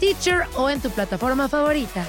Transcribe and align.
Stitcher 0.00 0.46
o 0.56 0.70
en 0.70 0.80
tu 0.80 0.88
plataforma 0.88 1.46
favorita. 1.46 2.06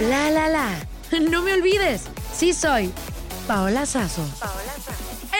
La 0.00 0.30
la 0.30 0.48
la. 0.48 0.70
No 1.20 1.42
me 1.42 1.52
olvides, 1.52 2.04
sí 2.32 2.54
soy 2.54 2.90
Paola 3.46 3.84
Sazo. 3.84 4.22
¡Eh! 5.34 5.38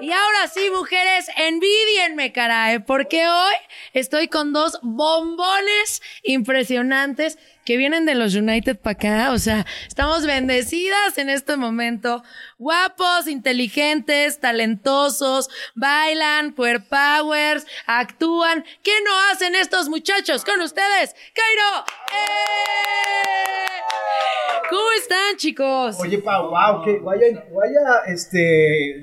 Y 0.00 0.12
ahora 0.12 0.46
sí, 0.52 0.68
mujeres, 0.70 1.26
envidienme, 1.36 2.32
caray, 2.32 2.80
porque 2.80 3.26
hoy 3.26 3.54
estoy 3.94 4.28
con 4.28 4.52
dos 4.52 4.78
bombones 4.82 6.02
impresionantes 6.22 7.38
que 7.64 7.76
vienen 7.76 8.06
de 8.06 8.14
los 8.14 8.34
United 8.34 8.78
para 8.78 8.92
acá. 8.92 9.32
O 9.32 9.38
sea, 9.38 9.66
estamos 9.86 10.26
bendecidas 10.26 11.18
en 11.18 11.30
este 11.30 11.56
momento. 11.56 12.22
Guapos, 12.58 13.26
inteligentes, 13.26 14.40
talentosos, 14.40 15.48
bailan, 15.74 16.52
power 16.52 16.82
powers, 16.84 17.66
actúan. 17.86 18.64
¿Qué 18.82 18.92
no 19.04 19.12
hacen 19.32 19.54
estos 19.54 19.88
muchachos 19.88 20.44
con 20.44 20.60
ustedes? 20.60 21.14
¡Cairo! 21.34 21.84
¡Eh! 22.12 22.62
¿Cómo 24.72 24.90
están, 24.98 25.36
chicos? 25.36 25.96
Oye, 26.00 26.16
Pau, 26.18 26.48
wow, 26.48 26.82
que 26.82 26.98
vaya, 27.00 27.26
vaya, 27.52 27.80
este, 28.06 28.38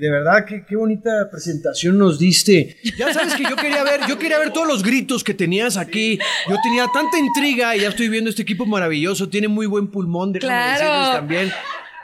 de 0.00 0.10
verdad, 0.10 0.44
qué, 0.44 0.64
qué 0.68 0.74
bonita 0.74 1.28
presentación 1.30 1.96
nos 1.96 2.18
diste. 2.18 2.76
Ya 2.98 3.12
sabes 3.12 3.34
que 3.34 3.44
yo 3.44 3.54
quería 3.54 3.84
ver, 3.84 4.00
yo 4.08 4.18
quería 4.18 4.40
ver 4.40 4.52
todos 4.52 4.66
los 4.66 4.82
gritos 4.82 5.22
que 5.22 5.32
tenías 5.32 5.76
aquí. 5.76 6.18
Yo 6.48 6.56
tenía 6.64 6.88
tanta 6.92 7.18
intriga 7.20 7.76
y 7.76 7.82
ya 7.82 7.88
estoy 7.90 8.08
viendo 8.08 8.30
este 8.30 8.42
equipo 8.50 8.66
maravilloso. 8.66 9.28
Tiene 9.28 9.48
muy 9.48 9.66
buen 9.66 9.88
pulmón, 9.88 10.32
déjame 10.32 10.52
Claro. 10.52 10.84
decirles 10.84 11.12
también. 11.12 11.52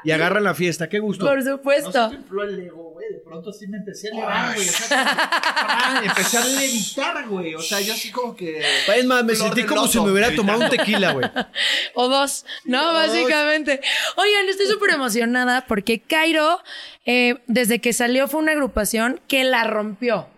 Y 0.04 0.12
agarran 0.12 0.44
la 0.44 0.54
fiesta, 0.54 0.88
qué 0.88 1.00
gusto. 1.00 1.26
Por 1.26 1.42
supuesto. 1.42 2.12
infló 2.12 2.44
el 2.44 2.60
ego, 2.60 2.90
güey. 2.92 3.06
De 3.12 3.18
pronto 3.18 3.52
sí 3.52 3.66
me 3.66 3.78
empecé 3.78 4.08
a 4.08 4.10
elevar, 4.12 4.54
güey. 4.54 4.68
O 4.68 4.72
sea, 4.72 5.04
ah, 5.18 6.02
empecé 6.04 6.38
a 6.38 6.44
levitar, 6.44 7.28
güey. 7.28 7.54
O 7.56 7.60
sea, 7.60 7.80
yo 7.80 7.92
así 7.92 8.12
como 8.12 8.36
que. 8.36 8.62
Es 8.96 9.04
más, 9.04 9.24
me 9.24 9.34
sentí 9.34 9.64
como 9.64 9.80
loto. 9.82 9.92
si 9.92 10.00
me 10.00 10.12
hubiera 10.12 10.32
tomado 10.34 10.60
un 10.60 10.70
tequila, 10.70 11.12
güey. 11.12 11.28
O 11.94 12.08
dos, 12.08 12.44
¿no? 12.64 12.92
Básicamente. 12.92 13.80
Oigan, 14.16 14.48
estoy 14.48 14.66
súper 14.66 14.90
emocionada 14.90 15.64
porque 15.66 15.98
Cairo, 16.00 16.60
eh, 17.04 17.38
desde 17.48 17.80
que 17.80 17.92
salió, 17.92 18.28
fue 18.28 18.38
una 18.40 18.52
agrupación 18.52 19.20
que 19.26 19.42
la 19.42 19.64
rompió. 19.64 20.28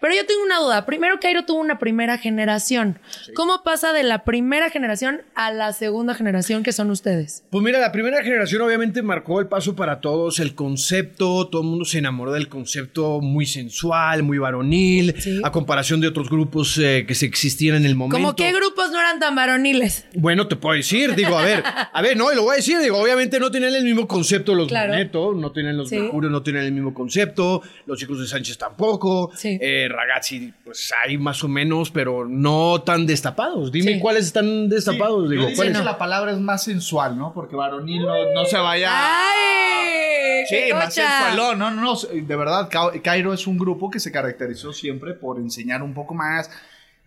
Pero 0.00 0.14
yo 0.14 0.26
tengo 0.26 0.42
una 0.42 0.58
duda. 0.58 0.86
Primero, 0.86 1.18
Cairo 1.20 1.44
tuvo 1.44 1.60
una 1.60 1.78
primera 1.78 2.18
generación. 2.18 2.98
¿Cómo 3.34 3.62
pasa 3.62 3.92
de 3.92 4.02
la 4.02 4.24
primera 4.24 4.70
generación 4.70 5.22
a 5.34 5.52
la 5.52 5.72
segunda 5.72 6.14
generación 6.14 6.62
que 6.62 6.72
son 6.72 6.90
ustedes? 6.90 7.44
Pues 7.50 7.62
mira, 7.64 7.78
la 7.78 7.92
primera 7.92 8.22
generación 8.22 8.62
obviamente 8.62 9.02
marcó 9.02 9.40
el 9.40 9.46
paso 9.48 9.74
para 9.76 10.00
todos, 10.00 10.38
el 10.40 10.54
concepto, 10.54 11.48
todo 11.48 11.62
el 11.62 11.68
mundo 11.68 11.84
se 11.84 11.98
enamoró 11.98 12.32
del 12.32 12.48
concepto 12.48 13.20
muy 13.20 13.46
sensual, 13.46 14.22
muy 14.22 14.38
varonil, 14.38 15.14
Sí. 15.18 15.40
a 15.44 15.50
comparación 15.52 16.00
de 16.00 16.08
otros 16.08 16.28
grupos 16.28 16.76
eh, 16.78 17.04
que 17.06 17.14
se 17.14 17.26
existían 17.26 17.76
en 17.76 17.86
el 17.86 17.94
momento. 17.94 18.16
¿Cómo 18.18 18.36
qué 18.36 18.52
grupos 18.52 18.90
no 18.90 18.98
eran 19.00 19.20
tan 19.20 19.34
varoniles? 19.34 20.06
Bueno, 20.14 20.48
te 20.48 20.56
puedo 20.56 20.74
decir, 20.76 21.14
digo, 21.14 21.38
a 21.38 21.44
ver, 21.44 21.62
a 21.64 22.02
ver, 22.02 22.16
no, 22.16 22.32
y 22.32 22.36
lo 22.36 22.42
voy 22.42 22.54
a 22.54 22.56
decir, 22.56 22.78
digo, 22.78 22.98
obviamente 22.98 23.38
no 23.40 23.50
tenían 23.50 23.74
el 23.74 23.84
mismo 23.84 24.06
concepto 24.06 24.54
los 24.54 24.68
Claro. 24.68 24.92
No 25.34 25.52
tenían 25.52 25.76
los 25.76 25.88
Sí. 25.88 25.98
Mercurio, 25.98 26.30
no 26.30 26.42
tenían 26.42 26.64
el 26.64 26.72
mismo 26.72 26.94
concepto, 26.94 27.62
los 27.86 27.98
chicos 27.98 28.20
de 28.20 28.26
Sánchez 28.26 28.56
tampoco, 28.58 29.30
Sí. 29.36 29.58
Eh, 29.64 29.88
Ragazzi, 29.88 30.52
pues 30.64 30.92
hay 31.04 31.18
más 31.18 31.44
o 31.44 31.48
menos, 31.48 31.90
pero 31.92 32.26
no 32.26 32.82
tan 32.82 33.06
destapados. 33.06 33.70
Dime 33.70 33.94
Sí. 33.94 34.00
cuáles 34.00 34.26
están 34.26 34.68
destapados, 34.68 35.24
Yo 35.30 35.46
digo, 35.46 35.72
la 35.84 35.98
palabra 35.98 36.32
es 36.32 36.38
más 36.38 36.64
sensual, 36.64 37.16
¿no? 37.16 37.32
Porque 37.32 37.54
varonil 37.54 38.02
no, 38.02 38.32
no 38.34 38.44
se 38.44 38.58
vaya. 38.58 38.90
¡Ay! 38.92 40.44
Sí, 40.48 40.56
qué 40.66 40.74
más 40.74 40.92
sensualón. 40.92 41.58
No, 41.58 41.70
no, 41.70 41.80
no. 41.80 41.94
De 41.96 42.36
verdad, 42.36 42.68
Ca- 42.70 42.90
Cairo 43.02 43.32
es 43.32 43.46
un 43.46 43.56
grupo 43.58 43.90
que 43.90 44.00
se 44.00 44.10
caracterizó 44.10 44.72
siempre 44.72 45.14
por 45.14 45.38
enseñar 45.38 45.82
un 45.82 45.94
poco 45.94 46.14
más. 46.14 46.50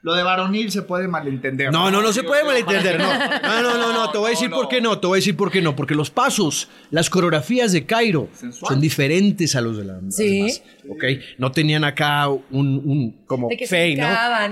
Lo 0.05 0.13
de 0.13 0.21
varonil 0.21 0.71
se 0.71 0.83
puede 0.83 1.07
malentender. 1.07 1.71
No, 1.71 1.89
no, 1.89 1.99
no 1.99 2.13
se 2.13 2.21
puede 2.21 2.43
malentender, 2.43 2.99
no. 2.99 3.11
No, 3.11 3.61
no, 3.63 3.75
no, 3.79 3.91
no, 3.91 4.11
te 4.11 4.19
voy 4.19 4.27
a 4.27 4.29
decir 4.29 4.51
No, 4.51 4.57
por 4.57 4.67
qué 4.67 4.79
no, 4.79 4.99
te 4.99 5.07
voy 5.07 5.17
a 5.17 5.19
decir 5.19 5.35
por 5.35 5.49
qué 5.51 5.63
no, 5.63 5.75
porque 5.75 5.95
los 5.95 6.11
pasos, 6.11 6.69
las 6.91 7.09
coreografías 7.09 7.71
de 7.71 7.88
Cairo 7.88 8.29
Sensual. 8.35 8.73
son 8.73 8.81
diferentes 8.81 9.55
a 9.55 9.61
los 9.61 9.77
de 9.77 9.85
la- 9.85 9.94
las 9.99 10.15
Sí. 10.15 10.38
demás, 10.41 10.61
¿ok? 10.88 11.03
No 11.39 11.51
tenían 11.51 11.83
acá 11.83 12.27
un, 12.29 12.44
un 12.51 13.17
como 13.25 13.49
fey, 13.67 13.95
¿no? 13.95 14.05
Era 14.05 14.47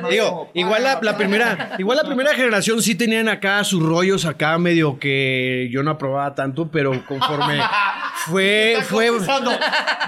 más 0.00 0.10
Digo, 0.10 0.50
igual 0.54 0.82
la, 0.82 0.98
la 1.02 1.16
primera, 1.16 1.72
igual 1.78 1.96
la 1.96 2.04
primera 2.04 2.34
generación 2.34 2.82
sí 2.82 2.94
tenían 2.94 3.28
acá 3.28 3.62
sus 3.64 3.82
rollos 3.82 4.24
acá 4.24 4.56
medio 4.58 4.98
que 4.98 5.68
yo 5.72 5.82
no 5.82 5.92
aprobaba 5.92 6.34
tanto, 6.34 6.68
pero 6.70 7.04
conforme 7.06 7.60
fue, 8.26 8.78
fue, 8.88 9.08
confesando. 9.08 9.52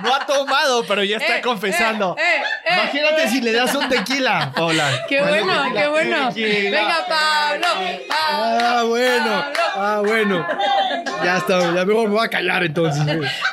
No 0.03 0.15
ha 0.15 0.27
tomado, 0.27 0.85
pero 0.87 1.03
ya 1.05 1.17
está 1.17 1.39
Eh, 1.39 1.43
confesando. 1.43 2.17
eh, 2.19 2.23
eh, 2.66 2.66
Imagínate 2.69 3.25
eh. 3.25 3.29
si 3.29 3.41
le 3.41 3.53
das 3.53 3.75
un 3.75 3.89
tequila. 3.89 4.53
Hola. 4.57 5.05
Qué 5.09 5.21
bueno, 5.23 5.53
qué 5.75 5.87
bueno. 5.89 6.29
Tequila. 6.29 6.71
Venga, 6.81 7.07
Pablo, 7.09 7.67
Ah, 8.11 8.83
bueno. 8.87 9.45
Ah, 9.79 10.03
bueno. 10.05 10.47
Ya 11.23 11.37
está, 11.39 11.61
ya 11.75 11.85
mejor 11.85 12.09
me 12.09 12.15
voy 12.15 12.27
a 12.27 12.29
callar 12.31 12.65
entonces. 12.65 13.05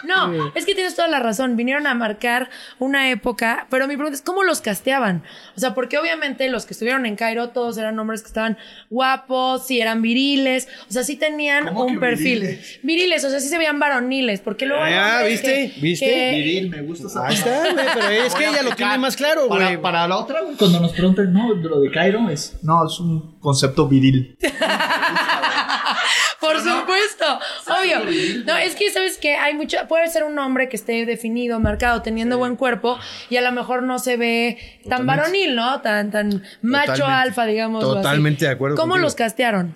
No, 0.03 0.51
es 0.55 0.65
que 0.65 0.73
tienes 0.73 0.95
toda 0.95 1.07
la 1.07 1.19
razón. 1.19 1.55
Vinieron 1.55 1.85
a 1.87 1.93
marcar 1.93 2.49
una 2.79 3.09
época, 3.11 3.67
pero 3.69 3.87
mi 3.87 3.95
pregunta 3.95 4.15
es 4.15 4.21
cómo 4.21 4.43
los 4.43 4.61
casteaban. 4.61 5.23
O 5.55 5.59
sea, 5.59 5.73
porque 5.73 5.97
obviamente 5.97 6.49
los 6.49 6.65
que 6.65 6.73
estuvieron 6.73 7.05
en 7.05 7.15
Cairo 7.15 7.49
todos 7.49 7.77
eran 7.77 7.97
hombres 7.99 8.21
que 8.21 8.27
estaban 8.27 8.57
guapos, 8.89 9.67
sí 9.67 9.79
eran 9.81 10.01
viriles, 10.01 10.67
o 10.89 10.93
sea, 10.93 11.03
sí 11.03 11.15
tenían 11.15 11.67
¿Cómo 11.67 11.85
un 11.85 11.93
que 11.95 11.99
perfil. 11.99 12.39
viriles? 12.41 12.79
Viriles? 12.83 13.23
o 13.25 13.29
sea, 13.29 13.39
sí 13.39 13.47
se 13.49 13.57
veían 13.57 13.79
varoniles, 13.79 14.39
porque 14.41 14.65
luego 14.65 14.83
Ah, 14.83 15.21
¿viste? 15.27 15.71
que- 15.75 15.81
¿Viste? 15.81 16.05
que- 16.05 16.31
Viril, 16.35 16.69
me 16.69 16.81
gusta 16.81 17.07
esa 17.07 17.27
Ahí 17.27 17.35
está, 17.35 17.59
güey, 17.73 17.85
pero 17.93 18.09
es 18.09 18.35
que 18.35 18.47
ella 18.47 18.63
lo 18.63 18.75
tiene 18.75 18.97
más 19.03 19.15
claro, 19.17 19.47
güey. 19.47 19.59
Para, 19.59 19.81
para 19.81 20.07
la 20.07 20.17
otra, 20.17 20.41
güey, 20.41 20.55
cuando 20.55 20.79
nos 20.79 20.93
pregunten, 20.93 21.31
no, 21.33 21.53
lo 21.53 21.81
de 21.81 21.91
Cairo 21.91 22.29
es. 22.29 22.57
No, 22.63 22.87
es 22.87 22.99
un 22.99 23.37
concepto 23.39 23.87
viril. 23.87 24.37
Por 26.39 26.57
supuesto, 26.57 27.25
obvio. 27.67 27.99
No, 28.45 28.57
es 28.57 28.75
que 28.75 28.89
sabes 28.91 29.17
que 29.17 29.35
hay 29.35 29.53
mucho, 29.53 29.77
puede 29.87 30.07
ser 30.09 30.23
un 30.23 30.37
hombre 30.39 30.67
que 30.69 30.75
esté 30.75 31.05
definido, 31.05 31.59
marcado, 31.59 32.01
teniendo 32.01 32.37
buen 32.37 32.55
cuerpo 32.55 32.97
y 33.29 33.37
a 33.37 33.41
lo 33.41 33.51
mejor 33.51 33.83
no 33.83 33.99
se 33.99 34.17
ve 34.17 34.57
tan 34.89 35.05
varonil, 35.05 35.55
¿no? 35.55 35.81
Tan, 35.81 36.11
tan 36.11 36.43
macho 36.61 36.93
Totalmente. 36.93 37.03
alfa, 37.03 37.45
digamos. 37.45 37.81
Totalmente 37.83 38.45
de 38.45 38.51
acuerdo 38.51 38.75
¿Cómo 38.75 38.91
contigo. 38.91 39.05
los 39.05 39.15
castearon? 39.15 39.75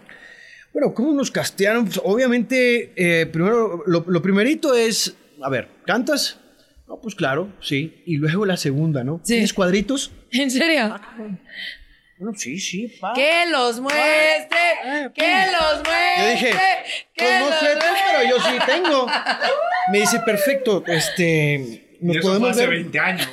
Bueno, 0.74 0.94
¿cómo 0.94 1.14
nos 1.14 1.32
castearon? 1.32 1.86
Pues, 1.86 2.00
obviamente, 2.04 2.94
eh, 2.96 3.26
primero, 3.28 3.84
lo, 3.86 4.04
lo 4.08 4.22
primerito 4.22 4.74
es, 4.74 5.16
a 5.42 5.50
ver, 5.50 5.70
¿cantas? 5.86 6.40
Pues 7.02 7.16
claro, 7.16 7.52
sí. 7.62 8.02
Y 8.06 8.18
luego 8.18 8.46
la 8.46 8.58
segunda, 8.58 9.04
¿no? 9.04 9.20
Sí. 9.24 9.34
¿Tienes 9.34 9.54
cuadritos? 9.54 10.12
¿En 10.32 10.50
serio? 10.52 11.00
Bueno, 12.20 12.36
sí, 12.38 12.60
sí. 12.60 12.88
pa. 13.00 13.14
Que 13.14 13.46
los 13.52 13.80
muestre, 13.80 14.58
que 15.14 15.46
los 15.52 15.76
muestre. 15.84 16.18
Yo 16.18 16.30
dije, 16.32 16.52
que 17.14 17.24
pues 17.26 17.40
no 17.42 17.60
sé 17.60 17.76
tú, 17.76 17.86
pero 18.12 18.30
yo 18.30 18.44
sí 18.44 18.58
tengo. 18.66 19.08
Me 19.92 20.00
dice, 20.00 20.20
perfecto, 20.22 20.84
este, 20.88 21.96
nos 22.02 22.18
podemos 22.18 22.56
ver. 22.58 23.00
años. 23.00 23.30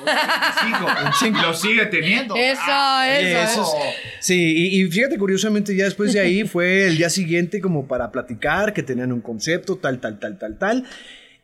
Y 1.26 1.30
lo 1.42 1.54
sigue 1.54 1.86
teniendo. 1.86 2.36
Eso, 2.36 2.60
Oye, 3.00 3.42
eso. 3.42 3.62
eso 3.62 3.62
es- 3.78 3.94
Sí, 4.20 4.54
y, 4.56 4.82
y 4.82 4.90
fíjate, 4.90 5.18
curiosamente, 5.18 5.74
ya 5.74 5.84
después 5.84 6.12
de 6.12 6.20
ahí 6.20 6.44
fue 6.44 6.86
el 6.86 6.96
día 6.98 7.08
siguiente 7.10 7.60
como 7.62 7.86
para 7.88 8.10
platicar, 8.12 8.72
que 8.74 8.82
tenían 8.82 9.12
un 9.12 9.20
concepto, 9.22 9.76
tal, 9.76 9.98
tal, 10.00 10.18
tal, 10.18 10.38
tal, 10.38 10.58
tal. 10.58 10.84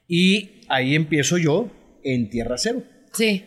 Y 0.08 0.50
ahí 0.68 0.94
empiezo 0.94 1.38
yo 1.38 1.70
en 2.04 2.28
Tierra 2.30 2.56
Cero. 2.58 2.82
Sí. 3.12 3.44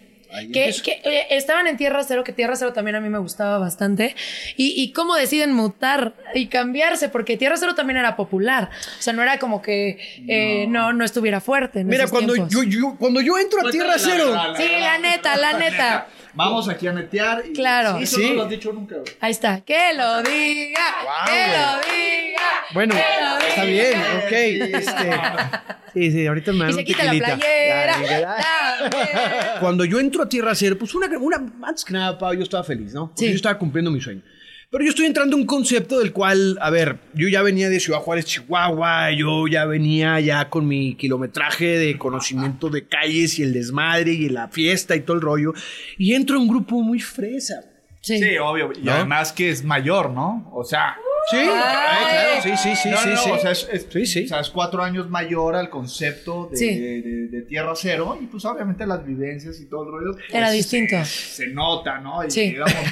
Que, 0.51 0.69
eh, 1.03 1.27
estaban 1.29 1.67
en 1.67 1.77
Tierra 1.77 2.03
Cero, 2.03 2.23
que 2.23 2.33
Tierra 2.33 2.55
Cero 2.55 2.73
también 2.73 2.95
a 2.95 3.00
mí 3.00 3.07
me 3.07 3.19
gustaba 3.19 3.59
bastante. 3.59 4.15
Y, 4.57 4.73
y 4.81 4.91
cómo 4.91 5.15
deciden 5.15 5.53
mutar 5.53 6.15
y 6.33 6.47
cambiarse, 6.47 7.09
porque 7.09 7.38
Tierra 7.38 7.55
Cero 7.57 7.75
también 7.75 7.97
era 7.97 8.15
popular. 8.15 8.71
O 8.97 9.01
sea, 9.01 9.13
no 9.13 9.21
era 9.21 9.38
como 9.38 9.61
que 9.61 10.00
eh, 10.27 10.65
no. 10.69 10.91
no, 10.91 11.05
estuviera 11.05 11.39
fuerte. 11.39 11.81
En 11.81 11.88
Mira, 11.88 12.05
esos 12.05 12.11
cuando 12.11 12.35
yo, 12.47 12.63
yo- 12.63 12.95
cuando 12.97 13.21
yo 13.21 13.38
entro 13.38 13.67
a 13.67 13.69
Tierra 13.69 13.94
Cero, 14.00 14.33
Sí, 14.57 14.63
la 14.79 14.97
neta, 14.97 15.38
la 15.38 15.57
neta. 15.59 16.07
Vamos 16.35 16.68
aquí 16.69 16.88
a 16.88 16.94
netear. 16.94 17.44
Y 17.47 17.53
Claro. 17.53 17.97
Eso 17.97 18.18
Sí. 18.18 18.30
no 18.30 18.33
lo 18.35 18.44
has 18.44 18.50
dicho 18.50 18.71
nunca, 18.74 18.95
güey. 18.95 19.07
Ahí 19.19 19.31
está. 19.31 19.62
Que 19.62 19.94
lo 19.95 20.21
diga, 20.24 20.80
que 21.25 21.47
lo 21.47 21.95
diga. 21.95 22.41
bueno, 22.74 22.95
que 22.95 23.01
lo 23.24 23.38
está 23.47 23.65
diga. 23.65 23.83
bien, 23.83 24.01
ok. 24.18 24.31
Este, 24.80 25.12
sí, 25.94 26.12
sí, 26.12 26.27
ahorita 26.27 26.51
me 26.53 26.59
dan 26.59 26.69
Y 26.69 26.74
se 26.74 26.80
un 26.80 26.85
quita 26.85 27.03
la 27.03 27.12
playera. 27.12 27.97
Ya, 28.01 28.03
ya, 28.03 28.19
ya. 28.19 28.89
También. 28.89 29.59
Cuando 29.59 29.85
yo 29.85 30.00
entro 30.00 30.24
a 30.24 30.30
Tierra 30.30 30.56
Cero, 30.56 30.75
pues 30.80 30.94
una, 30.95 31.07
una 31.19 31.38
antes 31.63 31.85
que 31.85 31.94
nada, 31.94 32.18
Pau, 32.18 32.33
yo 32.33 32.44
estaba 32.44 32.63
feliz, 32.63 32.94
¿no? 32.94 33.07
Porque 33.09 33.25
Sí. 33.25 33.29
yo 33.29 33.36
estaba 33.36 33.57
cumpliendo 33.59 33.91
mi 33.91 34.01
sueño. 34.01 34.21
Pero 34.74 34.86
yo 34.86 34.90
estoy 34.90 35.06
entrando 35.06 35.36
a 35.36 35.40
un 35.40 35.46
concepto 35.46 36.00
del 36.00 36.12
cual, 36.12 36.58
a 36.60 36.72
ver, 36.72 36.98
yo 37.14 37.28
ya 37.28 37.44
venía 37.44 37.70
de 37.70 37.80
Ciudad 37.80 38.00
Juárez, 38.00 38.25
Chihuahua, 38.25 39.12
yo 39.12 39.48
ya 39.48 39.66
venía 39.66 40.20
ya 40.20 40.50
con 40.50 40.68
mi 40.68 40.96
kilometraje 40.96 41.78
de 41.78 41.96
conocimiento 42.00 42.72
de 42.72 42.88
calles 42.88 43.38
y 43.38 43.44
el 43.44 43.54
desmadre 43.54 44.14
y 44.14 44.30
la 44.30 44.48
fiesta 44.48 44.96
y 44.96 45.02
todo 45.02 45.16
el 45.16 45.22
rollo, 45.22 45.54
y 46.00 46.16
entro 46.16 46.38
a 46.38 46.40
un 46.40 46.48
grupo 46.48 46.81
muy 46.81 47.00
fresa. 47.00 47.73
Sí. 48.03 48.19
Sí, 48.19 48.38
obvio. 48.38 48.71
Y 48.75 48.81
¿No? 48.83 48.91
además 48.91 49.31
que 49.31 49.50
es 49.50 49.63
mayor, 49.63 50.09
¿no? 50.11 50.51
O 50.53 50.63
sea. 50.63 50.97
Sí, 51.31 51.38
Ay. 51.38 51.45
claro, 51.47 52.41
sí, 52.44 52.50
sí, 52.57 52.75
sí, 52.75 52.89
no, 52.89 52.97
sí, 52.97 53.09
no, 53.11 53.15
sí. 53.15 53.31
O 53.31 53.38
sea, 53.39 53.51
es, 53.51 53.65
es- 53.71 53.88
Sí, 53.89 54.05
sí. 54.05 54.25
o 54.25 54.27
sea, 54.27 54.41
es 54.41 54.50
cuatro 54.50 54.83
años 54.83 55.09
mayor 55.09 55.55
al 55.55 55.69
concepto 55.69 56.50
de, 56.51 56.57
Sí. 56.57 56.77
de- 56.77 57.01
de- 57.01 57.27
de 57.29 57.41
Tierra 57.44 57.71
Cero. 57.77 58.17
Y 58.21 58.25
pues 58.25 58.44
obviamente 58.44 58.85
las 58.85 59.05
vivencias 59.05 59.57
y 59.61 59.69
todo 59.69 59.83
el 59.85 59.91
rollo. 59.94 60.11
pues, 60.17 60.25
Era 60.33 60.51
distinto. 60.51 60.97
Se 61.05 61.47
nota, 61.47 62.00
¿no? 62.00 62.21
Y 62.25 62.27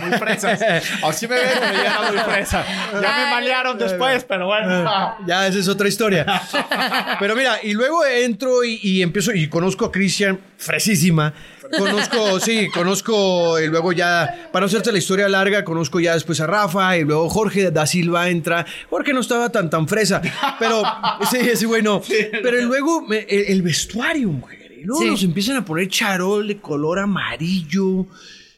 muy 0.02 0.18
fresas. 0.18 0.62
Así 1.04 1.28
me 1.28 1.36
ven, 1.36 1.46
era 1.46 2.10
muy 2.10 2.18
fresa. 2.20 2.66
Ya 2.94 3.18
me 3.26 3.32
malearon 3.32 3.78
después, 3.78 4.24
pero 4.24 4.46
bueno. 4.48 4.86
Ya, 5.28 5.46
esa 5.48 5.60
es 5.60 5.68
otra 5.68 5.90
historia. 5.90 6.26
Pero 7.20 7.36
mira, 7.36 7.58
y 7.62 7.74
luego 7.74 8.06
entro 8.06 8.64
y, 8.64 8.80
y 8.82 9.02
empiezo 9.02 9.34
y 9.34 9.50
conozco 9.50 9.86
a 9.86 9.92
Cristian, 9.92 10.40
fresísima. 10.58 11.34
Conozco, 11.78 12.40
sí, 12.40 12.68
conozco, 12.74 13.60
y 13.60 13.68
luego 13.68 13.94
ya, 13.94 14.50
para 14.52 14.62
no 14.64 14.68
hacerte 14.68 14.92
la 14.92 14.98
historia 14.98 15.28
larga, 15.30 15.64
conozco 15.64 16.00
ya 16.00 16.14
después 16.14 16.40
a 16.42 16.48
Rafa, 16.48 16.98
y 16.98 17.04
luego 17.04 17.30
Jorge 17.30 17.72
da 17.72 17.86
Silva 17.86 18.30
entra. 18.30 18.66
Jorge 18.90 19.14
no 19.14 19.20
estaba 19.22 19.50
tan, 19.52 19.70
tan 19.70 19.88
fresa, 19.88 20.22
pero 20.60 20.84
sí, 21.30 21.38
ese 21.38 21.66
güey 21.66 21.82
no. 21.82 22.02
Pero 22.44 22.62
luego 22.64 23.02
me- 23.08 23.20
el, 23.30 23.46
el 23.48 23.62
vestuario, 23.62 24.30
mujer. 24.30 24.72
Y 24.82 24.84
luego 24.84 25.02
Sí. 25.04 25.08
nos 25.10 25.24
empiezan 25.24 25.58
a 25.58 25.66
poner 25.66 25.88
charol 25.90 26.48
de 26.48 26.58
color 26.58 27.00
amarillo, 27.00 28.08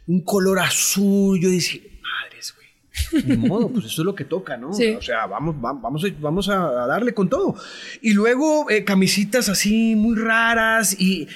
un 0.07 0.21
color 0.23 0.59
azul. 0.59 1.39
Yo 1.39 1.49
decía, 1.49 1.81
madres, 2.01 2.53
güey. 2.55 3.23
Ni 3.25 3.35
modo, 3.47 3.69
pues 3.69 3.85
eso 3.85 4.01
es 4.01 4.05
lo 4.05 4.15
que 4.15 4.23
toca, 4.23 4.55
¿no? 4.55 4.71
Sí. 4.73 4.91
O 4.91 5.01
sea, 5.01 5.25
vamos, 5.27 5.55
va- 5.55 5.73
vamos, 5.73 6.03
a, 6.03 6.07
vamos 6.21 6.47
a 6.49 6.83
a 6.83 6.87
darle 6.87 7.13
con 7.13 7.29
todo. 7.29 7.55
Y 8.01 8.13
luego 8.13 8.69
eh, 8.69 8.83
camisitas 8.85 9.49
así 9.49 9.95
muy 9.95 10.15
raras 10.17 10.95
y 10.99 11.27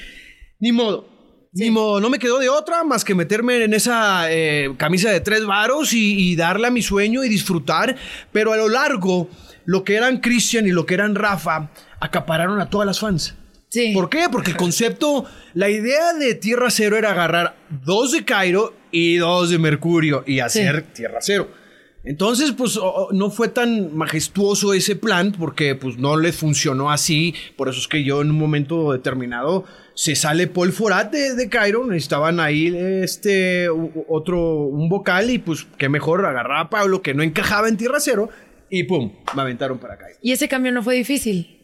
ni 0.59 0.71
modo. 0.71 1.16
Ni 1.53 1.71
modo, 1.71 1.99
no 1.99 2.09
me 2.09 2.19
quedó 2.19 2.39
de 2.39 2.49
otra 2.49 2.83
más 2.83 3.03
que 3.03 3.15
meterme 3.15 3.63
en 3.63 3.73
esa 3.73 4.31
eh, 4.31 4.73
camisa 4.77 5.09
de 5.09 5.21
tres 5.21 5.45
varos 5.45 5.93
y, 5.93 6.31
y 6.31 6.35
darle 6.35 6.67
a 6.67 6.71
mi 6.71 6.81
sueño 6.81 7.23
y 7.23 7.29
disfrutar. 7.29 7.95
Pero 8.31 8.53
a 8.53 8.57
lo 8.57 8.69
largo, 8.69 9.29
lo 9.65 9.83
que 9.83 9.95
eran 9.95 10.19
Christian 10.19 10.67
y 10.67 10.71
lo 10.71 10.85
que 10.85 10.93
eran 10.93 11.15
Rafa 11.15 11.69
acapararon 11.99 12.59
a 12.61 12.69
todas 12.69 12.85
las 12.85 12.99
fans. 12.99 13.35
Sí. 13.69 13.91
¿Por 13.93 14.09
qué? 14.09 14.27
Porque 14.31 14.51
el 14.51 14.57
concepto, 14.57 15.25
la 15.53 15.69
idea 15.69 16.13
de 16.13 16.35
Tierra 16.35 16.69
Cero 16.69 16.97
era 16.97 17.11
agarrar 17.11 17.57
dos 17.83 18.13
de 18.13 18.23
Cairo 18.23 18.73
y 18.91 19.17
dos 19.17 19.49
de 19.49 19.57
Mercurio 19.57 20.23
y 20.25 20.39
hacer 20.39 20.83
Tierra 20.93 21.19
Cero. 21.21 21.49
Entonces, 22.05 22.53
pues 22.53 22.79
no 23.11 23.29
fue 23.29 23.49
tan 23.49 23.93
majestuoso 23.93 24.73
ese 24.73 24.95
plan 24.95 25.33
porque 25.37 25.75
pues 25.75 25.97
no 25.97 26.15
les 26.15 26.37
funcionó 26.37 26.89
así. 26.89 27.35
Por 27.57 27.67
eso 27.67 27.79
es 27.79 27.87
que 27.89 28.05
yo 28.05 28.21
en 28.21 28.31
un 28.31 28.37
momento 28.37 28.93
determinado 28.93 29.65
se 29.97 30.15
sale 30.15 30.45
Paul 30.45 30.71
Forat 30.73 31.11
de, 31.11 31.33
de 31.33 31.49
Cairo. 31.49 31.83
Necesitaban 31.87 32.39
ahí 32.39 32.67
este 33.01 33.67
otro, 34.07 34.39
un 34.67 34.89
vocal 34.89 35.31
y 35.31 35.39
pues 35.39 35.65
qué 35.79 35.89
mejor 35.89 36.23
agarrar 36.23 36.59
a 36.61 36.69
Pablo 36.69 37.01
que 37.01 37.15
no 37.15 37.23
encajaba 37.23 37.67
en 37.67 37.77
Tierra 37.77 37.99
Cero 37.99 38.29
y 38.69 38.83
pum, 38.83 39.11
me 39.35 39.41
aventaron 39.41 39.79
para 39.79 39.97
Cairo. 39.97 40.19
Y 40.21 40.33
ese 40.33 40.47
cambio 40.47 40.71
no 40.71 40.83
fue 40.83 40.93
difícil. 40.95 41.55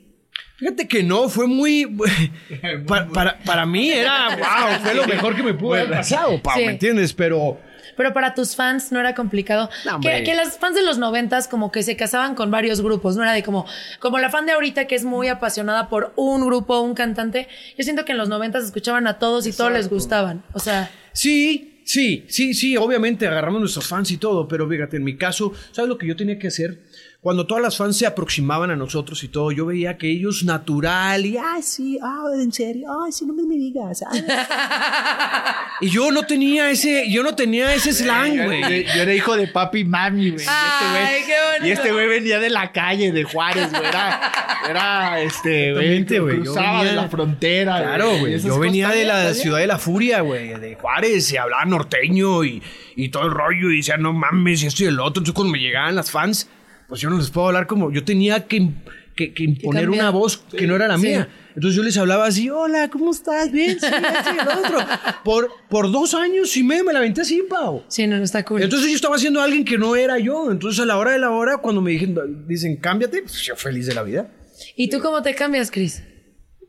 Fíjate 0.57 0.88
que 0.88 1.03
no, 1.03 1.30
fue 1.30 1.45
muy... 1.45 1.85
pa- 2.88 3.07
para, 3.09 3.38
para 3.39 3.65
mí 3.68 3.91
era, 3.91 4.30
wow, 4.30 4.79
fue 4.83 4.95
lo 4.95 5.06
mejor 5.13 5.36
que 5.36 5.44
me 5.44 5.53
pudo 5.53 5.74
haber 5.75 5.89
pasado, 5.91 6.41
Pau, 6.41 6.57
Sí. 6.57 6.65
¿me 6.65 6.71
entiendes? 6.71 7.13
Pero... 7.13 7.59
Pero 7.95 8.13
para 8.13 8.34
tus 8.34 8.56
fans 8.56 8.92
no 8.92 9.00
era 9.00 9.16
complicado. 9.16 9.70
No, 9.86 10.00
que, 10.00 10.24
que 10.24 10.36
las 10.36 10.58
fans 10.58 10.75
de 10.75 10.84
los 10.84 10.98
noventas 10.98 11.48
como 11.48 11.72
que 11.72 11.84
se 11.84 11.96
casaban 11.96 12.36
con 12.36 12.51
varios 12.51 12.82
grupos, 12.82 13.15
no 13.15 13.24
era 13.24 13.34
de 13.34 13.44
como, 13.44 13.65
como 14.00 14.20
la 14.20 14.29
fan 14.29 14.46
de 14.46 14.53
ahorita 14.53 14.86
que 14.86 14.96
es 14.96 15.06
muy 15.06 15.27
apasionada 15.27 15.89
por 15.89 16.13
un 16.15 16.46
grupo, 16.46 16.79
un 16.82 16.94
cantante. 16.94 17.48
Yo 17.77 17.84
siento 17.84 18.06
que 18.06 18.13
en 18.13 18.17
los 18.17 18.29
noventas 18.29 18.63
escuchaban 18.63 19.08
a 19.08 19.20
todos 19.20 19.48
y 19.48 19.53
todos 19.53 19.72
les 19.72 19.89
gustaban. 19.89 20.44
O 20.53 20.60
sea, 20.60 20.89
Sí, 21.13 21.82
sí, 21.86 22.25
sí, 22.27 22.53
sí, 22.53 22.75
obviamente 22.75 23.27
agarramos 23.27 23.60
nuestros 23.62 23.88
fans 23.88 24.10
y 24.12 24.17
todo, 24.17 24.48
pero 24.48 24.67
fíjate, 24.67 24.98
en 24.98 25.03
mi 25.03 25.15
caso, 25.15 25.53
¿sabes 25.72 25.88
lo 25.88 25.98
que 25.98 26.08
yo 26.08 26.15
tenía 26.15 26.39
que 26.39 26.48
hacer? 26.48 26.82
Cuando 27.24 27.48
todas 27.48 27.63
las 27.63 27.77
fans 27.77 27.96
se 27.98 28.06
aproximaban 28.06 28.70
a 28.70 28.75
nosotros 28.75 29.24
y 29.24 29.30
todo, 29.30 29.50
yo 29.53 29.65
veía 29.65 29.98
que 29.98 30.12
ellos 30.12 30.44
natural 30.44 31.25
y, 31.25 31.38
ah, 31.38 31.60
sí, 31.62 31.98
ah, 32.03 32.25
en 32.38 32.51
serio, 32.51 32.88
ay, 33.01 33.13
sí, 33.13 33.25
no 33.25 33.34
me, 33.34 33.44
me 33.44 33.56
digas. 33.56 34.03
ay". 34.12 34.22
y 35.82 35.89
yo 35.89 36.12
no 36.12 36.24
tenía 36.24 36.70
ese, 36.70 37.10
yo 37.10 37.24
no 37.24 37.34
tenía 37.34 37.74
ese 37.74 37.94
slang, 37.94 38.34
Yo, 38.36 38.44
güey. 38.44 38.84
yo 38.86 39.01
era 39.03 39.13
hijo 39.13 39.38
de 39.38 39.48
papi 39.48 39.80
y 39.80 39.84
mami, 39.86 40.32
güey. 40.32 40.44
Y 40.44 40.48
este 40.48 40.86
güey- 40.86 41.08
Ay, 41.08 41.22
qué 41.25 41.34
bonito. 41.48 41.68
Y 41.68 41.72
este 41.72 41.92
güey 41.94 42.08
venía 42.10 42.39
de 42.39 42.50
la 42.50 42.72
calle 42.74 43.12
de 43.13 43.24
Juárez, 43.24 43.70
güey. 43.72 43.86
Era, 43.86 44.32
era 44.70 45.22
este, 45.22 45.72
güey. 45.72 46.03
Cruzaba 46.42 46.80
venía- 46.80 46.89
de 46.89 46.96
la 46.98 47.08
frontera. 47.08 47.77
Claro, 47.84 48.18
güey. 48.20 48.38
Yo 48.42 48.60
venía 48.60 48.89
de 48.89 49.06
la 49.06 49.13
también. 49.24 49.36
ciudad 49.36 49.60
de 49.60 49.68
la 49.68 49.77
furia, 49.80 50.20
güey, 50.20 50.60
de 50.60 50.75
Juárez, 50.75 51.32
y 51.32 51.38
hablaba 51.38 51.63
norteño 51.63 52.44
y, 52.44 52.62
y 52.98 53.08
todo 53.10 53.24
el 53.27 53.32
rollo, 53.32 53.72
y 53.72 53.77
decía, 53.77 53.96
no 53.96 54.12
mames, 54.12 54.62
y 54.63 54.68
esto 54.68 54.84
y 54.84 54.88
el 54.88 55.00
otro. 55.00 55.22
Entonces, 55.22 55.34
cuando 55.34 55.53
me 55.53 55.60
llegaban 55.60 55.96
las 55.96 56.12
fans, 56.12 56.50
pues 56.93 57.01
yo 57.01 57.09
no 57.09 57.17
les 57.17 57.31
puedo 57.31 57.47
hablar 57.47 57.65
como. 57.65 57.91
Yo 57.91 58.03
tenía 58.03 58.45
que, 58.45 58.69
que, 59.15 59.33
que 59.33 59.43
imponer 59.45 59.89
una 59.89 60.12
voz 60.12 60.38
que 60.38 60.67
no 60.67 60.75
era 60.75 60.88
la 60.88 61.00
Sí. 61.00 61.07
mía. 61.07 61.27
Entonces 61.55 61.75
yo 61.75 61.81
les 61.81 61.97
hablaba 61.97 62.27
así, 62.27 62.51
hola, 62.51 62.88
¿cómo 62.89 63.09
estás? 63.09 63.51
Bien, 63.51 63.79
sí, 63.79 63.88
sí, 63.88 64.35
lo 64.45 64.59
otro. 64.59 64.77
Por, 65.23 65.50
por 65.71 65.91
dos 65.91 66.13
años 66.13 66.55
y 66.55 66.62
medio 66.62 66.83
me 66.83 66.93
la 66.93 67.00
aventé 67.00 67.21
así, 67.21 67.41
Pau. 67.50 67.83
Sí, 67.88 68.05
no, 68.05 68.17
no 68.17 68.23
está 68.23 68.45
cool. 68.45 68.62
Entonces 68.62 68.89
yo 68.91 68.95
estaba 68.95 69.15
haciendo 69.15 69.41
a 69.41 69.45
alguien 69.45 69.65
que 69.65 69.75
no 69.79 69.95
era 69.95 70.19
yo. 70.19 70.51
Entonces 70.51 70.79
a 70.81 70.85
la 70.85 70.97
hora 70.97 71.09
de 71.13 71.17
la 71.17 71.31
hora, 71.31 71.57
cuando 71.57 71.81
me 71.81 71.89
dijeron, 71.89 72.45
dicen, 72.47 72.77
cámbiate, 72.77 73.23
pues 73.23 73.41
yo 73.41 73.55
feliz 73.55 73.88
de 73.88 73.95
la 73.95 74.03
vida. 74.03 74.29
¿Y 74.75 74.88
tú 74.91 75.00
cómo 75.00 75.23
te 75.23 75.33
cambias, 75.33 75.71
Chris? 75.71 76.03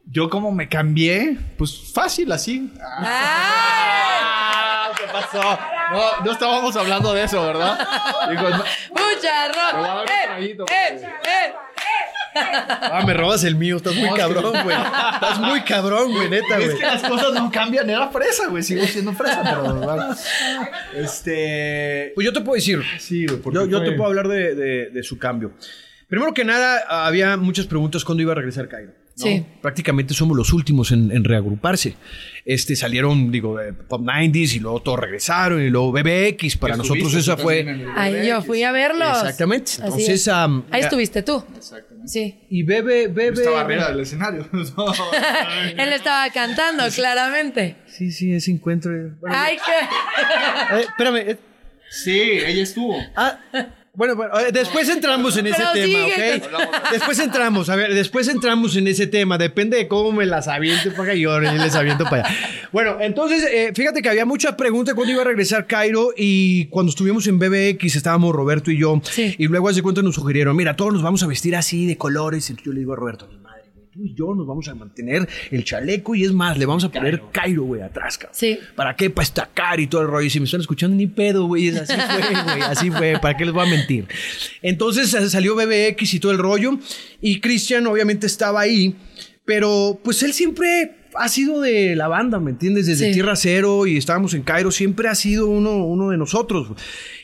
Yo 0.06 0.30
como 0.30 0.52
me 0.52 0.70
cambié, 0.70 1.36
pues 1.58 1.92
fácil 1.92 2.32
así. 2.32 2.70
Ah, 2.80 4.50
¿Qué 4.52 4.53
pasó? 5.20 5.58
No, 5.92 6.24
no 6.24 6.32
estábamos 6.32 6.76
hablando 6.76 7.12
de 7.14 7.24
eso, 7.24 7.42
¿verdad? 7.46 7.78
Digo, 8.30 8.42
no- 8.50 8.56
¡Mucha 8.58 8.64
Me 8.90 9.00
voy 9.00 9.26
a 9.26 9.32
dar 9.32 9.74
un 9.76 9.84
ropa! 9.84 10.04
traguito, 10.26 10.64
¡Eh! 10.64 11.00
porque- 11.00 11.30
¡Eh! 11.30 11.54
Ah, 12.36 13.02
me 13.06 13.14
robas 13.14 13.44
el 13.44 13.54
mío, 13.54 13.76
estás 13.76 13.94
muy 13.94 14.10
cabrón, 14.18 14.52
güey. 14.64 14.76
Estás 14.76 15.38
muy 15.38 15.60
cabrón, 15.62 16.12
güey, 16.12 16.28
neta, 16.28 16.58
Es 16.58 16.64
güey. 16.66 16.78
que 16.78 16.84
las 16.86 17.02
cosas 17.04 17.32
no 17.32 17.48
cambian. 17.50 17.88
Era 17.88 18.08
fresa, 18.08 18.48
güey. 18.48 18.62
Sigo 18.64 18.84
siendo 18.86 19.12
fresa, 19.12 19.40
pero 19.44 19.62
bueno. 19.74 20.08
Este. 20.96 22.10
Pues 22.16 22.24
yo 22.24 22.32
te 22.32 22.40
puedo 22.40 22.56
decir, 22.56 22.82
Sí, 22.98 23.26
güey. 23.26 23.38
porque 23.40 23.68
yo, 23.68 23.82
te 23.84 23.92
puedo 23.92 24.06
hablar 24.08 24.26
de, 24.28 24.54
de- 24.56 24.90
de 24.90 25.02
su 25.04 25.16
cambio. 25.18 25.52
Primero 26.14 26.32
que 26.32 26.44
nada, 26.44 27.06
había 27.06 27.36
muchas 27.36 27.66
preguntas 27.66 28.04
cuándo 28.04 28.22
iba 28.22 28.30
a 28.30 28.36
regresar 28.36 28.68
Cairo. 28.68 28.92
¿no? 29.18 29.24
Sí. 29.24 29.44
Prácticamente 29.60 30.14
somos 30.14 30.36
los 30.36 30.52
últimos 30.52 30.92
en, 30.92 31.10
en 31.10 31.24
reagruparse. 31.24 31.96
Este, 32.44 32.76
salieron, 32.76 33.32
digo, 33.32 33.60
eh, 33.60 33.72
Pop 33.72 34.00
90s 34.02 34.54
y 34.54 34.60
luego 34.60 34.80
todos 34.80 35.00
regresaron 35.00 35.60
y 35.60 35.70
luego 35.70 35.90
BBX. 35.90 36.56
Para 36.56 36.76
nosotros 36.76 37.12
esa 37.14 37.36
fue... 37.36 37.66
Ahí 37.96 38.28
yo 38.28 38.42
fui 38.42 38.62
a 38.62 38.70
verlos. 38.70 39.08
Exactamente. 39.18 39.72
Así 39.72 39.82
Entonces, 39.82 40.08
es. 40.20 40.28
am, 40.28 40.62
Ahí 40.70 40.82
ya- 40.82 40.86
estuviste 40.86 41.24
tú. 41.24 41.44
Exactamente. 41.56 42.08
Sí. 42.08 42.38
Y 42.48 42.62
Bebe, 42.62 43.08
Bebe... 43.08 43.34
estaba 43.40 43.62
arriba 43.62 43.88
del 43.90 43.98
escenario. 43.98 44.48
Él 45.76 45.92
estaba 45.92 46.30
cantando, 46.30 46.84
claramente. 46.94 47.74
Sí, 47.88 48.12
sí, 48.12 48.32
ese 48.32 48.52
encuentro. 48.52 48.92
Bueno, 49.20 49.34
Ay, 49.36 49.56
qué. 49.56 50.76
eh, 50.76 50.80
espérame. 50.88 51.16
eh, 51.30 51.38
sí, 51.90 52.20
ella 52.20 52.62
estuvo. 52.62 52.96
Ah, 53.16 53.40
bueno, 53.94 54.16
bueno, 54.16 54.38
eh, 54.40 54.50
después 54.52 54.88
entramos 54.88 55.36
en 55.36 55.46
ese 55.46 55.56
Pero 55.56 55.72
tema, 55.72 56.04
sigue 56.06 56.36
¿ok? 56.36 56.90
Después 56.90 57.18
entramos, 57.20 57.68
a 57.68 57.76
ver, 57.76 57.94
después 57.94 58.26
entramos 58.26 58.76
en 58.76 58.88
ese 58.88 59.06
tema. 59.06 59.38
Depende 59.38 59.76
de 59.76 59.86
cómo 59.86 60.10
me 60.10 60.26
las 60.26 60.48
aviente 60.48 60.90
para 60.90 61.04
acá 61.04 61.14
y 61.14 61.20
yo 61.20 61.38
les 61.38 61.74
aviento 61.76 62.04
para 62.04 62.26
allá. 62.26 62.36
Bueno, 62.72 62.96
entonces, 63.00 63.46
eh, 63.48 63.70
fíjate 63.72 64.02
que 64.02 64.08
había 64.08 64.26
muchas 64.26 64.54
preguntas 64.54 64.94
cuando 64.94 65.12
iba 65.12 65.22
a 65.22 65.24
regresar 65.24 65.68
Cairo 65.68 66.10
y 66.16 66.66
cuando 66.66 66.90
estuvimos 66.90 67.26
en 67.28 67.38
BBX 67.38 67.94
estábamos 67.94 68.34
Roberto 68.34 68.72
y 68.72 68.78
yo. 68.78 69.00
Sí. 69.04 69.36
Y 69.38 69.46
luego 69.46 69.68
hace 69.68 69.80
cuenta 69.80 70.02
nos 70.02 70.16
sugirieron, 70.16 70.56
mira, 70.56 70.74
todos 70.74 70.92
nos 70.92 71.02
vamos 71.02 71.22
a 71.22 71.28
vestir 71.28 71.54
así 71.54 71.86
de 71.86 71.96
colores. 71.96 72.50
Y 72.50 72.56
yo 72.64 72.72
le 72.72 72.80
digo 72.80 72.94
a 72.94 72.96
Roberto, 72.96 73.28
mi 73.28 73.38
madre, 73.38 73.53
tú 73.94 74.04
y 74.04 74.12
yo 74.14 74.34
nos 74.34 74.44
vamos 74.44 74.66
a 74.66 74.74
mantener 74.74 75.28
el 75.52 75.62
chaleco 75.62 76.16
y 76.16 76.24
es 76.24 76.32
más, 76.32 76.58
le 76.58 76.66
vamos 76.66 76.82
a 76.82 76.88
poner 76.88 77.22
Cairo, 77.32 77.62
güey, 77.62 77.80
atrás, 77.80 78.18
cabrón. 78.18 78.34
Sí. 78.36 78.58
¿Para 78.74 78.96
qué? 78.96 79.08
Para 79.08 79.22
estacar 79.24 79.78
y 79.78 79.86
todo 79.86 80.02
el 80.02 80.08
rollo. 80.08 80.26
Y 80.26 80.30
si 80.30 80.40
me 80.40 80.46
están 80.46 80.60
escuchando, 80.60 80.96
ni 80.96 81.06
pedo, 81.06 81.46
güey. 81.46 81.68
Así 81.68 81.94
fue, 81.94 82.42
güey. 82.44 82.62
Así 82.62 82.90
fue. 82.90 83.18
¿Para 83.20 83.36
qué 83.36 83.44
les 83.44 83.54
voy 83.54 83.64
a 83.66 83.70
mentir? 83.70 84.06
Entonces 84.62 85.14
eh, 85.14 85.30
salió 85.30 85.54
BBX 85.54 86.14
y 86.14 86.18
todo 86.20 86.32
el 86.32 86.38
rollo. 86.38 86.76
Y 87.20 87.40
Christian, 87.40 87.86
obviamente, 87.86 88.26
estaba 88.26 88.60
ahí. 88.62 88.96
Pero, 89.44 90.00
pues 90.02 90.22
él 90.24 90.32
siempre 90.32 90.96
ha 91.14 91.28
sido 91.28 91.60
de 91.60 91.94
la 91.94 92.08
banda, 92.08 92.40
¿me 92.40 92.50
entiendes? 92.50 92.86
Desde 92.86 93.06
Sí. 93.08 93.12
Tierra 93.12 93.36
Cero 93.36 93.86
y 93.86 93.96
estábamos 93.96 94.34
en 94.34 94.42
Cairo. 94.42 94.72
Siempre 94.72 95.08
ha 95.08 95.14
sido 95.14 95.46
uno, 95.46 95.84
uno 95.84 96.10
de 96.10 96.16
nosotros. 96.16 96.68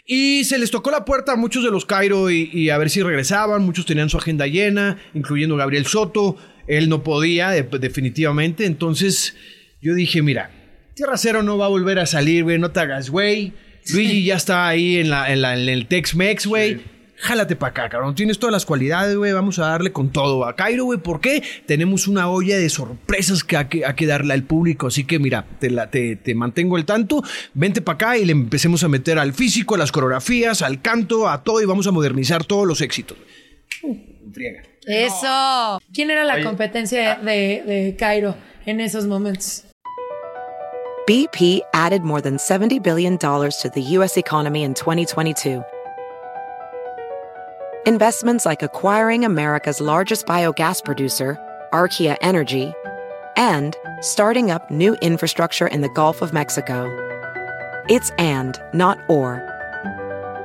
Y 0.06 0.44
se 0.44 0.58
les 0.58 0.70
tocó 0.70 0.90
la 0.92 1.04
puerta 1.04 1.32
a 1.32 1.36
muchos 1.36 1.64
de 1.64 1.70
los 1.70 1.84
Cairo 1.86 2.30
y, 2.30 2.48
y 2.52 2.70
a 2.70 2.78
ver 2.78 2.90
si 2.90 3.02
regresaban. 3.02 3.62
Muchos 3.64 3.86
tenían 3.86 4.08
su 4.08 4.18
agenda 4.18 4.46
llena, 4.46 4.98
incluyendo 5.14 5.56
Gabriel 5.56 5.86
Soto. 5.86 6.36
Él 6.66 6.88
no 6.88 7.02
podía, 7.02 7.50
de- 7.50 7.62
definitivamente. 7.78 8.66
Entonces 8.66 9.36
yo 9.80 9.94
dije, 9.94 10.22
mira, 10.22 10.50
Tierra 10.94 11.16
Cero 11.16 11.42
no 11.42 11.56
va 11.58 11.66
a 11.66 11.68
volver 11.68 11.98
a 11.98 12.06
salir, 12.06 12.44
güey. 12.44 12.58
No 12.58 12.70
te 12.70 12.80
hagas, 12.80 13.10
güey. 13.10 13.52
Luigi 13.92 14.24
ya 14.24 14.36
está 14.36 14.68
ahí 14.68 14.96
en, 14.98 15.10
la, 15.10 15.32
en, 15.32 15.40
la- 15.42 15.58
en 15.58 15.68
el 15.68 15.86
Tex-Mex, 15.86 16.46
güey. 16.46 16.80
Jálate 17.22 17.54
para 17.54 17.70
acá, 17.70 17.88
cabrón. 17.90 18.14
Tienes 18.14 18.38
todas 18.38 18.52
las 18.52 18.64
cualidades, 18.64 19.14
güey. 19.14 19.32
Vamos 19.32 19.58
a 19.58 19.66
darle 19.66 19.92
con 19.92 20.10
todo 20.10 20.46
a 20.46 20.56
Cairo, 20.56 20.84
güey. 20.86 20.98
¿Por 20.98 21.20
qué? 21.20 21.42
Tenemos 21.66 22.08
una 22.08 22.30
olla 22.30 22.56
de 22.56 22.68
sorpresas 22.70 23.44
que 23.44 23.58
hay 23.58 23.66
que, 23.66 23.84
hay 23.84 23.92
que 23.94 24.06
darle 24.06 24.32
al 24.32 24.42
público. 24.44 24.86
Así 24.86 25.04
que, 25.04 25.18
mira, 25.18 25.46
te, 25.58 25.68
la- 25.70 25.90
te, 25.90 26.16
te 26.16 26.34
mantengo 26.34 26.78
el 26.78 26.86
tanto. 26.86 27.22
Vente 27.52 27.82
para 27.82 27.94
acá 27.96 28.16
y 28.18 28.24
le 28.24 28.32
empecemos 28.32 28.84
a 28.84 28.88
meter 28.88 29.18
al 29.18 29.34
físico, 29.34 29.74
a 29.74 29.78
las 29.78 29.92
coreografías, 29.92 30.62
al 30.62 30.80
canto, 30.80 31.28
a 31.28 31.42
todo. 31.44 31.60
Y 31.60 31.66
vamos 31.66 31.86
a 31.86 31.90
modernizar 31.90 32.44
todos 32.44 32.66
los 32.66 32.80
éxitos. 32.80 33.18
Uh, 33.82 33.96
friega. 34.32 34.62
Eso. 34.86 35.80
¿Quién 35.92 36.10
era 36.10 36.24
la 36.24 36.34
Oye, 36.34 36.44
competencia 36.44 37.12
ah. 37.12 37.24
de, 37.24 37.62
de 37.66 37.96
Cairo 37.98 38.34
en 38.66 38.80
esos 38.80 39.06
momentos? 39.06 39.64
BP 41.06 41.60
added 41.74 42.02
more 42.02 42.20
than 42.20 42.36
$70 42.36 42.82
billion 42.82 43.18
to 43.18 43.70
the 43.74 43.82
U.S. 43.98 44.16
economy 44.16 44.62
in 44.62 44.74
2022. 44.74 45.64
Investments 47.86 48.46
like 48.46 48.62
acquiring 48.62 49.24
America's 49.24 49.80
largest 49.80 50.26
biogas 50.26 50.84
producer, 50.84 51.36
Archaea 51.72 52.16
Energy, 52.20 52.72
and 53.36 53.74
starting 54.00 54.50
up 54.50 54.70
new 54.70 54.94
infrastructure 55.02 55.66
in 55.66 55.80
the 55.80 55.88
Gulf 55.88 56.22
of 56.22 56.32
Mexico. 56.32 56.86
It's 57.88 58.10
and, 58.18 58.60
not 58.72 58.98
or. 59.08 59.49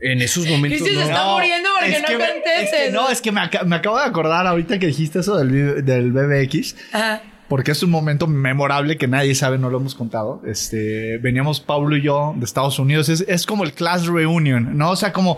En 0.00 0.22
esos 0.22 0.46
momentos. 0.46 0.78
Cristi 0.80 0.96
se 0.96 1.04
no. 1.04 1.10
está 1.10 1.24
muriendo 1.32 1.68
porque 1.78 1.92
es 1.96 2.02
no 2.02 2.08
que 2.08 2.18
me- 2.18 2.26
contestes. 2.32 2.72
es 2.72 2.86
que 2.86 2.90
no, 2.92 3.08
es 3.10 3.20
que 3.20 3.32
me, 3.32 3.40
aca- 3.40 3.64
me 3.64 3.76
acabo 3.76 3.98
de 3.98 4.04
acordar 4.04 4.46
ahorita 4.46 4.78
que 4.78 4.86
dijiste 4.86 5.18
eso 5.20 5.36
del, 5.36 5.84
del 5.84 6.12
BBX. 6.12 6.76
Ajá. 6.92 7.22
Porque 7.48 7.72
es 7.72 7.82
un 7.82 7.90
momento 7.90 8.28
memorable 8.28 8.96
que 8.96 9.08
nadie 9.08 9.34
sabe, 9.34 9.58
no 9.58 9.70
lo 9.70 9.78
hemos 9.78 9.96
contado. 9.96 10.40
Este, 10.46 11.18
veníamos 11.18 11.58
Pablo 11.60 11.96
y 11.96 12.02
yo 12.02 12.32
de 12.36 12.44
Estados 12.44 12.78
Unidos. 12.78 13.08
Es, 13.08 13.22
es 13.26 13.44
como 13.44 13.64
el 13.64 13.72
class 13.72 14.06
reunion, 14.06 14.78
¿no? 14.78 14.90
O 14.90 14.96
sea, 14.96 15.12
como, 15.12 15.36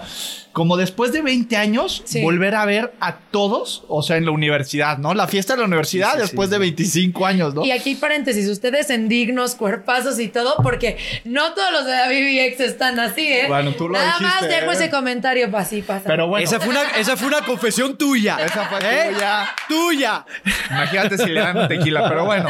como 0.53 0.77
después 0.77 1.13
de 1.13 1.23
20 1.23 1.57
años, 1.57 2.03
Sí. 2.05 2.23
volver 2.23 2.55
a 2.55 2.65
ver 2.67 2.93
a 3.01 3.17
todos, 3.31 3.85
o 3.89 4.03
sea, 4.03 4.17
en 4.17 4.25
la 4.27 4.31
universidad, 4.33 4.99
¿no? 4.99 5.15
La 5.15 5.27
fiesta 5.27 5.55
de 5.55 5.61
la 5.61 5.67
universidad 5.67 6.17
después 6.19 6.51
de 6.51 6.59
25 6.59 7.27
años, 7.27 7.55
¿no? 7.55 7.65
Y 7.65 7.71
aquí 7.71 7.95
paréntesis, 7.95 8.49
ustedes 8.49 8.91
en 8.91 9.09
dignos, 9.09 9.55
cuerpazos 9.55 10.19
y 10.19 10.29
todo, 10.29 10.55
porque 10.63 10.99
no 11.25 11.53
todos 11.55 11.73
los 11.73 11.87
de 11.87 11.93
la 11.93 12.07
BBX 12.09 12.61
están 12.61 13.01
así, 13.01 13.27
¿eh? 13.27 13.45
Bueno, 13.49 13.73
tú 13.73 13.89
lo 13.89 13.95
Nada 13.95 14.19
más 14.21 14.43
dejo 14.49 14.71
¿eh? 14.71 14.75
ese 14.75 14.91
comentario 14.91 15.51
para 15.51 15.63
así 15.65 15.83
pasa. 15.83 16.05
Pero 16.07 16.29
bueno, 16.29 16.45
Esa 16.45 16.61
fue, 16.61 16.69
una, 16.71 16.83
esa 16.99 17.17
fue 17.17 17.29
una 17.29 17.41
confesión 17.43 17.97
tuya. 17.97 18.37
Esa 18.45 18.67
fue 18.67 18.79
¿Eh? 18.83 19.11
tuya. 19.13 19.49
Tuya. 19.69 20.27
Imagínate 20.71 21.19
si 21.19 21.27
le 21.31 21.41
dan 21.41 21.69
tequila, 21.69 22.09
pero 22.09 22.25
bueno. 22.27 22.49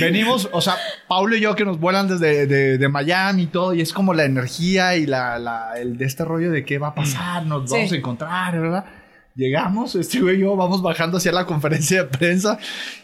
Venimos, 0.00 0.48
o 0.52 0.60
sea, 0.60 0.76
Paulo 1.08 1.36
y 1.36 1.40
yo 1.40 1.54
que 1.54 1.64
nos 1.64 1.78
vuelan 1.78 2.08
desde 2.08 2.46
de, 2.46 2.78
de 2.78 2.88
Miami 2.88 3.42
y 3.44 3.46
todo, 3.46 3.74
y 3.74 3.80
es 3.80 3.92
como 3.92 4.14
la 4.14 4.24
energía 4.24 4.96
y 4.96 5.06
la, 5.06 5.38
la- 5.38 5.72
el 5.78 5.96
de 5.96 6.04
este 6.04 6.24
rollo 6.24 6.50
de 6.50 6.64
qué 6.64 6.78
va 6.78 6.89
a 6.90 6.94
pasar, 6.94 7.46
nos 7.46 7.68
Sí. 7.70 7.76
vamos 7.76 7.92
a 7.92 7.96
encontrar, 7.96 8.60
¿verdad? 8.60 8.84
Llegamos, 9.34 9.94
este 9.94 10.20
güey 10.20 10.36
y 10.36 10.40
yo 10.40 10.56
vamos 10.56 10.82
bajando 10.82 11.16
hacia 11.18 11.32
la 11.32 11.46
conferencia 11.46 12.02
de 12.04 12.08
prensa 12.08 12.58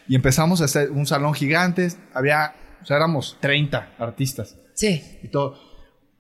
y 0.09 0.15
empezamos 0.17 0.61
a 0.61 0.65
hacer 0.67 0.91
un 0.91 1.07
salón 1.07 1.33
gigante. 1.35 1.89
Había, 2.15 2.55
o 2.83 2.85
sea, 2.87 2.97
éramos 2.97 3.37
30 3.41 3.91
artistas 3.99 4.57
Sí. 4.75 5.03
y 5.23 5.29
todo. 5.29 5.59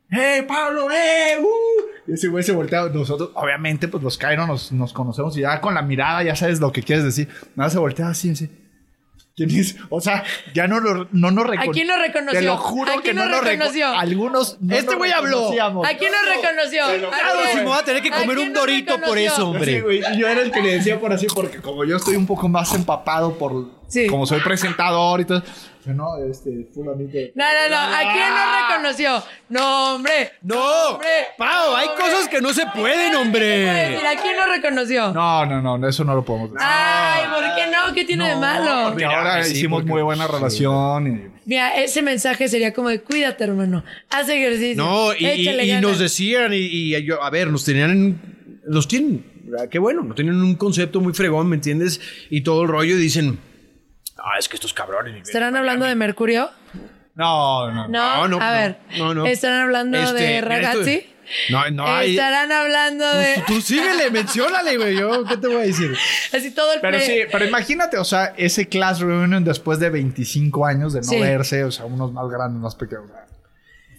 ¡Hey, 0.08 0.42
Pablo! 0.46 0.88
¡Eh! 0.90 1.36
¡Uh! 1.40 2.10
Y 2.10 2.14
ese 2.14 2.28
güey 2.28 2.44
se 2.44 2.52
voltea. 2.52 2.88
Nosotros, 2.88 3.30
obviamente, 3.34 3.88
pues 3.88 4.02
los 4.02 4.16
Cairo 4.16 4.46
nos, 4.46 4.70
nos 4.70 4.92
conocemos 4.92 5.36
y 5.36 5.40
ya 5.40 5.60
con 5.60 5.74
la 5.74 5.82
mirada 5.82 6.22
ya 6.22 6.36
sabes 6.36 6.60
lo 6.60 6.70
que 6.72 6.82
quieres 6.82 7.04
decir. 7.04 7.28
Nada, 7.56 7.68
se 7.70 7.78
voltea 7.78 8.08
así, 8.08 8.30
así. 8.30 8.48
¿Quién 9.38 9.50
es? 9.50 9.76
O 9.90 10.00
sea, 10.00 10.24
ya 10.54 10.66
no, 10.66 10.80
lo, 10.80 11.08
no 11.12 11.30
nos 11.30 11.44
reconoció. 11.46 11.72
quién 11.72 11.86
nos 11.88 11.98
reconoció? 11.98 12.40
Te 12.40 12.46
lo 12.46 12.56
juro 12.56 12.90
¿A 12.90 12.94
que 12.96 13.02
quién 13.02 13.16
no 13.16 13.26
nos 13.26 13.32
nos 13.32 13.44
reconoció. 13.44 13.88
Algunos 13.88 14.56
no 14.60 14.74
Este 14.74 14.94
güey 14.94 15.12
habló. 15.12 15.48
¿A 15.84 15.94
quién 15.98 16.10
nos 16.10 16.36
reconoció? 16.42 16.84
¿A 16.86 16.92
juro 16.94 17.42
próximo 17.42 17.64
voy 17.64 17.78
a 17.78 17.84
tener 17.84 18.02
que 18.02 18.08
¿A 18.08 18.20
comer 18.20 18.38
un 18.38 18.52
no 18.54 18.60
dorito 18.60 18.98
por 18.98 19.18
eso, 19.18 19.50
hombre. 19.50 19.74
Sí, 19.74 19.80
güey, 19.80 20.00
yo 20.16 20.26
era 20.26 20.40
el 20.40 20.50
que 20.50 20.62
le 20.62 20.76
decía 20.76 20.98
por 20.98 21.12
así, 21.12 21.26
porque 21.26 21.58
como 21.58 21.84
yo 21.84 21.98
estoy 21.98 22.16
un 22.16 22.26
poco 22.26 22.48
más 22.48 22.74
empapado 22.74 23.36
por... 23.36 23.76
Sí. 23.88 24.06
Como 24.08 24.26
soy 24.26 24.40
presentador 24.40 25.20
y 25.20 25.24
todo... 25.24 25.42
yo, 25.86 25.92
No, 25.94 26.16
este, 26.28 26.66
fulanito... 26.74 27.16
No, 27.34 27.44
no, 27.44 27.68
no. 27.70 27.76
¿A 27.76 28.00
quién 28.12 28.28
no 28.34 28.68
reconoció? 28.68 29.22
No, 29.48 29.94
hombre. 29.94 30.32
No, 30.42 30.56
hombre. 30.90 31.08
Pau, 31.38 31.74
hay 31.76 31.86
hombre. 31.88 32.04
cosas 32.04 32.28
que 32.28 32.40
no 32.40 32.52
se 32.52 32.66
pueden, 32.74 33.12
¿Qué 33.12 33.16
puede 33.16 33.16
hombre. 33.16 33.46
decir? 33.46 34.06
¿A 34.06 34.16
quién 34.22 34.36
no 34.36 34.46
reconoció? 34.52 35.12
No, 35.12 35.46
no, 35.46 35.78
no, 35.78 35.88
eso 35.88 36.02
no 36.04 36.14
lo 36.16 36.24
podemos 36.24 36.50
decir. 36.52 36.66
Ay, 36.68 37.24
¿por 37.32 37.42
qué 37.54 37.70
no? 37.70 37.94
¿Qué 37.94 38.04
tiene 38.04 38.28
de 38.28 38.36
malo? 38.36 38.88
Porque 38.90 39.04
ahora 39.04 39.44
sí, 39.44 39.52
hicimos 39.52 39.82
porque- 39.82 39.92
muy 39.92 40.02
buena 40.02 40.26
relación 40.26 41.06
y... 41.32 41.36
Mira, 41.46 41.76
ese 41.80 42.02
mensaje 42.02 42.48
sería 42.48 42.72
como 42.74 42.88
de 42.88 43.00
cuídate, 43.02 43.44
hermano. 43.44 43.84
Haz 44.10 44.28
ejercicio. 44.28 44.82
No, 44.82 45.12
y, 45.14 45.24
y- 45.24 45.42
échale 45.42 45.64
y 45.64 45.68
ganas. 45.68 45.82
nos 45.82 45.98
decían, 46.00 46.52
y, 46.52 46.56
y 46.96 47.04
yo, 47.04 47.22
a 47.22 47.30
ver, 47.30 47.48
nos 47.52 47.64
tenían, 47.64 47.90
en- 47.90 48.20
los 48.66 48.88
tienen, 48.88 49.24
qué 49.70 49.78
bueno, 49.78 50.02
no 50.02 50.12
tienen 50.16 50.34
un 50.42 50.56
concepto 50.56 51.00
muy 51.00 51.14
fregón, 51.14 51.48
¿me 51.48 51.54
entiendes? 51.54 52.00
Y 52.30 52.40
todo 52.40 52.62
el 52.62 52.68
rollo, 52.68 52.96
y 52.96 52.98
dicen, 53.00 53.38
ah, 54.18 54.38
es 54.38 54.48
que 54.48 54.56
estos 54.56 54.72
cabrones. 54.74 55.26
¿Estarán 55.26 55.56
hablando 55.56 55.84
de 55.86 55.94
Mercurio? 55.94 56.50
No, 57.14 57.70
no, 57.72 57.88
no. 57.88 57.88
No, 57.88 58.28
No, 58.28 58.28
no, 58.28 58.36
a 58.44 58.50
no, 58.50 58.52
ver. 58.58 58.78
no, 58.98 59.14
no. 59.14 59.26
¿Estarán 59.26 59.62
hablando 59.62 59.98
Este, 59.98 60.22
de 60.22 60.40
ragazzi? 60.42 60.92
esto- 60.94 61.12
No, 61.50 61.70
no 61.70 61.86
hay. 61.86 62.10
¿Estarán 62.10 62.52
hablando 62.52 63.10
de 63.16 63.42
Tú 63.46 63.60
síguele, 63.60 64.10
menciónale, 64.12 64.76
güey. 64.76 64.96
Yo, 64.98 65.24
¿qué 65.24 65.36
te 65.38 65.46
voy 65.48 65.56
a 65.56 65.60
decir? 65.60 65.96
así 66.34 66.50
todo 66.52 66.74
el 66.74 66.80
Pero 66.80 67.00
sí, 67.00 67.20
pero 67.32 67.44
imagínate, 67.46 67.96
o 67.98 68.04
sea, 68.04 68.34
ese 68.36 68.68
class 68.68 69.00
reunion 69.00 69.42
después 69.44 69.78
de 69.80 69.88
25 69.90 70.66
años 70.66 70.92
de 70.92 71.00
no 71.00 71.06
Sí. 71.08 71.18
verse, 71.20 71.64
o 71.64 71.70
sea, 71.72 71.86
unos 71.86 72.12
más 72.12 72.28
grandes, 72.28 72.60
más 72.60 72.74
pequeños. 72.74 73.06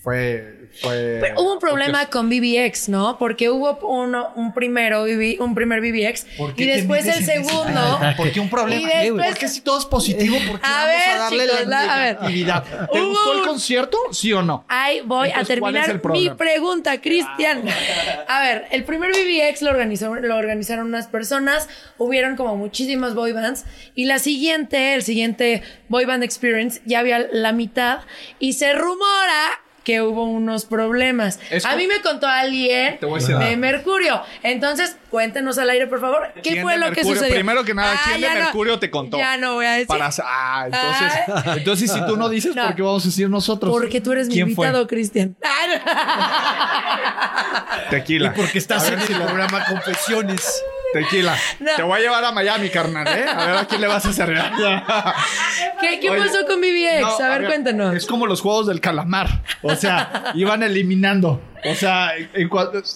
Fue, 0.07 0.69
fue... 0.81 1.17
Pero 1.19 1.41
hubo 1.41 1.53
un 1.55 1.59
problema 1.59 2.05
con 2.09 2.29
BBX, 2.29 2.87
¿no? 2.87 3.17
Porque 3.19 3.49
hubo 3.49 3.77
uno, 3.85 4.31
un 4.37 4.53
primero, 4.53 5.03
BB 5.03 5.41
un 5.41 5.53
primer 5.53 5.81
BBX 5.81 6.25
¿Por 6.37 6.55
qué 6.55 6.63
y 6.63 6.65
después 6.65 7.05
el 7.07 7.25
segundo. 7.25 7.99
¿Por 8.15 8.31
qué 8.31 8.39
un 8.39 8.49
problema? 8.49 8.81
Y 8.81 8.85
después- 9.07 9.27
¿Por 9.31 9.37
qué 9.37 9.47
si 9.49 9.59
todo 9.59 9.77
es 9.79 9.85
positivo? 9.85 10.37
¿Por 10.47 10.61
qué 10.61 10.65
A 10.65 10.69
vamos 10.71 10.85
ver, 10.87 11.09
a 11.09 11.17
darle 11.17 11.43
chicos, 11.43 11.65
la, 11.65 11.85
la- 11.85 11.93
a 11.93 11.97
ver. 11.99 12.13
negatividad? 12.13 12.63
¿Te 12.89 13.01
Hubo 13.01 13.09
gustó 13.09 13.33
el 13.33 13.41
concierto? 13.41 13.97
¿Sí 14.13 14.31
o 14.31 14.41
no? 14.41 14.63
Ahí 14.69 15.01
voy 15.03 15.27
a 15.27 15.31
Entonces, 15.41 15.59
¿cuál 15.59 15.75
es 15.75 15.85
terminar 15.87 16.11
mi 16.13 16.29
pregunta, 16.29 17.01
Cristian. 17.01 17.63
A 18.29 18.39
ver, 18.41 18.65
el 18.71 18.85
primer 18.85 19.11
BBX 19.11 19.61
lo, 19.63 19.71
organizó, 19.71 20.15
lo 20.15 20.37
organizaron 20.37 20.87
unas 20.87 21.07
personas, 21.07 21.67
hubieron 21.97 22.37
como 22.37 22.55
muchísimas 22.55 23.13
boy 23.13 23.33
bands, 23.33 23.65
y 23.93 24.05
la 24.05 24.19
siguiente, 24.19 24.93
el 24.93 25.03
siguiente 25.03 25.63
Boy 25.89 26.05
Band 26.05 26.23
Experience, 26.23 26.81
ya 26.85 26.99
había 26.99 27.27
la 27.29 27.51
mitad, 27.51 27.99
y 28.39 28.53
se 28.53 28.71
rumora 28.71 29.49
que 29.87 30.01
hubo 30.01 30.25
unos 30.25 30.65
problemas. 30.65 31.39
Es 31.49 31.63
a 31.63 31.77
mí 31.77 31.87
me 31.87 32.01
contó 32.01 32.27
alguien 32.27 32.99
de. 32.99 33.55
Mercurio. 33.55 34.21
Entonces, 34.43 34.97
cuéntenos 35.09 35.57
al 35.59 35.69
aire, 35.69 35.87
por 35.87 36.01
favor. 36.01 36.27
¿Qué 36.35 36.41
¿Quién 36.41 36.61
fue 36.61 36.77
lo 36.77 36.87
que 36.87 36.95
Mercurio? 36.95 37.15
sucedió? 37.15 37.33
Primero 37.35 37.63
que 37.63 37.73
nada, 37.73 37.93
Ah, 37.95 38.01
¿quién 38.03 38.15
de 38.19 38.27
ya 38.27 38.33
no- 38.33 38.39
Mercurio 38.41 38.79
te 38.79 38.91
contó? 38.91 39.17
Ya 39.17 39.37
no 39.37 39.53
voy 39.53 39.65
a 39.65 39.71
decir. 39.71 39.87
Para, 39.87 40.09
ah, 40.25 40.63
entonces, 40.65 41.13
Ay. 41.45 41.59
entonces 41.59 41.89
si 41.89 42.05
tú 42.05 42.17
no 42.17 42.27
dices, 42.27 42.53
No. 42.53 42.65
¿por 42.65 42.75
qué 42.75 42.81
vamos 42.81 43.05
a 43.05 43.07
decir 43.07 43.29
nosotros? 43.29 43.71
Porque 43.71 44.01
tú 44.01 44.11
eres 44.11 44.27
mi 44.27 44.39
invitado, 44.39 44.85
Cristian. 44.87 45.37
Ah, 45.41 46.67
Tequila. 47.89 48.33
Porque 48.33 48.57
estás 48.57 48.91
en 48.91 48.99
el 48.99 49.07
programa 49.07 49.63
Confesiones. 49.69 50.63
Tequila. 50.93 51.35
No. 51.59 51.75
Te 51.75 51.83
voy 51.83 51.99
a 51.99 52.01
llevar 52.01 52.23
a 52.25 52.31
Miami, 52.31 52.69
carnal, 52.69 53.07
¿eh? 53.07 53.25
A 53.27 53.45
ver 53.45 53.57
a 53.57 53.65
quién 53.65 53.81
le 53.81 53.87
vas 53.87 54.05
a 54.05 54.09
hacer. 54.09 54.27
¿Qué, 55.81 55.99
qué 55.99 56.09
Oye, 56.09 56.19
pasó 56.19 56.45
con 56.47 56.59
BBX? 56.61 57.01
No, 57.01 57.25
a 57.25 57.29
ver, 57.37 57.45
cuéntanos. 57.45 57.95
Es 57.95 58.05
como 58.05 58.25
los 58.27 58.41
juegos 58.41 58.67
del 58.67 58.79
calamar. 58.81 59.43
O 59.61 59.75
sea, 59.75 60.31
iban 60.35 60.63
eliminando. 60.63 61.41
O 61.65 61.75
sea, 61.75 62.11
en 62.15 62.49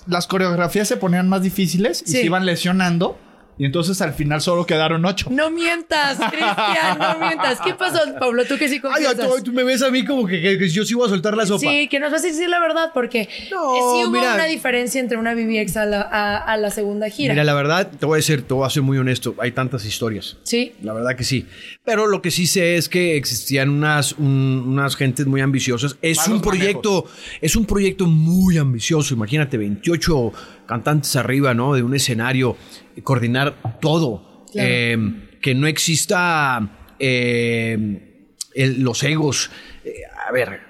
las 0.07 0.27
coreografías 0.27 0.87
se 0.87 0.97
ponían 0.97 1.27
más 1.27 1.41
difíciles 1.41 2.01
y 2.01 2.05
Sí. 2.05 2.11
se 2.19 2.23
iban 2.23 2.45
lesionando. 2.45 3.19
Y 3.61 3.65
entonces 3.65 4.01
al 4.01 4.15
final 4.15 4.41
solo 4.41 4.65
quedaron 4.65 5.05
ocho. 5.05 5.27
No 5.29 5.51
mientas, 5.51 6.17
Cristian, 6.31 6.97
no 6.97 7.19
mientas. 7.19 7.59
¿Qué 7.63 7.75
pasó, 7.75 7.99
Pablo? 8.19 8.43
Tú 8.45 8.57
que 8.57 8.67
sí 8.67 8.75
Ay, 8.75 8.79
confiesas. 8.79 9.17
tú, 9.19 9.43
tú 9.43 9.53
me 9.53 9.63
ves 9.63 9.83
a 9.83 9.91
mí 9.91 10.03
como 10.03 10.25
que, 10.25 10.41
que- 10.41 10.57
que 10.57 10.67
yo 10.67 10.83
sí 10.83 10.95
voy 10.95 11.05
a 11.05 11.09
soltar 11.09 11.37
la 11.37 11.45
sopa. 11.45 11.59
Sí, 11.59 11.87
que 11.87 11.99
nos 11.99 12.11
vas 12.11 12.23
a 12.23 12.27
decir 12.27 12.49
la 12.49 12.59
verdad, 12.59 12.89
porque 12.91 13.29
No, 13.51 13.75
sí 13.75 14.03
hubo 14.03 14.09
mira. 14.09 14.33
una 14.33 14.45
diferencia 14.45 14.99
entre 14.99 15.17
una 15.19 15.35
BBX 15.35 15.77
a 15.77 15.85
la, 15.85 16.01
a, 16.01 16.37
a 16.37 16.57
la 16.57 16.71
segunda 16.71 17.07
gira. 17.09 17.35
Mira, 17.35 17.43
la 17.43 17.53
verdad, 17.53 17.91
te 17.99 18.03
voy 18.07 18.15
a 18.15 18.17
decir, 18.17 18.41
te 18.41 18.51
voy 18.55 18.65
a 18.65 18.69
ser 18.71 18.81
muy 18.81 18.97
honesto. 18.97 19.35
Hay 19.37 19.51
tantas 19.51 19.85
historias. 19.85 20.37
Sí. 20.41 20.73
La 20.81 20.93
verdad 20.93 21.15
que 21.15 21.23
sí. 21.23 21.45
Pero 21.85 22.07
lo 22.07 22.23
que 22.23 22.31
sí 22.31 22.47
sé 22.47 22.77
es 22.77 22.89
que 22.89 23.15
existían 23.15 23.69
unas, 23.69 24.13
un- 24.13 24.63
unas 24.69 24.95
gentes 24.95 25.27
muy 25.27 25.39
ambiciosas. 25.41 25.97
Es 26.01 26.17
Malos 26.17 26.33
un 26.37 26.41
proyecto, 26.41 27.05
es 27.41 27.55
un 27.55 27.65
proyecto 27.67 28.07
muy 28.07 28.57
ambicioso. 28.57 29.13
Imagínate, 29.13 29.57
28 29.59 30.33
cantantes 30.71 31.15
arriba, 31.17 31.53
¿no? 31.53 31.73
De 31.75 31.83
un 31.83 31.93
escenario, 31.93 32.55
coordinar 33.03 33.55
todo. 33.81 34.45
Claro. 34.51 34.69
Eh, 34.71 34.97
que 35.41 35.53
no 35.53 35.67
exista 35.67 36.77
eh, 36.99 38.27
el- 38.55 38.81
los 38.81 39.03
egos. 39.03 39.49
Eh, 39.83 39.91
a 40.27 40.31
ver, 40.31 40.61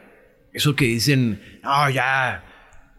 eso 0.53 0.75
que 0.75 0.86
dicen, 0.86 1.39
ah, 1.63 1.89
ya, 1.91 2.43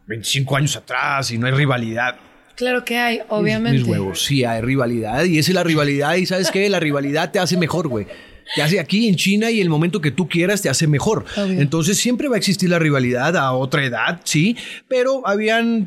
25 0.06 0.56
años 0.56 0.76
atrás 0.76 1.30
y 1.30 1.38
no 1.38 1.46
hay 1.46 1.52
rivalidad. 1.52 2.16
Claro 2.54 2.84
que 2.84 2.98
hay, 2.98 3.20
obviamente. 3.30 3.78
Mis 3.78 3.88
huevos, 3.88 4.22
sí, 4.24 4.44
hay 4.44 4.60
rivalidad. 4.60 5.24
Y 5.24 5.38
esa 5.38 5.50
es 5.50 5.54
la 5.54 5.64
rivalidad. 5.64 6.14
Y 6.16 6.26
sabes 6.26 6.50
qué? 6.50 6.68
La 6.68 6.78
rivalidad 6.78 7.30
te 7.32 7.38
hace 7.38 7.56
mejor, 7.56 7.88
güey. 7.88 8.06
Te 8.54 8.60
hace 8.62 8.78
aquí 8.78 9.08
en 9.08 9.16
China 9.16 9.50
y 9.50 9.60
el 9.60 9.70
momento 9.70 10.00
que 10.00 10.10
tú 10.10 10.28
quieras 10.28 10.60
te 10.60 10.68
hace 10.68 10.86
mejor. 10.86 11.24
Obvio. 11.36 11.60
Entonces 11.60 11.96
siempre 11.98 12.28
va 12.28 12.34
a 12.34 12.38
existir 12.38 12.68
la 12.68 12.78
rivalidad 12.78 13.36
a 13.36 13.52
otra 13.52 13.84
edad, 13.84 14.20
sí. 14.24 14.56
Pero 14.88 15.26
habían, 15.26 15.86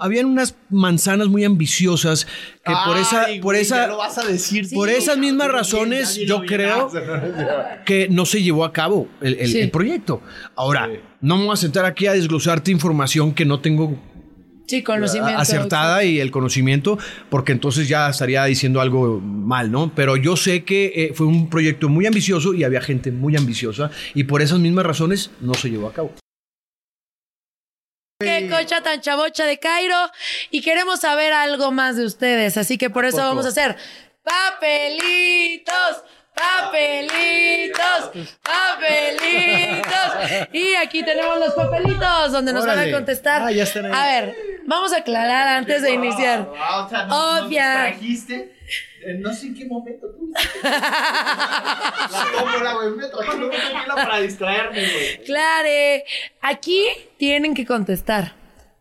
habían 0.00 0.26
unas 0.26 0.56
manzanas 0.70 1.28
muy 1.28 1.44
ambiciosas 1.44 2.26
que 2.64 2.72
por 2.86 2.96
esa, 2.96 3.26
por 3.40 3.54
esa, 3.56 3.86
lo 3.86 3.98
vas 3.98 4.18
a 4.18 4.24
decir. 4.26 4.68
por 4.72 4.88
Sí, 4.88 4.94
esas 4.96 5.18
mismas 5.18 5.48
razones, 5.50 6.16
bien, 6.16 6.28
yo 6.28 6.42
creo 6.46 6.90
que 7.86 8.08
no 8.10 8.24
se 8.26 8.42
llevó 8.42 8.64
a 8.64 8.72
cabo 8.72 9.08
el, 9.20 9.34
el- 9.38 9.48
Sí. 9.48 9.60
el 9.60 9.70
proyecto. 9.70 10.20
Ahora, 10.56 10.88
Sí. 10.92 10.98
no 11.20 11.36
me 11.36 11.44
voy 11.44 11.52
a 11.52 11.56
sentar 11.56 11.84
aquí 11.84 12.06
a 12.06 12.12
desglosarte 12.12 12.70
información 12.70 13.32
que 13.34 13.44
no 13.44 13.60
tengo 13.60 13.96
Sí, 14.66 14.82
conocimiento. 14.82 15.38
acertada 15.38 16.02
y 16.04 16.18
el 16.20 16.30
conocimiento, 16.30 16.96
porque 17.28 17.52
entonces 17.52 17.88
ya 17.88 18.08
estaría 18.08 18.44
diciendo 18.44 18.80
algo 18.80 19.20
mal, 19.20 19.70
¿no? 19.70 19.92
Pero 19.94 20.16
yo 20.16 20.36
sé 20.36 20.64
que 20.64 20.92
eh, 20.94 21.12
fue 21.14 21.26
un 21.26 21.50
proyecto 21.50 21.88
muy 21.88 22.06
ambicioso 22.06 22.54
y 22.54 22.64
había 22.64 22.80
gente 22.80 23.12
muy 23.12 23.36
ambiciosa 23.36 23.90
y 24.14 24.24
por 24.24 24.40
esas 24.40 24.60
mismas 24.60 24.86
razones 24.86 25.30
no 25.40 25.52
se 25.54 25.68
llevó 25.68 25.88
a 25.88 25.92
cabo. 25.92 26.12
Qué 28.22 28.48
cocha 28.50 28.82
tan 28.82 29.00
chavocha 29.00 29.44
de 29.44 29.58
Cairo. 29.58 30.10
Y 30.50 30.62
queremos 30.62 31.00
saber 31.00 31.32
algo 31.32 31.70
más 31.70 31.96
de 31.96 32.04
ustedes. 32.04 32.56
Así 32.56 32.78
que 32.78 32.90
por 32.90 33.04
eso 33.04 33.18
vamos 33.18 33.46
a 33.46 33.48
hacer 33.48 33.76
papelitos, 34.22 36.04
papelitos, 36.34 38.26
papelitos. 38.42 40.48
Y 40.52 40.74
aquí 40.74 41.04
tenemos 41.04 41.38
los 41.38 41.54
papelitos 41.54 42.32
donde 42.32 42.52
nos 42.52 42.66
van 42.66 42.78
a 42.78 42.90
contestar. 42.90 43.42
Ah, 43.42 43.52
ya 43.52 43.64
están 43.64 43.86
ahí. 43.86 43.92
A 43.94 44.20
ver, 44.20 44.36
vamos 44.66 44.92
a 44.92 44.98
aclarar 44.98 45.48
antes 45.48 45.82
de 45.82 45.92
iniciar. 45.92 46.48
Ah, 46.58 46.84
o 46.84 46.88
sea, 46.88 47.04
no- 47.06 47.40
no 47.40 47.46
Obvia. 47.46 47.72
trajiste, 47.88 48.56
eh, 49.04 49.14
no 49.18 49.32
sé 49.34 49.46
en 49.46 49.54
qué 49.54 49.64
momento 49.66 50.06
tú. 50.08 50.32
La 50.62 52.26
tómbola, 52.38 52.72
güey. 52.74 52.90
Me 52.90 53.08
traje 53.08 53.36
una 53.36 53.50
tequila 53.50 53.94
para 53.94 54.18
distraerme, 54.18 54.78
güey. 54.80 55.24
Clare, 55.24 56.04
aquí 56.40 56.86
tienen 57.18 57.54
que 57.54 57.66
contestar. 57.66 58.34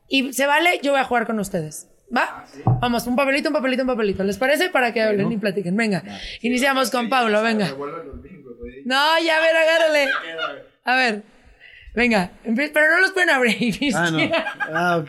Y 0.07 0.33
se 0.33 0.45
vale, 0.45 0.79
yo 0.83 0.91
voy 0.91 1.01
a 1.01 1.05
jugar 1.05 1.25
con 1.25 1.39
ustedes. 1.39 1.87
¿Va? 2.15 2.45
Vamos, 2.81 3.07
un 3.07 3.15
papelito, 3.15 3.49
un 3.49 3.55
papelito, 3.55 3.83
un 3.83 3.87
papelito. 3.87 4.23
¿Les 4.23 4.37
parece? 4.37 4.69
Para 4.69 4.93
que 4.93 5.01
hablen 5.01 5.31
y 5.31 5.37
platiquen. 5.37 5.75
Venga. 5.75 6.03
Iniciamos 6.41 6.91
con 6.91 7.09
Pablo, 7.09 7.41
venga. 7.41 7.67
No, 8.85 9.19
ya, 9.23 9.37
a 9.37 9.41
ver, 9.41 9.55
agárrale. 9.55 10.09
A 10.83 10.95
ver. 10.95 11.23
Venga, 11.93 12.31
pero 12.43 12.89
no 12.89 13.01
los 13.01 13.11
pueden 13.11 13.29
abrir. 13.31 13.75
Ah, 14.73 14.97
ok. 14.97 15.07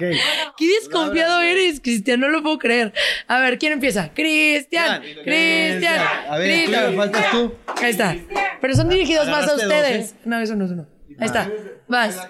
Qué 0.56 0.68
desconfiado 0.80 1.40
eres, 1.40 1.80
Cristian, 1.80 2.18
no 2.18 2.28
lo 2.28 2.42
puedo 2.42 2.58
creer. 2.58 2.92
A 3.28 3.38
ver, 3.38 3.58
¿quién 3.58 3.72
empieza? 3.72 4.12
Cristian, 4.12 5.00
Cristian. 5.00 6.00
A 6.28 6.38
ver, 6.38 6.64
Cristian. 6.64 6.96
faltas 6.96 7.30
tú. 7.30 7.54
Ahí 7.80 7.90
está. 7.90 8.16
Pero 8.60 8.74
son 8.74 8.88
dirigidos 8.88 9.28
más 9.28 9.48
a 9.48 9.54
ustedes. 9.54 10.12
¿eh? 10.12 10.16
No, 10.24 10.40
eso 10.40 10.56
no 10.56 10.64
es 10.64 10.72
uno. 10.72 10.88
Ahí 11.18 11.26
está. 11.26 11.48
Vas. 11.86 12.28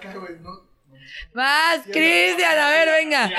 Vas, 1.35 1.81
Cristian. 1.91 2.59
A 2.59 2.71
ver, 2.71 2.89
venga. 2.89 3.31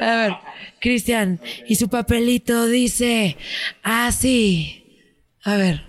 A 0.00 0.16
ver. 0.16 0.32
Cristian. 0.80 1.40
Y 1.66 1.76
su 1.76 1.88
papelito 1.88 2.66
dice 2.66 3.36
así. 3.82 5.06
A 5.44 5.56
ver. 5.56 5.82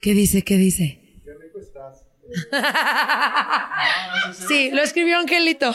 ¿Qué 0.00 0.14
dice? 0.14 0.42
¿Qué 0.42 0.56
dice? 0.56 0.98
Sí, 4.48 4.70
lo 4.70 4.80
escribió 4.82 5.18
Angelito. 5.18 5.70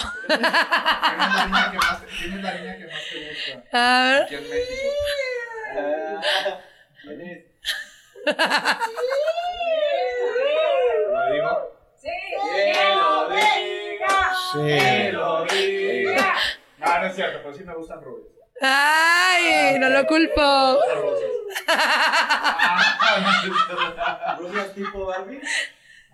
A 3.72 4.26
ver. 4.26 4.28
No, 16.80 17.00
no 17.02 17.06
es 17.08 17.16
cierto, 17.16 17.40
pero 17.44 17.54
sí 17.56 17.64
me 17.64 17.76
gustan 17.76 18.02
rubios. 18.02 18.28
Ay, 18.62 19.78
no 19.80 19.90
lo 19.90 20.06
culpo. 20.08 20.80
¿Rubios 24.40 24.74
tipo 24.74 25.06
Barbie? 25.06 25.42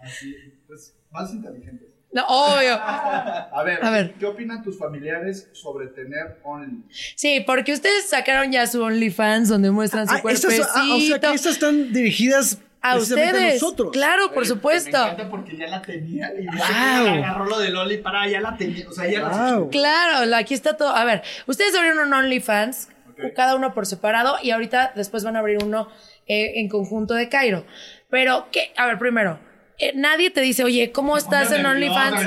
Así, 0.01 0.35
pues 0.67 0.95
más 1.11 1.31
inteligentes. 1.33 1.89
No, 2.11 2.25
obvio. 2.27 2.73
A 2.79 3.63
ver, 3.65 3.83
A 3.83 3.89
ver. 3.89 4.13
¿qué 4.19 4.25
opinan 4.27 4.61
tus 4.63 4.77
familiares 4.77 5.49
sobre 5.53 5.87
tener 5.87 6.39
Only? 6.43 6.83
Sí, 7.15 7.39
porque 7.45 7.73
ustedes 7.73 8.07
sacaron 8.07 8.51
ya 8.51 8.67
su 8.67 8.83
OnlyFans 8.83 9.49
donde 9.49 9.71
muestran 9.71 10.07
su 10.07 10.15
Ah, 10.15 10.21
cuerpecito. 10.21 10.67
ah, 10.75 10.83
o 10.95 10.99
sea 10.99 11.19
que 11.19 11.33
estas 11.33 11.53
están 11.53 11.91
dirigidas 11.91 12.59
a 12.83 12.97
ustedes. 12.97 13.61
nosotros. 13.61 13.89
Claro, 13.91 14.27
por 14.33 14.43
Me 14.43 14.47
supuesto. 14.49 14.97
encanta 14.97 15.29
porque 15.29 15.57
ya 15.57 15.67
la 15.67 15.81
tenía. 15.81 16.31
Y 16.39 16.45
Wow. 16.45 17.07
agarró 17.23 17.45
lo 17.45 17.57
de 17.59 17.69
Loli 17.69 17.97
para, 17.97 18.27
ya 18.27 18.41
la 18.41 18.55
tenía. 18.57 18.87
O 18.87 18.91
sea, 18.91 19.09
ya 19.09 19.21
la. 19.21 19.63
Claro, 19.71 20.25
la- 20.25 20.37
aquí 20.37 20.53
está 20.53 20.77
todo. 20.77 20.95
A 20.95 21.03
ver, 21.05 21.23
ustedes 21.47 21.73
abrieron 21.75 22.07
un 22.07 22.13
OnlyFans, 22.13 22.89
cada 23.35 23.55
uno 23.55 23.73
por 23.73 23.85
separado, 23.85 24.37
y 24.43 24.51
ahorita 24.51 24.91
después 24.95 25.23
van 25.23 25.35
a 25.35 25.39
abrir 25.39 25.63
uno 25.63 25.89
eh, 26.27 26.59
en 26.61 26.69
conjunto 26.69 27.13
de 27.15 27.27
Cairo. 27.29 27.65
Pero, 28.09 28.47
¿qué? 28.51 28.71
A 28.77 28.85
ver, 28.85 28.97
primero, 28.99 29.39
eh, 29.79 29.91
nadie 29.95 30.29
te 30.29 30.41
dice, 30.41 30.63
oye, 30.63 30.91
¿cómo 30.91 31.17
estás 31.17 31.51
en 31.51 31.65
OnlyFans? 31.65 32.21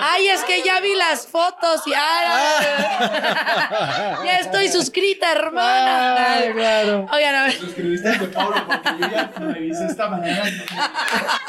Ay, 0.00 0.28
es 0.28 0.42
que 0.44 0.62
ya 0.62 0.80
vi 0.80 0.94
las 0.94 1.26
fotos 1.26 1.86
y 1.86 1.92
ah, 1.94 2.62
ya 4.24 4.38
estoy 4.38 4.68
suscrita, 4.68 5.30
hermana. 5.32 6.34
Ay, 6.36 6.52
claro. 6.52 7.06
Oigan, 7.12 7.34
a 7.34 7.42
ver. 7.44 7.52
Suscribiste 7.52 8.08
a 8.08 8.30
Pablo 8.32 8.64
porque 8.66 8.90
yo 9.00 9.08
ya 9.10 9.32
revisé 9.36 9.86
esta 9.86 10.08
mañana. 10.08 10.44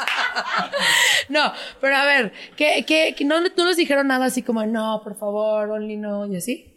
No, 1.28 1.52
pero 1.80 1.96
a 1.96 2.04
ver, 2.06 2.32
¿qué, 2.56 2.84
qué, 2.86 3.14
qué- 3.16 3.24
no, 3.24 3.40
no 3.40 3.66
les 3.66 3.76
dijeron 3.76 4.06
nada 4.06 4.26
así 4.26 4.42
como, 4.42 4.64
no, 4.64 5.02
por 5.04 5.14
favor, 5.18 5.68
Only 5.70 5.96
no, 5.96 6.26
y 6.26 6.36
así? 6.36 6.74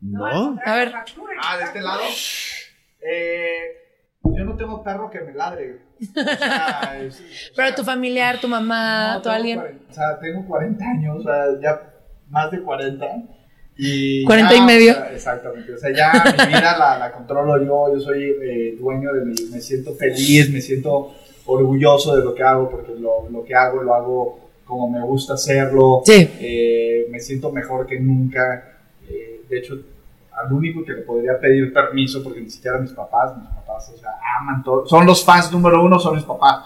No. 0.00 0.56
A 0.64 0.74
ver, 0.76 0.92
Ah, 1.40 1.56
de 1.56 1.64
este 1.64 1.80
lado. 1.80 2.02
Eh, 3.00 3.62
yo 4.24 4.44
no 4.44 4.56
tengo 4.56 4.82
perro 4.84 5.10
que 5.10 5.20
me 5.20 5.32
ladre. 5.32 5.80
O 6.10 6.14
sea, 6.14 6.98
es- 7.06 7.20
o 7.20 7.54
pero 7.56 7.68
sea, 7.68 7.74
tu 7.76 7.84
familiar, 7.84 8.40
tu 8.40 8.48
mamá, 8.48 9.14
no, 9.14 9.22
tu 9.22 9.28
alguien. 9.28 9.58
40 9.58 9.84
o 9.90 9.94
sea, 9.94 10.18
tengo 10.20 10.46
40 10.46 10.84
años, 10.84 11.16
o 11.20 11.22
sea, 11.22 11.44
ya 11.62 11.80
más 12.30 12.50
de 12.50 12.60
40. 12.62 13.06
Y 13.78 14.24
40 14.24 14.52
ya, 14.52 14.58
y 14.58 14.66
medio. 14.66 14.92
o 14.92 14.94
sea, 14.96 15.12
exactamente. 15.12 15.72
O 15.74 15.78
sea, 15.78 15.90
ya 15.94 16.12
mi 16.46 16.46
vida 16.54 16.76
la, 16.78 16.98
la 16.98 17.10
controlo 17.12 17.58
yo. 17.64 17.94
Yo 17.94 18.00
soy 18.00 18.22
eh, 18.42 18.76
dueño 18.78 19.12
de 19.12 19.24
mi. 19.24 19.34
Me 19.50 19.60
siento 19.60 19.94
feliz, 19.94 20.50
me 20.50 20.60
siento 20.60 21.14
orgulloso 21.46 22.14
de 22.16 22.22
lo 22.24 22.34
que 22.34 22.42
hago, 22.42 22.70
porque 22.70 22.92
lo, 22.98 23.28
lo 23.30 23.44
que 23.44 23.54
hago 23.54 23.82
lo 23.82 23.94
hago 23.94 24.40
como 24.64 24.90
me 24.90 25.00
gusta 25.04 25.34
hacerlo. 25.34 26.02
Sí. 26.04 26.28
Eh, 26.40 27.06
me 27.10 27.18
siento 27.20 27.50
mejor 27.50 27.86
que 27.86 27.98
nunca. 27.98 28.78
Eh, 29.08 29.40
de 29.48 29.58
hecho, 29.58 29.78
al 30.34 30.52
único 30.52 30.84
que 30.84 30.92
le 30.92 31.02
podría 31.02 31.38
pedir 31.38 31.72
permiso, 31.72 32.22
porque 32.22 32.40
ni 32.40 32.50
siquiera 32.50 32.78
mis 32.78 32.92
papás, 32.92 33.36
mis 33.36 33.48
papás, 33.48 33.92
o 33.94 33.98
sea, 33.98 34.10
aman 34.40 34.62
todo. 34.62 34.86
Son 34.86 35.06
los 35.06 35.24
fans 35.24 35.52
número 35.52 35.82
uno, 35.82 35.98
son 35.98 36.16
mis 36.16 36.24
papás. 36.24 36.64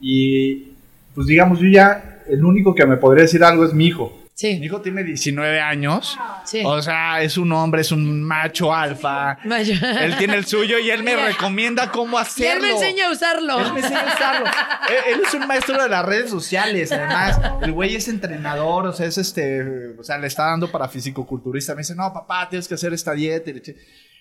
Y 0.00 0.72
pues 1.14 1.26
digamos, 1.26 1.58
yo 1.58 1.68
ya, 1.68 2.22
el 2.28 2.44
único 2.44 2.74
que 2.74 2.86
me 2.86 2.96
podría 2.96 3.22
decir 3.22 3.42
algo 3.42 3.64
es 3.64 3.72
mi 3.72 3.86
hijo. 3.86 4.12
Mi 4.42 4.66
hijo 4.66 4.82
tiene 4.82 5.02
19 5.02 5.60
años. 5.60 6.18
sí. 6.44 6.62
O 6.64 6.82
sea, 6.82 7.22
es 7.22 7.38
un 7.38 7.50
hombre, 7.52 7.80
es 7.80 7.90
un 7.90 8.22
macho 8.22 8.74
alfa. 8.74 9.38
Vaya. 9.44 10.04
Él 10.04 10.14
tiene 10.18 10.34
el 10.36 10.44
suyo 10.44 10.78
y 10.78 10.90
él 10.90 11.02
me 11.02 11.16
recomienda 11.26 11.90
cómo 11.90 12.18
Y 12.18 12.20
él 12.20 12.26
hacerlo. 12.26 12.62
me 12.66 12.70
enseña 12.72 13.06
a 13.08 13.12
usarlo. 13.12 13.58
Él 13.60 13.72
me 13.72 13.80
enseña 13.80 14.00
a 14.02 14.14
usarlo. 14.14 14.46
él, 14.90 15.14
él 15.14 15.20
es 15.26 15.32
un 15.34 15.46
maestro 15.46 15.82
de 15.82 15.88
las 15.88 16.04
redes 16.04 16.28
sociales, 16.30 16.92
además. 16.92 17.40
El 17.62 17.72
güey 17.72 17.96
es 17.96 18.08
entrenador, 18.08 18.86
o 18.86 18.92
sea, 18.92 19.06
es 19.06 19.16
este, 19.16 19.94
o 19.98 20.02
sea, 20.02 20.18
le 20.18 20.26
está 20.26 20.44
dando 20.50 20.70
para 20.70 20.86
fisicoculturista. 20.88 21.74
Me 21.74 21.78
dice, 21.80 21.94
no, 21.94 22.12
papá, 22.12 22.46
tienes 22.50 22.68
que 22.68 22.74
hacer 22.74 22.92
esta 22.92 23.12
dieta. 23.12 23.50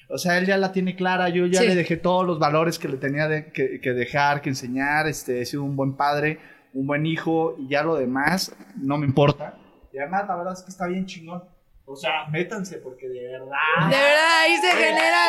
O 0.08 0.18
sea, 0.18 0.38
él 0.38 0.46
ya 0.46 0.56
la 0.56 0.72
tiene 0.72 0.96
clara. 0.96 1.28
Yo 1.28 1.46
ya 1.46 1.60
Sí. 1.60 1.68
le 1.68 1.76
dejé 1.76 1.98
todos 1.98 2.26
los 2.26 2.40
valores 2.40 2.80
que 2.80 2.88
le 2.88 2.96
tenía 2.96 3.28
de- 3.28 3.52
que, 3.52 3.82
que 3.82 3.90
dejar, 3.92 4.42
que 4.42 4.48
enseñar. 4.48 5.08
Este, 5.08 5.42
he 5.42 5.46
sido 5.46 5.64
un 5.64 5.76
buen 5.76 5.98
padre, 5.98 6.40
un 6.74 6.88
buen 6.88 7.06
hijo 7.06 7.58
y 7.60 7.68
ya 7.68 7.84
lo 7.84 7.96
demás 7.98 8.56
no 8.78 8.98
me 8.98 9.06
importa. 9.06 9.58
Y 9.96 10.00
además, 10.00 10.26
la 10.28 10.36
verdad 10.36 10.54
es 10.54 10.62
que 10.62 10.72
está 10.72 10.88
bien 10.88 11.06
chingón. 11.06 11.42
O 11.88 11.96
sea, 11.96 12.26
métanse 12.32 12.78
porque 12.80 13.08
de 13.08 13.28
verdad. 13.28 13.48
De 13.90 13.96
verdad, 13.96 14.40
ahí 14.42 14.58
se 14.58 14.68
genera. 14.72 15.28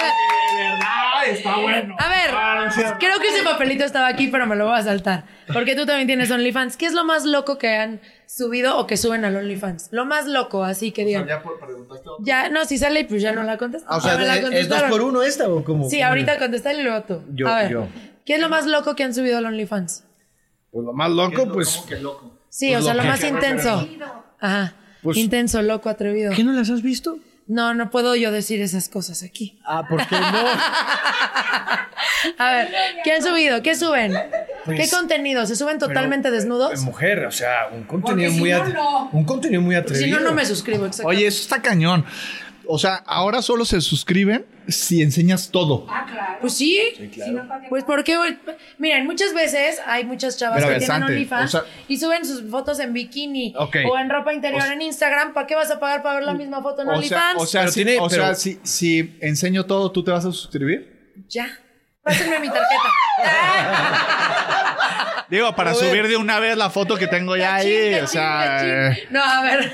De 0.57 0.63
verdad, 0.63 1.27
está 1.29 1.57
bueno. 1.59 1.97
A 1.99 2.09
ver, 2.09 2.31
Ah, 2.33 2.97
creo 2.99 3.21
que 3.21 3.29
ese 3.29 3.45
papelito 3.45 3.85
estaba 3.85 4.09
aquí, 4.09 4.29
pero 4.29 4.47
me 4.47 4.57
lo 4.57 4.67
voy 4.67 4.77
a 4.79 4.83
saltar. 4.83 5.25
Porque 5.53 5.77
tú 5.77 5.85
también 5.87 6.07
tienes 6.09 6.31
OnlyFans. 6.31 6.77
¿Qué 6.79 6.87
es 6.87 6.95
lo 6.95 7.05
más 7.05 7.25
loco 7.27 7.59
que 7.59 7.77
han 7.77 8.01
subido 8.27 8.79
o 8.79 8.87
que 8.87 8.97
suben 8.97 9.25
al 9.27 9.37
OnlyFans? 9.37 9.91
Lo 9.93 10.05
más 10.07 10.27
loco, 10.27 10.65
así 10.65 10.91
que 10.93 11.05
digan. 11.05 11.27
Ya 11.29 11.43
por- 11.43 11.61
preguntaste 11.61 12.09
otro. 12.09 12.25
Ya, 12.25 12.49
no, 12.49 12.65
si 12.65 12.79
sale, 12.79 13.05
pues 13.05 13.21
ya 13.23 13.33
no 13.33 13.43
la 13.45 13.59
contestas. 13.59 13.89
Ah, 13.93 13.99
o 13.99 14.01
sea, 14.01 14.17
me 14.17 14.25
la 14.27 14.37
¿es- 14.39 14.51
¿es 14.53 14.69
dos 14.69 14.83
por 14.85 15.03
uno 15.03 15.23
esta 15.23 15.49
o 15.49 15.63
cómo? 15.63 15.89
Sí, 15.91 16.01
ahorita 16.03 16.39
contestar 16.39 16.75
y 16.75 16.83
luego 16.83 17.03
tú. 17.05 17.23
Yo- 17.35 17.49
a 17.49 17.57
ver, 17.63 17.71
yo. 17.71 17.87
¿qué 18.25 18.35
es 18.37 18.41
lo 18.41 18.49
más 18.49 18.67
loco 18.67 18.97
que 18.97 19.05
han 19.05 19.13
subido 19.15 19.37
al 19.39 19.45
OnlyFans? 19.47 20.05
Pues 20.73 20.85
lo 20.87 20.93
más 20.95 21.11
loco, 21.11 21.53
pues. 21.53 21.77
¿Cómo 21.77 21.87
que 21.89 21.97
loco? 22.01 22.39
Sí, 22.49 22.69
Pues 22.71 22.81
o 22.81 22.85
sea, 22.87 22.95
lo 22.95 23.05
más 23.05 23.23
intenso. 23.23 23.87
Ajá. 24.41 24.75
Pues- 25.03 25.17
intenso, 25.19 25.63
loco, 25.63 25.89
atrevido. 25.89 26.33
¿Qué 26.35 26.43
no 26.45 26.53
las 26.53 26.71
has 26.71 26.83
visto? 26.83 27.19
No, 27.49 27.75
no 27.75 27.91
puedo 27.91 28.17
yo 28.17 28.33
decir 28.33 28.61
esas 28.61 28.89
cosas 28.89 29.23
aquí. 29.23 29.57
Ah, 29.65 29.87
¿por 29.89 30.05
qué 30.07 30.17
no? 30.19 30.27
A 32.39 32.53
ver, 32.53 32.69
¿qué 33.05 33.13
han 33.13 33.23
subido? 33.23 33.63
¿Qué 33.63 33.77
suben? 33.77 34.13
¿Qué 34.13 34.21
Pues, 34.65 34.91
contenido? 34.93 35.47
¿Se 35.47 35.55
suben 35.55 35.79
totalmente 35.79 36.31
desnudos? 36.33 36.81
Mujer, 36.83 37.25
o 37.25 37.31
sea, 37.31 37.69
un 37.73 37.85
contenido 37.85 38.33
si 38.33 38.39
muy 38.41 38.51
no, 38.51 39.11
un 39.13 39.25
contenido 39.25 39.63
muy 39.63 39.77
Si 39.77 39.81
atrevido. 39.81 40.19
no, 40.19 40.25
no 40.27 40.33
me 40.35 40.45
suscribo. 40.45 40.87
exacto. 40.87 41.09
Oye, 41.09 41.27
eso 41.27 41.41
está 41.43 41.63
cañón. 41.63 42.05
O 42.69 42.79
sea, 42.79 42.97
ahora 43.07 43.43
solo 43.43 43.65
se 43.65 43.81
suscriben 43.81 44.45
si 44.69 45.03
enseñas 45.03 45.51
todo. 45.51 45.87
Pues 46.41 46.55
sí. 46.55 46.81
Pues 47.69 47.85
porque, 47.85 48.17
miren, 48.79 49.07
muchas 49.07 49.33
veces 49.35 49.81
hay 49.87 50.05
muchas 50.05 50.37
chavas 50.37 50.63
Pero 50.63 50.75
que 50.75 50.79
tienen 50.85 51.03
OnlyFans 51.05 51.55
o 51.55 51.61
sea- 51.63 51.71
y 51.89 51.97
suben 51.99 52.25
sus 52.25 52.43
fotos 52.51 52.79
en 52.81 52.93
bikini 52.93 53.55
Ok. 53.59 53.77
o 53.91 53.97
en 53.99 54.11
ropa 54.11 54.33
interior 54.35 54.61
O 54.61 54.65
sea- 54.65 54.73
en 54.75 54.83
Instagram. 54.83 55.33
¿Para 55.35 55.47
qué 55.47 55.55
vas 55.55 55.71
a 55.71 55.79
pagar 55.79 56.03
para 56.03 56.17
ver 56.17 56.25
la 56.25 56.35
misma 56.35 56.63
foto 56.63 56.83
en 56.83 56.89
O 56.89 56.91
sea, 56.91 56.97
OnlyFans? 56.99 57.43
o 57.43 57.47
sea, 57.47 57.61
Pero 57.63 57.73
si, 57.73 57.85
tiene- 57.85 58.01
o 58.01 58.11
sea, 58.11 58.23
pero- 58.25 58.35
si, 58.35 58.59
si 58.65 59.17
enseño 59.21 59.65
todo, 59.67 59.93
¿tú 59.93 60.03
te 60.03 60.11
vas 60.11 60.25
a 60.25 60.33
suscribir? 60.33 61.15
Ya. 61.29 61.49
Pásenme 62.07 62.39
mi 62.39 62.49
tarjeta. 62.49 62.93
Digo, 65.29 65.57
para 65.57 65.73
A 65.73 65.75
ver. 65.75 65.85
subir 65.89 66.07
de 66.07 66.17
una 66.17 66.39
vez 66.39 66.57
la 66.57 66.71
foto 66.71 66.95
que 66.97 67.09
tengo 67.09 67.37
ya 67.37 67.57
ahí. 67.57 67.91
Cachín, 67.91 68.05
o 68.05 68.07
sea, 68.07 68.45
cachín. 68.47 68.71
eh, 68.71 69.09
No, 69.11 69.25
a 69.25 69.43
ver. 69.43 69.73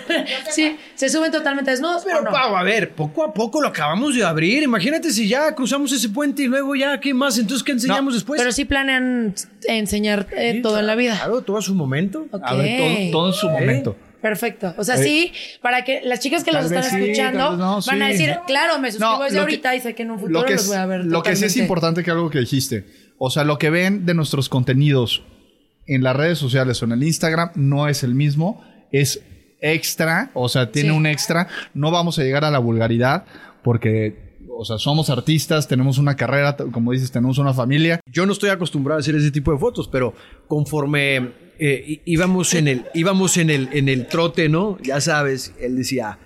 Sí, 0.51 0.79
¿se 0.95 1.11
suben 1.11 1.31
totalmente 1.31 1.71
desnudos 1.71 2.05
Pero, 2.07 2.21
o 2.21 2.23
no? 2.23 2.31
Pau, 2.31 2.57
a 2.57 2.62
ver, 2.62 2.92
poco 2.92 3.23
a 3.23 3.35
poco 3.35 3.61
lo 3.61 3.68
acabamos 3.68 4.14
de 4.14 4.25
abrir. 4.25 4.62
Imagínate 4.62 5.11
si 5.11 5.29
ya 5.29 5.55
cruzamos 5.55 5.92
ese 5.92 6.09
puente 6.09 6.45
y 6.45 6.47
luego 6.47 6.75
ya, 6.75 6.99
¿qué 7.01 7.12
más? 7.12 7.37
Entonces, 7.37 7.62
¿qué 7.62 7.73
enseñamos 7.73 8.14
después? 8.14 8.40
Pero 8.40 8.51
sí 8.51 8.64
planean 8.64 9.35
enseñar 9.64 10.27
eh, 10.35 10.61
todo 10.62 10.79
en 10.79 10.87
la 10.87 10.95
vida. 10.95 11.16
Claro, 11.16 11.42
todo 11.42 11.59
a 11.59 11.62
su 11.62 11.75
momento. 11.75 12.25
Ok. 12.31 12.40
a 12.42 12.55
ver, 12.55 12.79
todo, 12.79 13.11
todo 13.12 13.27
en 13.29 13.35
su 13.35 13.51
momento. 13.51 13.97
Perfecto. 14.22 14.72
O 14.78 14.85
sea, 14.85 14.96
sí, 14.96 15.32
para 15.61 15.85
que 15.85 16.00
las 16.04 16.20
chicas 16.20 16.44
que 16.44 16.52
los 16.52 16.62
Eh, 16.70 16.76
están 16.76 16.85
sí, 16.85 16.96
escuchando 16.96 17.56
no, 17.56 17.80
van 17.85 18.02
a 18.02 18.08
decir, 18.08 18.37
claro, 18.46 18.78
me 18.78 18.90
suscribo 18.92 19.18
No, 19.18 19.24
desde 19.24 19.37
lo 19.37 19.40
que- 19.46 19.52
ahorita 19.54 19.76
y 19.76 19.80
sé 19.80 19.94
que 19.94 20.02
en 20.04 20.12
un 20.12 20.20
futuro 20.20 20.40
Lo 20.40 20.46
que, 20.46 20.54
los 20.54 20.68
voy 20.68 20.76
a 20.76 20.87
ver. 20.87 21.04
lo 21.04 21.22
que 21.22 21.35
sí 21.37 21.44
es 21.44 21.56
importante 21.56 22.02
que 22.04 22.11
algo 22.12 22.30
que 22.30 22.38
dijiste. 22.38 22.87
O 23.18 23.28
sea, 23.30 23.42
lo 23.44 23.58
que 23.58 23.68
ven 23.70 24.06
de 24.06 24.14
nuestros 24.14 24.48
contenidos 24.48 25.22
en 25.87 26.02
las 26.04 26.14
redes 26.16 26.38
sociales 26.38 26.80
o 26.80 26.85
en 26.87 26.92
el 26.92 27.02
Instagram 27.02 27.50
no 27.56 27.88
es 27.88 28.02
el 28.04 28.14
mismo. 28.14 28.64
Es 28.92 29.20
extra, 29.61 30.30
o 30.35 30.48
sea, 30.48 30.70
tiene 30.70 30.90
Sí. 30.90 30.96
un 30.96 31.06
extra. 31.06 31.48
No 31.74 31.90
vamos 31.90 32.18
a 32.18 32.22
llegar 32.22 32.44
a 32.44 32.50
la 32.50 32.58
vulgaridad 32.58 33.24
porque, 33.64 34.37
o 34.56 34.64
sea, 34.64 34.78
somos 34.78 35.11
artistas, 35.11 35.66
tenemos 35.68 35.98
una 35.98 36.14
carrera, 36.16 36.56
como 36.56 36.92
dices, 36.92 37.11
tenemos 37.11 37.38
una 37.38 37.54
familia. 37.54 38.00
Yo 38.06 38.26
no 38.26 38.32
estoy 38.32 38.50
acostumbrado 38.50 38.98
a 38.98 39.00
hacer 39.00 39.14
ese 39.16 39.30
tipo 39.32 39.52
de 39.52 39.58
fotos, 39.58 39.88
pero 39.90 40.14
conforme 40.48 41.41
eh, 41.59 42.01
íbamos 42.05 42.55
en 42.55 42.69
el 42.69 42.85
íbamos 42.95 43.37
en 43.37 43.51
el 43.51 43.69
en 43.73 43.88
el 43.88 44.07
trote, 44.07 44.49
¿no? 44.49 44.79
Ya 44.83 45.01
sabes, 45.01 45.53
él 45.61 45.77
decía, 45.77 46.19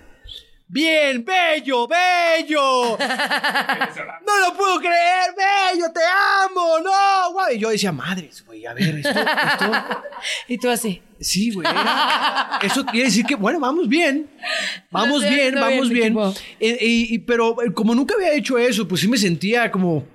"Bien, 0.67 1.23
bello, 1.25 1.87
bello." 1.87 2.97
no 4.27 4.39
lo 4.49 4.57
puedo 4.57 4.79
creer, 4.79 5.33
bello, 5.37 5.85
te 5.93 6.01
amo. 6.45 6.79
No, 6.83 7.33
güey. 7.33 7.57
Y 7.57 7.59
yo 7.59 7.69
decía, 7.69 7.91
"Madres, 7.91 8.43
güey, 8.45 8.65
a 8.65 8.73
ver, 8.73 8.95
esto 8.97 9.09
esto 9.19 9.71
Y 10.47 10.57
tú 10.57 10.69
así. 10.69 11.01
Sí, 11.19 11.51
güey. 11.51 11.67
era- 11.67 12.59
Eso 12.61 12.85
quiere 12.85 13.05
decir 13.07 13.25
que, 13.25 13.35
bueno, 13.35 13.59
vamos 13.59 13.87
bien. 13.89 14.29
Vamos 14.91 15.21
bien, 15.27 15.55
vamos 15.55 15.89
bien. 15.89 16.15
Eh, 16.59 16.77
y- 16.81 17.15
y- 17.15 17.19
pero 17.19 17.55
eh, 17.63 17.73
como 17.73 17.95
nunca 17.95 18.13
había 18.15 18.33
hecho 18.33 18.57
eso, 18.57 18.87
pues 18.87 19.01
sí 19.01 19.07
me 19.07 19.17
sentía 19.17 19.71
como, 19.71 20.05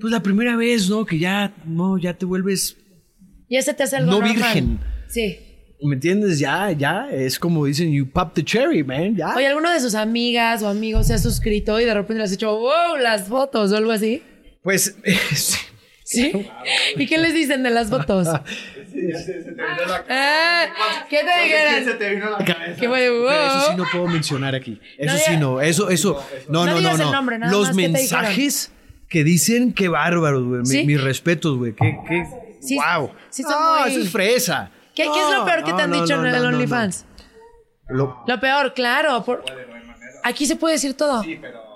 pues 0.00 0.12
la 0.12 0.20
primera 0.20 0.56
vez, 0.56 0.88
¿no? 0.90 1.04
Que 1.06 1.18
ya, 1.18 1.52
no, 1.64 1.96
ya 1.98 2.14
te 2.14 2.24
vuelves, 2.26 2.76
Ya 3.50 3.62
se 3.62 3.74
te 3.74 3.82
hace 3.82 3.96
algo 3.96 4.10
No 4.10 4.18
normal. 4.18 4.34
virgen. 4.36 4.78
Sí. 5.08 5.38
¿me 5.80 5.94
entiendes? 5.94 6.40
Ya, 6.40 6.72
ya, 6.72 7.08
es 7.12 7.38
como 7.38 7.64
dicen, 7.64 7.92
you 7.92 8.04
pop 8.10 8.34
the 8.34 8.44
cherry, 8.44 8.82
man, 8.82 9.14
ya. 9.14 9.32
Oye, 9.36 9.46
¿alguno 9.46 9.70
de 9.70 9.78
sus 9.78 9.94
amigas 9.94 10.60
o 10.64 10.68
amigos 10.68 11.06
se 11.06 11.14
ha 11.14 11.18
suscrito 11.18 11.78
y 11.80 11.84
de 11.84 11.94
repente 11.94 12.14
le 12.14 12.24
has 12.24 12.32
hecho, 12.32 12.50
wow, 12.58 12.96
las 13.00 13.28
fotos 13.28 13.70
o 13.70 13.76
algo 13.76 13.92
así? 13.92 14.20
Pues, 14.64 14.96
sí. 15.34 15.56
¿Sí? 16.02 16.32
¿Y 16.96 17.06
qué 17.06 17.18
les 17.18 17.32
dicen 17.32 17.62
de 17.62 17.70
las 17.70 17.90
fotos? 17.90 18.26
Ah, 20.08 20.66
¿Qué 21.08 21.18
te 21.18 21.44
dijeron? 21.44 21.98
te 21.98 22.10
vino 22.14 22.26
a 22.26 22.30
la 22.30 22.44
cabeza? 22.44 22.80
¿Qué 22.80 22.88
fue? 22.88 22.98
Pero 22.98 23.28
eso 23.46 23.60
sí 23.60 23.66
Wow. 23.68 23.76
no 23.76 23.84
puedo 23.92 24.06
mencionar 24.08 24.54
aquí. 24.54 24.80
Eso 24.98 25.12
No 25.12 25.18
sí 25.20 25.36
no. 25.36 25.60
Eso, 25.60 25.90
eso. 25.90 26.22
No, 26.48 26.66
No 26.66 26.80
no, 26.80 26.96
no, 26.96 27.12
nombre, 27.12 27.38
Los 27.38 27.68
te 27.70 27.74
mensajes 27.74 28.72
que 29.08 29.24
dicen, 29.24 29.72
qué 29.72 29.88
bárbaros, 29.88 30.44
güey. 30.44 30.60
Mi- 30.62 30.66
¿Sí? 30.66 30.84
Mis 30.84 31.00
respetos, 31.00 31.56
güey. 31.56 31.74
Qué, 31.74 31.96
qué. 32.08 32.26
Sí, 32.60 32.76
wow. 32.76 33.10
sí 33.30 33.42
son 33.42 33.52
no, 33.52 33.80
muy- 33.80 33.90
eso 33.90 34.00
es 34.00 34.10
fresa. 34.10 34.70
¿Qué, 34.94 35.04
qué 35.04 35.08
es 35.20 35.30
lo 35.30 35.38
No, 35.38 35.44
peor 35.44 35.58
que 35.64 35.72
te 35.72 35.72
no, 35.72 35.78
han 35.84 35.90
no, 35.90 36.00
dicho 36.02 36.16
no, 36.16 36.22
en 36.26 36.34
el 36.34 36.42
no, 36.42 36.50
no, 36.50 36.56
OnlyFans? 36.56 37.04
no. 37.88 37.94
Lo- 37.96 38.24
Lo 38.26 38.40
peor, 38.40 38.74
claro. 38.74 39.24
por- 39.24 39.44
Aquí 40.24 40.44
se 40.46 40.56
puede 40.56 40.74
decir 40.74 40.94
todo. 40.94 41.22
Sí, 41.22 41.38
pero. 41.40 41.68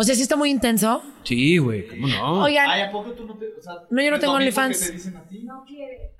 O 0.00 0.04
sea, 0.04 0.14
sí 0.14 0.22
está 0.22 0.36
muy 0.36 0.50
intenso. 0.50 1.02
Sí, 1.24 1.58
güey. 1.58 1.86
¿Cómo 1.88 2.06
no? 2.06 2.42
Oigan, 2.44 2.70
Ay, 2.70 2.82
¿a 2.82 2.90
poco 2.92 3.10
tú 3.12 3.26
no 3.26 3.34
te.? 3.36 3.46
O 3.58 3.62
sea, 3.62 3.74
No, 3.90 4.00
yo 4.00 4.10
no 4.12 4.18
tengo 4.20 4.34
OnlyFans. 4.34 4.78
que 4.78 4.86
te 4.86 4.92
dicen 4.92 5.16
a 5.16 5.24
ti? 5.24 5.44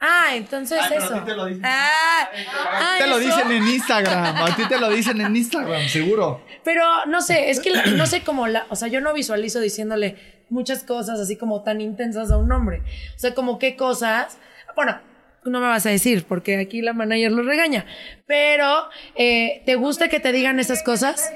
ah, 0.01 0.27
entonces 0.35 0.81
Ay, 0.83 0.89
pero 0.91 1.05
eso. 1.05 1.15
a 1.15 1.19
ti 1.21 1.25
te 1.27 1.35
lo 1.37 1.45
dicen. 1.47 1.63
Ah, 1.65 2.29
ah, 2.73 2.95
Te 2.99 3.07
lo 3.07 3.19
dicen 3.19 3.53
en 3.53 3.69
Instagram. 3.69 4.37
A 4.37 4.57
ti 4.57 4.63
te 4.69 4.79
lo 4.81 4.91
dicen 4.91 5.21
en 5.21 5.37
Instagram, 5.37 5.87
seguro. 5.89 6.43
Pero 6.65 6.83
no 7.07 7.21
sé, 7.23 7.51
es 7.51 7.61
que 7.61 7.71
no 7.93 8.07
sé 8.07 8.23
cómo 8.25 8.49
la, 8.49 8.67
o 8.69 8.75
sea, 8.77 8.89
yo 8.89 9.01
no 9.01 9.15
visualizo 9.15 9.61
diciéndole 9.61 10.38
muchas 10.51 10.83
cosas 10.85 11.21
así 11.21 11.37
como 11.37 11.63
tan 11.63 11.81
intensas 11.81 12.31
a 12.31 12.37
un 12.39 12.51
hombre. 12.53 12.83
O 13.17 13.19
sea, 13.19 13.35
como 13.35 13.59
qué 13.59 13.77
cosas, 13.77 14.39
bueno, 14.77 14.99
tú 15.43 15.51
no 15.51 15.61
me 15.61 15.67
vas 15.69 15.87
a 15.87 15.91
decir 15.91 16.25
porque 16.29 16.59
aquí 16.59 16.83
la 16.83 16.93
manager 16.93 17.33
lo 17.33 17.43
regaña, 17.43 17.87
pero 18.27 18.89
eh, 19.15 19.63
¿te 19.67 19.75
gusta 19.77 20.09
que 20.09 20.21
te 20.21 20.33
digan 20.33 20.59
esas 20.61 20.83
cosas? 20.83 21.33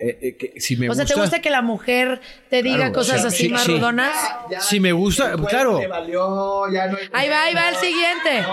Eh, 0.00 0.16
eh, 0.22 0.36
que 0.36 0.60
si 0.60 0.76
me 0.76 0.88
o 0.88 0.94
sea, 0.94 1.04
¿te 1.04 1.14
gusta 1.16 1.40
que 1.40 1.50
la 1.50 1.60
mujer 1.60 2.20
te 2.50 2.62
diga 2.62 2.76
Claro, 2.76 2.92
cosas 2.92 3.16
o 3.16 3.18
sea, 3.22 3.28
así 3.30 3.46
sí, 3.46 3.48
más 3.48 3.64
sí. 3.64 3.72
rudonas? 3.72 4.16
Si 4.60 4.78
me 4.78 4.92
gusta, 4.92 5.32
claro. 5.48 5.80
Le 5.80 5.88
valió, 5.88 6.70
ya 6.72 6.86
no 6.86 6.96
hay- 6.98 7.08
Ahí 7.12 7.28
va, 7.28 7.42
ahí 7.42 7.54
va 7.54 7.68
el 7.70 7.74
siguiente. 7.76 8.44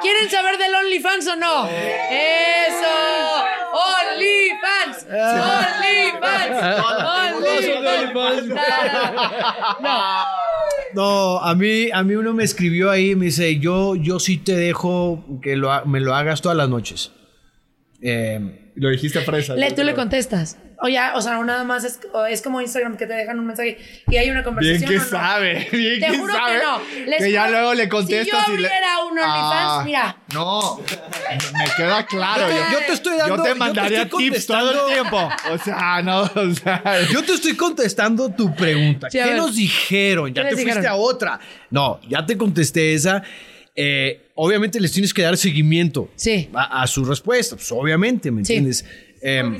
¿Quieren 0.00 0.30
saber 0.30 0.56
del 0.58 0.72
OnlyFans 0.76 1.26
o 1.26 1.36
no? 1.36 1.68
¡Eso! 1.68 3.44
¡OnlyFans! 3.74 5.06
¡OnlyFans! 5.10 6.56
¡OnlyFans! 8.14 8.48
No. 9.80 10.24
No, 10.94 11.38
a 11.40 11.54
mí, 11.56 11.88
a 11.92 12.02
mí 12.04 12.14
uno 12.14 12.32
me 12.32 12.44
escribió 12.44 12.90
ahí 12.90 13.10
y 13.10 13.16
me 13.16 13.26
dice, 13.26 13.58
yo, 13.58 13.96
yo 13.96 14.20
sí 14.20 14.38
te 14.38 14.54
dejo 14.56 15.24
que 15.42 15.56
lo, 15.56 15.84
me 15.86 15.98
lo 16.00 16.14
hagas 16.14 16.40
todas 16.40 16.56
las 16.56 16.68
noches. 16.68 17.10
Eh, 18.00 18.70
Lo 18.76 18.90
dijiste 18.90 19.20
fresa. 19.22 19.56
Le, 19.56 19.72
tú 19.72 19.82
le 19.82 19.94
contestas. 19.94 20.56
O 20.82 20.88
ya, 20.88 21.12
o 21.14 21.20
sea, 21.22 21.38
nada 21.44 21.64
más 21.64 21.84
es, 21.84 22.00
o 22.12 22.24
es 22.26 22.42
como 22.42 22.60
Instagram 22.60 22.96
que 22.96 23.06
te 23.06 23.12
dejan 23.14 23.38
un 23.38 23.46
mensaje 23.46 23.78
y 24.08 24.16
hay 24.16 24.26
una 24.30 24.40
Bien 24.40 24.44
conversación. 24.44 24.90
que 24.90 24.96
¿o 24.96 25.00
no? 25.00 25.06
sabe, 25.08 25.68
bien 25.72 26.00
Te 26.00 26.06
que 26.06 26.18
juro 26.18 26.34
sabe. 26.34 26.58
que 26.58 26.64
no. 26.64 27.06
Les 27.06 27.18
que 27.22 27.32
ya 27.32 27.42
juro- 27.46 27.50
luego 27.52 27.74
le 27.74 27.82
Si 27.84 27.88
contestas 27.88 28.46
yo 28.48 28.54
y 28.54 28.56
le. 28.58 28.66
abriera 28.68 28.98
un 29.04 29.10
OnlyFans, 29.18 29.70
Ah, 29.70 29.82
mira. 29.84 30.16
No, 30.34 30.80
me 31.58 31.64
queda 31.76 32.06
claro. 32.06 32.42
Yo 32.42 32.48
te- 32.48 32.54
yo, 32.54 32.70
yo 32.80 32.86
te 32.86 32.92
estoy 32.92 33.16
dando- 33.18 33.36
Yo 33.36 33.42
te 33.42 33.54
mandaría 33.54 34.08
tips 34.08 34.46
todo 34.46 34.88
el 34.88 34.92
tiempo. 34.94 35.28
O 35.52 35.58
sea, 35.58 36.02
no, 36.02 36.22
o 36.22 36.54
sea. 36.54 36.82
yo 37.10 37.22
te 37.22 37.32
estoy 37.34 37.54
contestando 37.56 38.30
tu 38.30 38.54
pregunta. 38.54 39.08
Sí, 39.10 39.18
¿Qué 39.18 39.24
ver. 39.24 39.36
nos 39.36 39.54
dijeron? 39.56 40.34
Ya 40.34 40.42
¿Qué 40.42 40.48
te 40.50 40.54
fuiste 40.56 40.70
dijeron? 40.80 40.86
a 40.92 40.96
otra. 40.96 41.40
No, 41.70 42.00
ya 42.08 42.26
te 42.26 42.36
contesté 42.36 42.94
esa. 42.94 43.22
Eh, 43.76 44.28
obviamente 44.34 44.78
les 44.80 44.92
tienes 44.92 45.12
que 45.14 45.22
dar 45.22 45.36
seguimiento 45.36 46.10
Sí. 46.16 46.48
a, 46.54 46.82
a 46.82 46.86
su 46.86 47.04
respuesta. 47.04 47.56
Pues 47.56 47.70
obviamente, 47.72 48.30
¿me 48.30 48.44
Sí. 48.44 48.54
entiendes? 48.54 48.84
Si 49.20 49.28
no, 49.42 49.56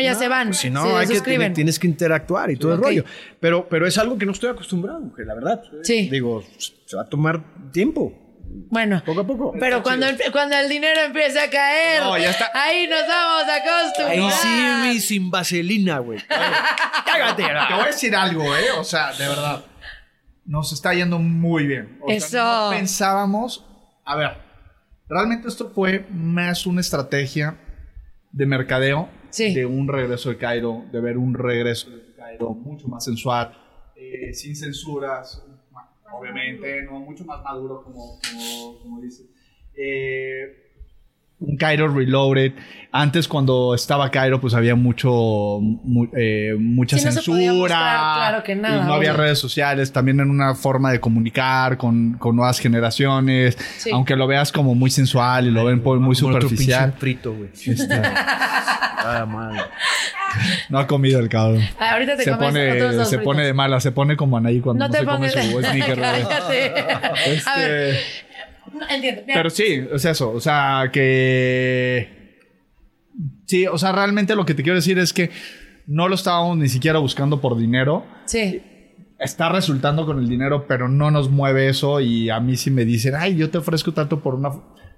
ya 0.00 0.14
se 0.14 0.28
van. 0.28 0.54
Si 0.54 0.70
no, 0.70 0.82
se 0.84 0.92
hay 0.96 1.20
que 1.20 1.50
tienes 1.50 1.78
que 1.78 1.86
interactuar 1.86 2.50
y 2.50 2.56
todo 2.56 2.74
el 2.74 2.80
rollo. 2.80 3.04
Pero, 3.40 3.68
pero 3.68 3.86
es 3.86 3.96
algo 3.98 4.18
que 4.18 4.26
no 4.26 4.32
estoy 4.32 4.50
acostumbrado, 4.50 5.00
mujer, 5.00 5.26
la 5.26 5.34
verdad. 5.34 5.62
Sí. 5.82 6.08
Digo, 6.10 6.42
se 6.86 6.96
va 6.96 7.02
a 7.02 7.06
tomar 7.06 7.70
tiempo. 7.72 8.24
Bueno. 8.70 9.02
Poco 9.04 9.20
a 9.20 9.26
poco. 9.26 9.52
Pero 9.60 9.82
cuando, 9.82 10.06
empe- 10.06 10.30
cuando 10.32 10.56
el 10.56 10.68
dinero 10.68 11.00
empiece 11.02 11.38
a 11.38 11.50
caer, 11.50 12.02
No, 12.02 12.16
ya 12.16 12.30
está. 12.30 12.50
ahí 12.54 12.86
nos 12.88 13.06
vamos 13.06 13.44
a 13.44 13.54
Ahí 13.54 13.60
acostumbrar. 14.18 14.32
sí, 14.32 14.88
mi 14.88 15.00
sin 15.00 15.30
vaselina, 15.30 15.98
güey. 15.98 16.18
Cágate, 16.28 17.42
Te 17.42 17.74
voy 17.74 17.82
a 17.82 17.86
decir 17.86 18.16
algo, 18.16 18.56
¿eh? 18.56 18.70
O 18.78 18.84
sea, 18.84 19.12
de 19.12 19.28
verdad. 19.28 19.64
Nos 20.46 20.72
está 20.72 20.94
yendo 20.94 21.18
muy 21.18 21.66
bien. 21.66 21.98
O 22.00 22.08
sea, 22.08 22.16
Eso. 22.16 22.38
no 22.38 22.70
pensábamos. 22.70 23.66
A 24.04 24.16
ver, 24.16 24.30
realmente 25.08 25.46
esto 25.46 25.70
fue 25.74 26.06
más 26.10 26.64
una 26.66 26.80
estrategia 26.80 27.58
de 28.32 28.46
mercadeo. 28.46 29.10
De 29.36 29.66
un 29.66 29.88
regreso 29.88 30.30
de 30.30 30.36
Cairo, 30.36 30.84
de 30.90 31.00
ver 31.00 31.18
un 31.18 31.34
regreso 31.34 31.90
de 31.90 32.14
Cairo 32.16 32.50
mucho 32.50 32.88
más 32.88 33.04
sensual, 33.04 33.56
eh, 33.96 34.32
sin 34.32 34.56
censuras, 34.56 35.44
obviamente, 36.12 36.88
mucho 36.88 37.24
más 37.24 37.42
maduro, 37.42 37.82
como, 37.82 38.18
como, 38.20 38.78
como 38.80 39.00
dices. 39.00 39.26
Eh, 39.74 40.67
un 41.40 41.56
Cairo 41.56 41.88
Reloaded. 41.88 42.52
Antes, 42.90 43.28
cuando 43.28 43.74
estaba 43.74 44.10
Cairo, 44.10 44.40
pues 44.40 44.54
había 44.54 44.74
mucho, 44.74 45.10
mu- 45.60 46.08
eh, 46.16 46.56
mucha 46.58 46.96
Sí, 46.98 47.04
no 47.04 47.12
censura. 47.12 47.36
podía 47.36 47.52
mostrar, 47.52 47.80
claro 48.16 48.42
que 48.42 48.56
nada, 48.56 48.82
y 48.82 48.86
no 48.86 48.94
había 48.94 49.12
redes 49.12 49.38
sociales. 49.38 49.92
También 49.92 50.20
en 50.20 50.30
una 50.30 50.54
forma 50.54 50.90
de 50.90 50.98
comunicar 51.00 51.76
con, 51.76 52.14
con 52.14 52.34
nuevas 52.34 52.58
generaciones. 52.58 53.58
Sí. 53.76 53.90
Aunque 53.92 54.16
lo 54.16 54.26
veas 54.26 54.50
como 54.52 54.74
muy 54.74 54.90
sensual 54.90 55.46
y 55.46 55.50
lo 55.50 55.66
ven 55.66 55.82
muy 55.82 55.84
Como 55.84 56.08
otro 56.10 56.48
superficial. 56.48 56.94
frito, 56.98 57.34
güey. 57.34 57.50
Ah, 59.00 59.24
madre. 59.26 59.60
No 60.68 60.78
ha 60.78 60.86
comido 60.86 61.20
el 61.20 61.28
cabrón. 61.28 61.62
Ah, 61.78 61.92
ahorita 61.92 62.16
te 62.16 62.24
Se 62.24 62.30
comes 62.32 62.48
pone, 62.48 62.72
otros 62.72 62.96
dos 62.96 63.08
se 63.08 63.16
fritos. 63.16 63.24
pone 63.34 63.44
de 63.46 63.54
mala, 63.54 63.80
se 63.80 63.92
pone 63.92 64.16
como 64.16 64.36
Anaí 64.36 64.60
cuando 64.60 64.84
No 64.84 64.88
no, 64.88 64.92
te 64.92 64.98
se 64.98 65.04
come 65.06 65.28
su 65.30 65.38
sneaker. 65.62 65.98
güey. 65.98 66.22
Cállate. 66.24 66.66
Este, 67.26 67.42
A 67.50 67.58
ver, 67.58 67.96
no, 68.74 68.88
entiendo. 68.88 69.22
Pero 69.26 69.50
sí, 69.50 69.82
es 69.92 70.04
eso. 70.04 70.30
O 70.30 70.40
sea, 70.40 70.90
que. 70.92 72.18
Sí, 73.46 73.66
o 73.66 73.78
sea, 73.78 73.92
realmente 73.92 74.34
lo 74.34 74.44
que 74.44 74.54
te 74.54 74.62
quiero 74.62 74.76
decir 74.76 74.98
es 74.98 75.12
que 75.12 75.30
no 75.86 76.06
lo 76.06 76.14
estábamos 76.14 76.56
ni 76.58 76.68
siquiera 76.68 76.98
buscando 76.98 77.40
por 77.40 77.56
dinero. 77.56 78.04
Sí. 78.26 78.62
Está 79.18 79.48
resultando 79.48 80.06
con 80.06 80.18
el 80.18 80.28
dinero, 80.28 80.66
pero 80.68 80.88
no 80.88 81.10
nos 81.10 81.30
mueve 81.30 81.68
eso. 81.68 82.00
Y 82.00 82.30
a 82.30 82.38
mí 82.40 82.56
sí 82.56 82.70
me 82.70 82.84
dicen, 82.84 83.14
ay, 83.16 83.36
yo 83.36 83.50
te 83.50 83.58
ofrezco 83.58 83.92
tanto 83.92 84.20
por 84.20 84.34
una. 84.34 84.50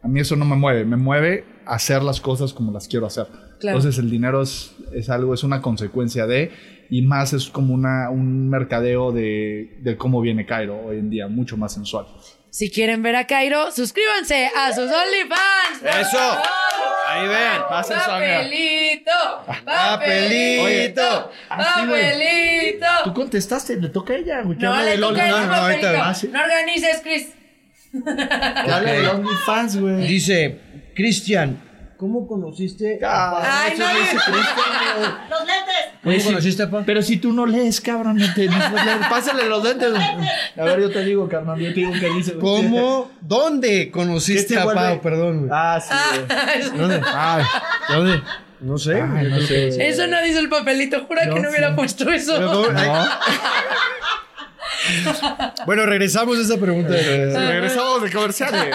A 0.02 0.08
mí 0.08 0.20
eso 0.20 0.36
no 0.36 0.44
me 0.44 0.56
mueve. 0.56 0.84
Me 0.84 0.96
mueve 0.96 1.44
hacer 1.64 2.02
las 2.02 2.20
cosas 2.20 2.52
como 2.52 2.72
las 2.72 2.88
quiero 2.88 3.06
hacer. 3.06 3.26
Claro. 3.60 3.78
Entonces 3.78 3.98
el 3.98 4.10
dinero 4.10 4.42
es, 4.42 4.74
es 4.92 5.08
algo, 5.08 5.32
es 5.32 5.44
una 5.44 5.62
consecuencia 5.62 6.26
de. 6.26 6.50
Y 6.90 7.02
más 7.02 7.32
es 7.32 7.48
como 7.48 7.72
una, 7.72 8.10
un 8.10 8.48
mercadeo 8.50 9.12
de, 9.12 9.78
de 9.80 9.96
cómo 9.96 10.20
viene 10.20 10.44
Cairo 10.44 10.86
hoy 10.86 10.98
en 10.98 11.08
día, 11.08 11.28
mucho 11.28 11.56
más 11.56 11.72
sensual. 11.72 12.06
Si 12.50 12.70
quieren 12.70 13.02
ver 13.02 13.14
a 13.16 13.26
Cairo, 13.26 13.70
suscríbanse 13.70 14.50
a 14.56 14.72
sus 14.72 14.90
OnlyFans. 14.90 15.82
Eso. 16.00 16.42
Ahí 17.06 17.28
vean. 17.28 17.62
Eso, 17.80 18.12
amiga. 18.12 18.38
Papelito, 18.38 19.10
Papelito. 19.46 19.62
papelito, 19.64 21.32
Así, 21.48 21.86
güey. 21.86 22.02
papelito. 22.12 22.86
Tú 23.04 23.14
contestaste, 23.14 23.76
le 23.76 23.88
toca 23.88 24.12
a 24.14 24.16
ella, 24.16 24.42
güey. 24.42 24.58
No 24.58 24.82
le 24.82 24.98
toca 24.98 25.26
no, 25.28 25.46
no, 25.46 25.54
ahorita- 25.54 26.08
ah. 26.10 26.16
No 26.32 26.40
organices, 26.42 27.00
Chris. 27.02 27.28
Del 27.92 29.08
OnlyFans, 29.08 29.76
güey. 29.80 30.06
Dice, 30.06 30.60
Cristian, 30.94 31.60
¿cómo 32.00 32.26
conociste 32.26 32.98
a 33.04 33.64
Ay, 33.66 33.74
no. 33.78 33.84
Los 33.84 35.46
lentes. 35.46 35.74
¿Cómo 36.02 36.24
conociste 36.24 36.62
a 36.62 36.70
Pa? 36.70 36.82
Pero 36.86 37.02
si 37.02 37.18
tú 37.18 37.30
no 37.34 37.44
lees, 37.44 37.78
cabrón, 37.82 38.16
no 38.16 38.32
te, 38.32 38.48
pásale 39.10 39.46
los 39.46 39.62
lentes. 39.62 39.92
A 40.56 40.64
ver, 40.64 40.80
yo 40.80 40.90
te 40.90 41.04
digo, 41.04 41.28
carnal, 41.28 41.58
yo 41.58 41.68
te 41.68 41.74
digo 41.74 41.92
qué 42.00 42.08
dice. 42.08 42.38
¿Cómo? 42.38 43.10
¿Dónde 43.20 43.68
¿Qué 43.68 43.90
conociste 43.90 44.54
te 44.54 44.60
a? 44.60 44.64
Pau? 44.64 45.02
Perdón, 45.02 45.40
güey. 45.40 45.50
Ah, 45.52 45.78
sí, 45.78 45.94
güey. 46.26 46.78
¿Dónde? 46.78 47.02
Ay, 47.06 47.44
¿Dónde? 47.90 48.22
No 48.60 48.78
sé. 48.78 49.02
Ay, 49.02 49.28
no 49.28 49.40
sé. 49.40 49.88
Eso 49.88 50.06
no 50.06 50.22
dice 50.22 50.38
el 50.38 50.48
papelito. 50.48 51.04
Jura 51.04 51.28
que 51.28 51.38
no 51.38 51.50
hubiera 51.50 51.76
puesto 51.76 52.10
eso. 52.10 52.40
No. 52.40 52.62
Bueno, 55.66 55.84
regresamos 55.86 56.38
a 56.38 56.42
esa 56.42 56.58
pregunta. 56.58 56.90
Regresamos 56.94 58.02
de 58.02 58.10
comerciales. 58.10 58.74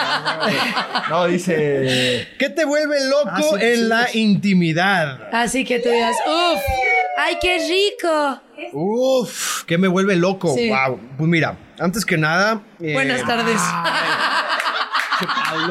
No, 1.10 1.26
dice. 1.26 2.28
¿Qué 2.38 2.48
te 2.50 2.64
vuelve 2.64 2.96
loco 3.08 3.30
Ah, 3.30 3.40
sí, 3.42 3.64
en 3.64 3.76
sí, 3.76 3.82
la 3.84 4.06
sí. 4.08 4.08
Así 4.08 4.20
intimidad? 4.20 5.20
Ah, 5.32 5.46
que 5.64 5.78
tú 5.78 5.88
digas, 5.88 6.16
uff, 6.26 6.60
ay, 7.18 7.36
qué 7.40 7.58
rico. 7.58 8.40
Uf, 8.72 9.62
¿qué 9.64 9.78
me 9.78 9.86
vuelve 9.88 10.16
loco? 10.16 10.54
Sí. 10.56 10.68
Wow. 10.68 10.98
Pues 11.16 11.28
mira, 11.28 11.56
antes 11.78 12.04
que 12.04 12.16
nada. 12.16 12.60
eh, 12.80 12.92
Buenas 12.94 13.22
tardes. 13.24 13.60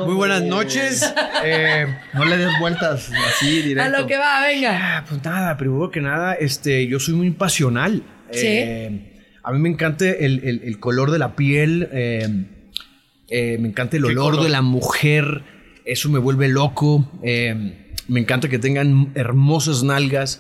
Muy 0.06 0.15
buenas 0.15 0.41
noches. 0.41 1.13
Eh, 1.43 1.86
No 2.13 2.26
le 2.26 2.38
des 2.38 2.50
vueltas 2.60 3.10
así 3.28 3.60
a 3.62 3.65
directo. 3.65 3.98
lo 4.02 4.08
que 4.08 4.17
va, 4.17 4.41
venga. 4.41 4.98
Ah, 4.98 5.06
pues 5.08 5.24
nada, 5.24 5.56
primero 5.58 5.91
que 5.91 6.02
nada, 6.02 6.34
este, 6.34 6.88
yo 6.88 7.00
soy 7.00 7.13
muy 7.15 7.32
pasional. 7.32 8.02
Sí. 8.32 8.41
Eh, 8.48 9.12
a 9.45 9.51
mí 9.51 9.60
me 9.60 9.69
encanta 9.69 10.05
el, 10.10 10.41
el- 10.43 10.62
el 10.63 10.79
color 10.79 11.12
de 11.12 11.19
la 11.19 11.36
piel, 11.36 11.88
eh, 11.91 12.45
eh, 13.29 13.58
me 13.60 13.67
encanta 13.69 13.97
el 13.97 14.05
olor 14.05 14.31
color? 14.31 14.43
de 14.43 14.49
la 14.49 14.62
mujer, 14.62 15.43
eso 15.86 16.10
me 16.10 16.19
vuelve 16.19 16.47
loco. 16.47 17.10
eh, 17.23 17.81
Me 18.08 18.19
encanta 18.19 18.47
que 18.49 18.60
tengan 18.60 19.12
hermosas 19.15 19.81
nalgas. 19.84 20.39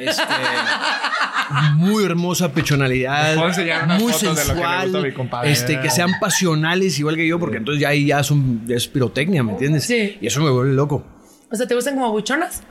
Este, 0.00 0.22
muy 1.76 2.04
hermosa 2.04 2.52
pechonalidad. 2.52 3.36
Muy 3.36 3.52
de 3.52 3.66
lo 3.66 4.08
que 4.08 4.12
sensual. 4.40 4.90
gusta 4.92 5.14
compadre. 5.14 5.52
este, 5.52 5.78
que 5.80 5.90
sean 5.90 6.10
pasionales 6.20 6.98
igual 6.98 7.16
que 7.16 7.26
yo, 7.26 7.38
porque 7.38 7.58
entonces 7.58 7.82
ya 7.82 7.88
ahí 7.90 8.06
ya 8.06 8.22
son, 8.22 8.66
ya 8.66 8.76
es 8.76 8.88
pirotecnia, 8.88 9.42
¿me 9.42 9.52
entiendes? 9.52 9.84
Sí. 9.84 10.16
Y 10.22 10.26
eso 10.26 10.40
me 10.40 10.48
vuelve 10.50 10.72
loco. 10.74 11.04
O 11.50 11.54
sea, 11.54 11.66
¿te 11.66 11.74
gustan 11.74 11.94
como 11.96 12.10
buchonas? 12.12 12.62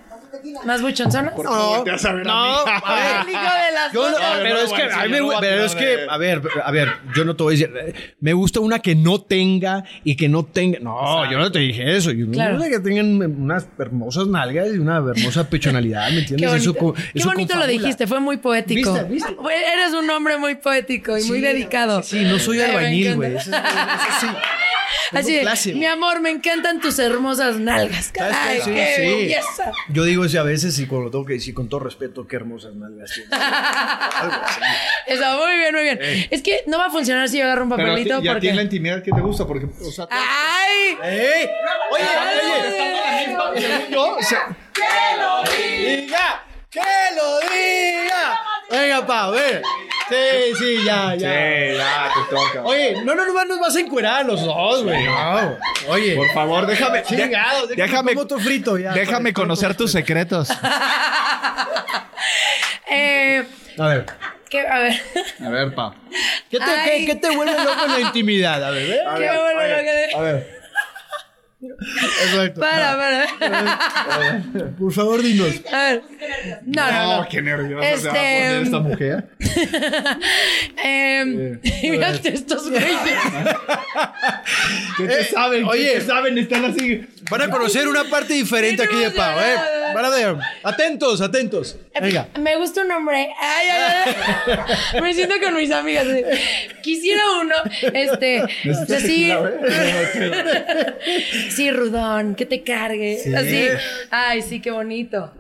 ¿Más 0.66 0.82
buchonzonas? 0.82 1.34
No, 1.38 1.44
no, 1.44 1.84
a 1.86 3.26
de 3.26 3.72
las 3.74 3.94
Yo 3.94 4.04
no, 4.10 4.18
dos. 4.18 4.22
pero 4.42 4.58
es 4.60 4.74
que, 4.74 4.82
a 4.84 5.04
mí 5.04 5.10
me 5.10 5.22
gu- 5.22 5.38
pero 5.40 5.66
es 5.66 5.76
que, 5.76 5.98
a 6.10 6.18
ver, 6.18 6.42
a 6.64 6.72
ver, 6.72 6.90
yo 7.16 7.26
no 7.26 7.36
te 7.36 7.44
voy 7.44 7.56
a 7.56 7.68
decir, 7.68 8.14
me 8.20 8.34
gusta 8.34 8.60
una 8.60 8.80
que 8.80 8.96
no 8.96 9.22
tenga 9.22 9.84
y 10.04 10.16
que 10.16 10.30
no 10.30 10.44
tenga, 10.46 10.80
no, 10.80 11.30
yo 11.32 11.38
no 11.40 11.52
te 11.52 11.60
dije 11.60 11.96
eso, 11.98 12.12
yo 12.12 12.30
Claro. 12.32 12.54
me 12.54 12.58
gusta 12.66 12.72
que 12.72 12.80
tengan 12.84 13.22
unas 13.42 13.68
hermosas 13.80 14.28
nalgas 14.28 14.68
y 14.74 14.78
una 14.78 14.98
hermosa 14.98 15.50
pechonalidad, 15.50 16.10
¿me 16.10 16.16
Qué 16.26 16.34
entiendes? 16.34 16.50
bonito, 16.68 16.96
Eso 16.96 17.14
Qué 17.14 17.24
bonito 17.24 17.56
lo 17.58 17.68
dijiste, 17.68 18.08
fue 18.08 18.20
muy 18.20 18.38
poético. 18.38 18.94
¿Viste? 18.94 19.08
¿Viste? 19.10 19.36
Fue- 19.36 19.54
Eres 19.56 19.94
un 19.94 20.10
hombre 20.10 20.38
muy 20.38 20.56
poético 20.56 21.18
y 21.18 21.24
muy 21.24 21.42
dedicado. 21.42 22.04
Sí, 22.04 22.24
no 22.24 22.40
soy 22.40 22.62
albañil, 22.62 23.16
güey. 23.16 23.40
Sí. 23.40 23.52
Así 25.12 25.36
de, 25.36 25.42
clase, 25.42 25.74
mi 25.74 25.86
amor, 25.86 26.22
me 26.22 26.30
encantan 26.30 26.80
tus 26.80 27.00
hermosas 27.00 27.58
nalgas. 27.58 28.12
¿Sabes 28.16 28.36
Ay, 28.40 28.58
qué? 28.58 28.64
Sí, 28.64 28.72
qué 28.72 28.96
sí. 28.96 29.02
belleza. 29.02 29.72
Yo 29.90 30.04
digo 30.04 30.26
eso 30.26 30.40
a 30.40 30.44
veces 30.44 30.78
y 30.80 30.88
cuando 30.88 31.06
lo 31.06 31.12
tengo 31.12 31.26
que 31.26 31.34
decir 31.34 31.54
con 31.54 31.70
todo 31.70 31.82
respeto, 31.82 32.28
qué 32.28 32.36
hermosas 32.36 32.76
nalgas 32.76 33.12
tienes. 33.14 33.32
Algo 33.34 34.36
así. 34.44 34.62
Eso, 35.08 35.38
muy 35.38 35.56
bien, 35.58 35.74
muy 35.74 35.84
bien. 35.84 36.00
Es 36.30 36.42
que 36.42 36.64
no 36.68 36.78
va 36.78 36.86
a 36.88 36.90
funcionar 36.92 37.28
si 37.30 37.38
yo 37.40 37.46
agarro 37.46 37.64
un 37.64 37.70
Pero 37.70 37.90
papelito 37.90 38.22
y 38.22 38.28
a 38.28 38.40
ti 38.40 38.48
en 38.48 38.56
la 38.56 38.62
porque... 38.62 38.76
intimidad, 38.76 39.04
¿qué 39.04 39.12
te 39.12 39.22
gusta? 39.22 39.46
Porque, 39.46 39.66
o 39.66 39.92
sea, 39.92 40.08
¡Ay! 40.10 40.98
¡Ey! 41.04 41.50
Oye, 41.92 42.04
oye, 42.04 42.72
según 43.58 43.92
yo, 43.92 44.16
o 44.18 44.22
sea, 44.24 44.56
¡Diga! 45.86 46.46
¡Que 46.72 46.80
lo 47.18 47.40
diga! 47.42 48.40
Venga, 48.70 49.06
pa, 49.06 49.30
ve. 49.30 49.62
Sí, 50.08 50.56
sí, 50.58 50.78
ya, 50.86 51.16
ya. 51.16 51.30
Sí, 51.30 51.78
ya, 51.78 52.12
te 52.14 52.34
toca. 52.36 52.64
Oye, 52.64 53.02
no, 53.04 53.14
no, 53.14 53.26
no, 53.26 53.46
nos 53.46 53.60
vas 53.60 53.76
a 53.76 53.80
encuerar 53.82 54.22
a 54.22 54.24
los 54.24 54.42
dos, 54.42 54.84
güey. 54.86 55.04
No. 55.06 55.58
Oye. 55.90 56.16
Por 56.16 56.30
favor, 56.34 56.66
déjame. 56.66 57.04
Chingado, 57.04 57.68
déjame. 57.68 57.76
déjame, 57.76 58.12
como 58.14 58.22
otro 58.24 58.40
frito 58.40 58.78
ya. 58.78 58.94
déjame 58.94 59.34
conocer 59.34 59.76
tus 59.76 59.92
secretos. 59.92 60.50
Eh, 62.94 63.46
A 63.80 63.88
ver. 63.88 64.06
¿qué? 64.50 64.68
A 64.68 64.80
ver. 64.80 65.02
A 65.46 65.50
ver, 65.50 65.74
pa. 65.74 65.96
¿Qué 66.50 66.60
te, 66.60 66.66
qué, 66.84 67.06
qué 67.06 67.16
te 67.16 67.34
vuelve 67.34 67.54
loco 67.64 67.86
en 67.86 67.92
la 67.94 68.00
intimidad? 68.02 68.62
A 68.66 68.70
ver, 68.72 68.90
¿eh? 68.92 69.00
Qué 69.18 69.30
bueno 69.30 69.62
lo 69.62 69.78
que... 69.82 70.10
A 70.14 70.20
ver. 70.20 70.61
Exacto. 71.62 72.60
Para, 72.60 72.98
para. 72.98 74.44
Por 74.80 74.92
favor, 74.92 75.22
dinos. 75.22 75.62
A 75.72 75.84
ver. 75.84 76.02
No, 76.66 76.92
no, 76.92 77.18
no. 77.22 77.30
qué 77.30 77.42
nerviosa 77.42 77.98
se 77.98 78.08
va 78.08 78.14
a 78.14 78.18
Este, 78.18 78.48
poner 78.48 78.64
esta 78.64 78.80
mujer. 78.80 79.30
Eh, 80.84 81.60
mírate 81.84 82.34
estos 82.34 82.70
güeyes. 82.70 82.90
¿Qué 84.98 85.04
te 85.08 85.24
saben? 85.26 85.66
oye. 85.66 85.94
¿Qué 85.94 86.00
te 86.00 86.06
saben? 86.06 86.38
Están 86.38 86.66
así. 86.66 87.06
Van 87.30 87.42
a 87.44 87.50
conocer 87.50 87.88
una 87.88 88.04
parte 88.06 88.34
diferente 88.34 88.84
aquí 88.84 88.96
de 88.96 89.12
Pau, 89.12 89.40
¿eh? 89.40 89.56
Atentos, 90.64 91.22
atentos. 91.22 91.78
Venga. 92.00 92.28
Me 92.40 92.56
gusta 92.58 92.82
un 92.82 92.92
hombre. 92.92 93.30
Ay, 93.40 93.68
ay, 93.70 94.16
ay. 94.94 95.02
Me 95.02 95.14
siento 95.14 95.36
con 95.42 95.56
mis 95.56 95.72
amigas. 95.72 96.06
así. 96.08 96.24
Quisiera 96.82 97.22
uno, 97.42 97.56
este, 97.94 98.42
o 98.44 98.86
sea, 98.86 99.00
sí, 99.00 99.32
sí, 101.50 101.72
rudón, 101.72 102.36
que 102.36 102.46
te 102.46 102.64
cargue, 102.64 103.22
así. 103.36 103.68
Ay, 104.10 104.42
sí, 104.42 104.62
qué 104.62 104.72
bonito. 104.72 105.34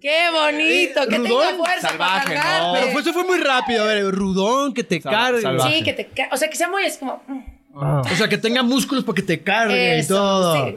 Qué 0.00 0.30
bonito, 0.32 1.06
que 1.08 1.18
¿Rudón? 1.18 1.46
tenga 1.48 1.64
fuerza 1.64 1.88
Salvaje, 1.88 2.34
para 2.34 2.58
no. 2.60 2.72
Pero 2.74 2.86
fue, 2.88 3.00
eso 3.00 3.12
fue 3.12 3.24
muy 3.24 3.38
rápido. 3.38 3.84
A 3.84 3.86
ver, 3.86 4.04
rudón, 4.10 4.74
que 4.74 4.84
te 4.84 5.00
Sal- 5.00 5.12
cargue. 5.12 5.40
salvaje. 5.42 5.76
Sí, 5.78 5.84
que 5.84 5.92
te 5.92 6.06
ca- 6.06 6.28
o 6.32 6.36
sea, 6.36 6.48
que 6.48 6.56
sea 6.56 6.68
muy, 6.68 6.84
es 6.84 6.98
como, 6.98 7.22
mm, 7.72 8.00
O 8.00 8.16
sea, 8.16 8.28
que 8.28 8.38
tenga 8.38 8.62
músculos 8.62 9.04
para 9.04 9.16
que 9.16 9.22
te 9.22 9.42
cargue 9.42 9.98
y 9.98 10.06
todo. 10.06 10.54
sí. 10.54 10.74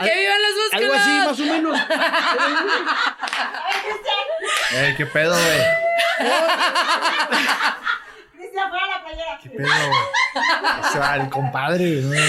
Que 0.00 0.14
vivan 0.20 0.42
los 0.42 0.54
músculos. 0.60 0.72
Algo 0.72 0.94
así, 0.94 1.10
más 1.10 1.40
o 1.40 1.44
menos. 1.52 1.80
Ey, 4.72 4.94
qué 4.96 5.06
pedo, 5.06 5.34
güey. 5.34 5.60
Cristian, 8.36 8.70
fuera 8.70 8.86
la 8.86 9.04
playera. 9.04 9.38
Qué 9.42 9.50
pedo, 9.50 9.66
güey. 9.66 10.84
O 10.84 10.92
sea, 10.92 11.16
el 11.16 11.28
compadre, 11.30 12.00
güey. 12.02 12.20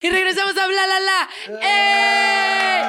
Y 0.00 0.10
regresamos 0.10 0.56
a 0.58 0.66
Bla 0.66 0.86
La 0.86 1.00
La. 1.00 1.28
¡Eh! 1.62 2.88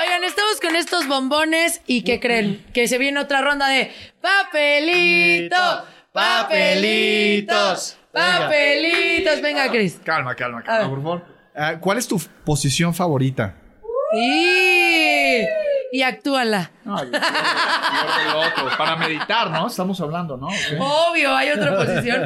Oigan, 0.00 0.24
estamos 0.24 0.60
con 0.60 0.74
estos 0.76 1.06
bombones 1.06 1.82
y 1.86 2.02
¿qué 2.04 2.18
creen? 2.20 2.64
Que 2.72 2.88
se 2.88 2.96
viene 2.98 3.20
otra 3.20 3.42
ronda 3.42 3.68
de 3.68 3.92
papelito, 4.22 5.86
papelitos, 6.12 7.96
papelitos. 8.12 9.40
Venga, 9.42 9.70
Cris. 9.70 10.00
Calma, 10.04 10.34
calma, 10.34 10.62
calma, 10.62 10.88
por 10.88 11.02
favor. 11.02 11.24
Ah, 11.54 11.78
¿Cuál 11.80 11.98
es 11.98 12.06
tu 12.08 12.20
posición 12.44 12.94
favorita? 12.94 13.54
Y, 14.14 15.42
y 15.92 16.02
actúala. 16.02 16.70
No, 16.84 17.02
yo 17.02 17.10
otro. 17.10 18.76
Para 18.76 18.96
meditar, 18.96 19.50
¿no? 19.50 19.66
Estamos 19.66 20.00
hablando, 20.00 20.36
¿no? 20.36 20.48
Obvio, 20.78 21.34
hay 21.34 21.50
otra 21.50 21.76
posición. 21.84 22.22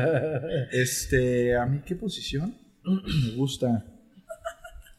Este, 0.73 1.57
¿a 1.57 1.65
mí 1.67 1.83
qué 1.87 1.95
posición? 1.95 2.57
Me 2.85 3.37
gusta. 3.37 3.85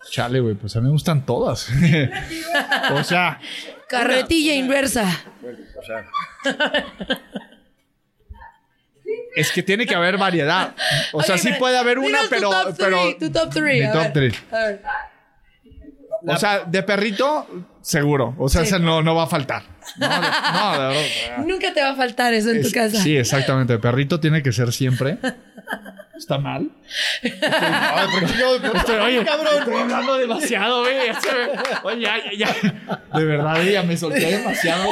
Chale, 0.09 0.39
güey, 0.39 0.55
pues 0.55 0.73
a 0.77 0.79
mí 0.79 0.85
me 0.85 0.91
gustan 0.93 1.25
todas. 1.25 1.69
o 2.93 3.03
sea, 3.03 3.41
Carretilla 3.89 4.55
inversa. 4.55 5.05
es 9.39 9.51
que 9.51 9.63
tiene 9.63 9.85
que 9.85 9.95
haber 9.95 10.17
variedad. 10.17 10.73
O 11.13 11.21
sea, 11.23 11.37
sí 11.37 11.51
puede 11.59 11.77
haber 11.77 11.99
una, 11.99 12.21
tu 12.23 12.29
pero. 12.29 12.49
top 12.49 12.75
pero 12.77 12.97
three, 13.01 13.13
tu 13.19 13.31
top 13.31 13.53
three. 13.53 13.81
Mi 13.85 13.91
top 13.91 14.13
three. 14.13 14.33
ver. 14.51 14.81
O 16.27 16.35
sea, 16.37 16.63
de 16.65 16.83
perrito, 16.83 17.47
seguro. 17.81 18.35
O 18.39 18.49
sea, 18.49 18.65
Sí. 18.65 18.75
no, 18.79 19.01
no 19.01 19.13
va 19.15 19.23
a 19.23 19.27
faltar. 19.27 19.63
No, 19.97 20.07
de, 20.09 20.15
no, 20.53 20.71
de 20.71 20.77
verdad. 20.79 21.37
Nunca 21.45 21.73
te 21.73 21.81
va 21.81 21.89
a 21.91 21.95
faltar 21.95 22.33
eso 22.33 22.49
en 22.49 22.61
tu 22.61 22.71
casa. 22.71 22.97
Sí, 23.01 23.15
exactamente. 23.15 23.73
De 23.73 23.79
perrito 23.79 24.19
tiene 24.19 24.41
que 24.43 24.51
ser 24.51 24.73
siempre. 24.73 25.17
¿Está 26.17 26.37
mal? 26.37 26.69
Ay, 27.23 28.07
porque 28.11 28.33
yo, 28.39 28.55
estoy, 28.55 28.95
oye, 28.97 29.19
estoy 29.19 29.75
hablando 29.75 30.17
demasiado, 30.17 30.81
güey. 30.81 30.97
Oye, 31.83 32.01
ya, 32.01 32.17
ya, 32.31 32.31
ya. 32.33 33.17
De 33.17 33.25
verdad, 33.25 33.61
ya 33.63 33.83
me 33.83 33.95
solté 33.95 34.25
demasiado. 34.37 34.89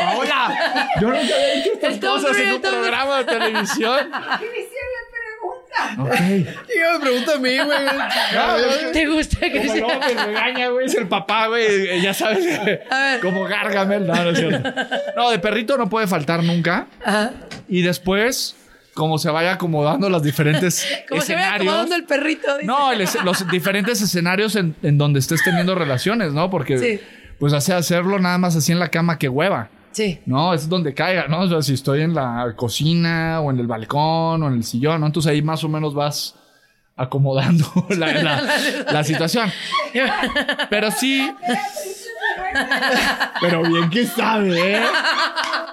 Paola, 0.00 0.90
yo 1.00 1.08
nunca 1.08 1.20
había 1.34 1.54
dicho 1.54 1.70
estas 1.74 1.98
cosas 1.98 2.36
en 2.38 2.52
un 2.54 2.60
programa 2.60 3.18
de 3.18 3.24
televisión. 3.24 4.10
Ok. 5.98 6.10
¿Qué 6.16 6.46
me 6.92 7.00
pregunta 7.00 7.34
a 7.34 7.38
mí, 7.38 7.58
güey? 7.58 7.78
No, 7.86 8.92
¿Te 8.92 9.06
gusta 9.06 9.40
que 9.40 9.66
Como 9.66 9.74
luego 9.74 10.00
me 10.00 10.24
regaña, 10.24 10.68
güey, 10.68 10.86
es 10.86 10.94
el 10.94 11.08
papá, 11.08 11.48
güey. 11.48 12.00
Ya 12.00 12.14
sabes, 12.14 12.58
A 12.58 12.64
ver. 12.64 13.20
como 13.20 13.44
Gargamel. 13.44 14.06
No, 14.06 14.14
no 14.14 14.30
es 14.30 14.38
cierto. 14.38 14.72
No, 15.16 15.30
de 15.30 15.38
perrito 15.38 15.76
no 15.76 15.88
puede 15.88 16.06
faltar 16.06 16.42
nunca. 16.42 16.86
Ajá. 17.04 17.32
Y 17.68 17.82
después, 17.82 18.56
como 18.94 19.18
se 19.18 19.30
vaya 19.30 19.52
acomodando 19.54 20.08
los 20.08 20.22
diferentes 20.22 20.86
Como 21.08 21.20
se 21.20 21.34
ve 21.34 21.40
escenarios. 21.40 21.68
acomodando 21.72 21.96
el 21.96 22.04
perrito. 22.04 22.54
dice. 22.56 22.66
No, 22.66 22.92
el 22.92 23.06
los 23.24 23.48
diferentes 23.50 24.00
escenarios 24.00 24.56
en, 24.56 24.76
en 24.82 24.98
donde 24.98 25.18
estés 25.20 25.42
teniendo 25.44 25.74
relaciones, 25.74 26.32
¿no? 26.32 26.48
Porque, 26.50 26.78
Sí. 26.78 27.00
pues, 27.38 27.52
hace 27.52 27.72
hacerlo 27.74 28.18
nada 28.18 28.38
más 28.38 28.56
así 28.56 28.72
en 28.72 28.78
la 28.78 28.88
cama 28.88 29.18
que 29.18 29.28
hueva. 29.28 29.68
Sí. 29.92 30.20
No, 30.26 30.52
es 30.54 30.68
donde 30.68 30.92
caiga, 30.94 31.28
¿no? 31.28 31.40
O 31.42 31.48
sea, 31.48 31.62
si 31.62 31.74
estoy 31.74 32.02
en 32.02 32.14
la 32.14 32.54
cocina 32.56 33.40
o 33.40 33.50
en 33.52 33.60
el 33.60 33.66
balcón 33.68 34.42
o 34.42 34.48
en 34.48 34.54
el 34.54 34.64
sillón, 34.64 35.00
¿no? 35.00 35.06
Entonces 35.06 35.30
ahí 35.30 35.40
más 35.42 35.62
o 35.62 35.68
menos 35.68 35.94
vas 35.94 36.34
acomodando 36.96 37.64
la, 37.90 38.12
la- 38.22 38.42
la 38.92 39.04
situación. 39.04 39.50
Pero 40.70 40.90
sí. 40.90 41.32
Pero 43.40 43.62
bien 43.62 43.90
que 43.90 44.06
sabe, 44.06 44.74
¿eh? 44.76 44.82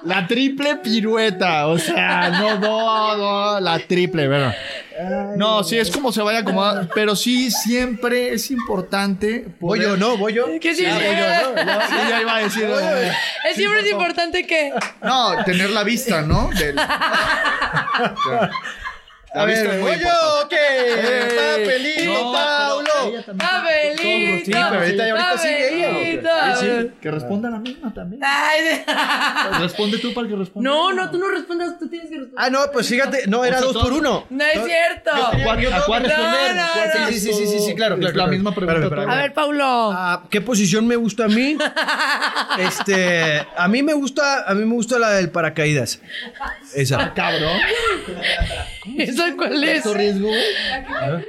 La 0.03 0.25
triple 0.27 0.77
pirueta. 0.77 1.67
O 1.67 1.77
sea, 1.77 2.29
no, 2.29 2.57
no, 2.59 3.17
no, 3.17 3.59
la 3.59 3.79
triple, 3.79 4.27
¿verdad? 4.27 4.55
No, 5.35 5.63
sí, 5.63 5.77
es 5.77 5.89
como 5.89 6.11
se 6.11 6.21
vaya 6.21 6.39
acomodando. 6.39 6.89
Pero 6.93 7.15
sí, 7.15 7.49
siempre 7.51 8.33
es 8.33 8.51
importante. 8.51 9.47
Voy 9.59 9.81
yo, 9.81 9.97
¿no? 9.97 10.17
Voy 10.17 10.33
yo. 10.33 10.45
¿Qué 10.59 10.75
sí? 10.75 10.85
Voy 10.85 10.93
yo, 11.03 11.53
¿no? 11.55 11.65
Ya. 11.65 11.87
Sí, 11.87 11.95
ya 12.09 12.21
iba 12.21 12.35
a 12.35 12.39
decir. 12.39 12.63
eh, 12.69 13.11
Es 13.49 13.55
siempre 13.55 13.79
es 13.81 13.91
importante 13.91 14.45
que. 14.45 14.71
No, 15.01 15.43
tener 15.43 15.69
la 15.71 15.83
vista, 15.83 16.21
¿no? 16.21 16.49
Del- 16.57 16.75
A 19.33 19.45
ver, 19.45 19.65
es 19.65 19.79
muy 19.79 19.91
¿voy 19.91 19.99
yo 19.99 20.09
o 20.43 20.49
qué? 20.49 20.57
Papelito, 21.57 22.11
no, 22.23 22.31
Paulo. 22.33 23.13
Papelito. 23.37 24.45
Sí, 24.45 24.51
pero 24.51 24.81
ahorita- 24.81 25.29
ahorita. 25.31 26.93
Que 27.01 27.11
responda 27.11 27.49
la 27.49 27.59
misma 27.59 27.93
también. 27.93 28.21
Ay, 28.23 28.63
de- 28.63 28.83
Responde 29.59 29.97
tú 29.99 30.13
para 30.13 30.27
que 30.27 30.35
responda. 30.35 30.69
No, 30.69 30.91
no, 30.91 31.09
tú 31.11 31.17
no 31.17 31.29
respondas, 31.29 31.79
tú 31.79 31.87
tienes 31.87 32.09
que 32.09 32.17
responder. 32.17 32.45
Ah, 32.45 32.49
no, 32.49 32.59
pues 32.73 32.87
fíjate, 32.89 33.27
no, 33.27 33.45
era 33.45 33.61
dos 33.61 33.77
por 33.77 33.93
uno. 33.93 34.25
No 34.29 34.43
es 34.43 34.65
cierto. 34.65 35.11
¿A 35.13 35.31
cuál, 35.43 35.57
responder? 35.61 35.75
no, 35.75 35.85
¿Cuál 35.85 36.03
no. 36.03 37.07
Sí, 37.07 37.19
sí, 37.19 37.33
sí, 37.33 37.47
sí, 37.47 37.59
sí, 37.59 37.75
claro, 37.75 37.95
claro, 37.97 38.09
Es 38.11 38.15
la 38.15 38.27
misma 38.27 38.53
pregunta. 38.53 39.01
A 39.11 39.15
ver, 39.15 39.33
Paulo. 39.33 39.63
Ah, 39.93 40.23
¿Qué 40.29 40.41
posición 40.41 40.85
me 40.87 40.95
gusta 40.97 41.25
a 41.25 41.27
mí? 41.29 41.57
Este, 42.57 43.47
a 43.55 43.67
mí 43.67 43.81
me 43.81 43.93
gusta, 43.93 44.43
a 44.49 44.53
mí 44.53 44.65
me 44.65 44.73
gusta 44.75 44.99
la 44.99 45.11
del 45.11 45.29
paracaídas. 45.31 45.99
Esa. 46.75 47.13
Cabrón. 47.13 47.57
¿Eso 48.97 49.23
cuál 49.37 49.63
es? 49.63 49.85
riesgo? 49.93 50.29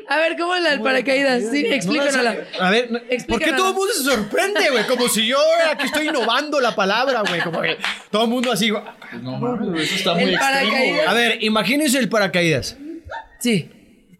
A 0.08 0.16
ver, 0.18 0.36
¿cómo 0.38 0.54
es 0.54 0.62
la 0.62 0.70
del 0.70 0.80
paracaídas? 0.80 1.42
Sí, 1.50 1.66
explícanosla. 1.66 2.36
A 2.60 2.70
ver, 2.70 2.90
no- 2.90 2.98
¿por 2.98 3.08
qué 3.08 3.14
Explícanos. 3.14 3.56
todo 3.56 3.68
el 3.70 3.74
mundo 3.74 3.92
se 3.92 4.04
sorprende, 4.04 4.70
güey? 4.70 4.84
Como 4.86 5.08
si 5.08 5.26
yo 5.26 5.38
aquí 5.70 5.86
estoy 5.86 6.08
innovando 6.08 6.60
la 6.60 6.74
palabra, 6.74 7.22
güey. 7.26 7.40
Como 7.40 7.60
que 7.60 7.76
todo 8.10 8.24
el 8.24 8.30
mundo 8.30 8.52
así. 8.52 8.70
güey. 8.70 8.82
No 9.22 9.38
mames, 9.38 9.82
eso 9.82 9.94
está 9.96 10.14
muy 10.14 10.22
El 10.24 10.34
extremo. 10.34 10.52
paracaídas. 10.60 10.94
güey. 10.96 11.06
A 11.06 11.12
ver, 11.14 11.42
imagínense 11.44 11.98
el 11.98 12.08
paracaídas. 12.08 12.76
Sí. 13.38 13.70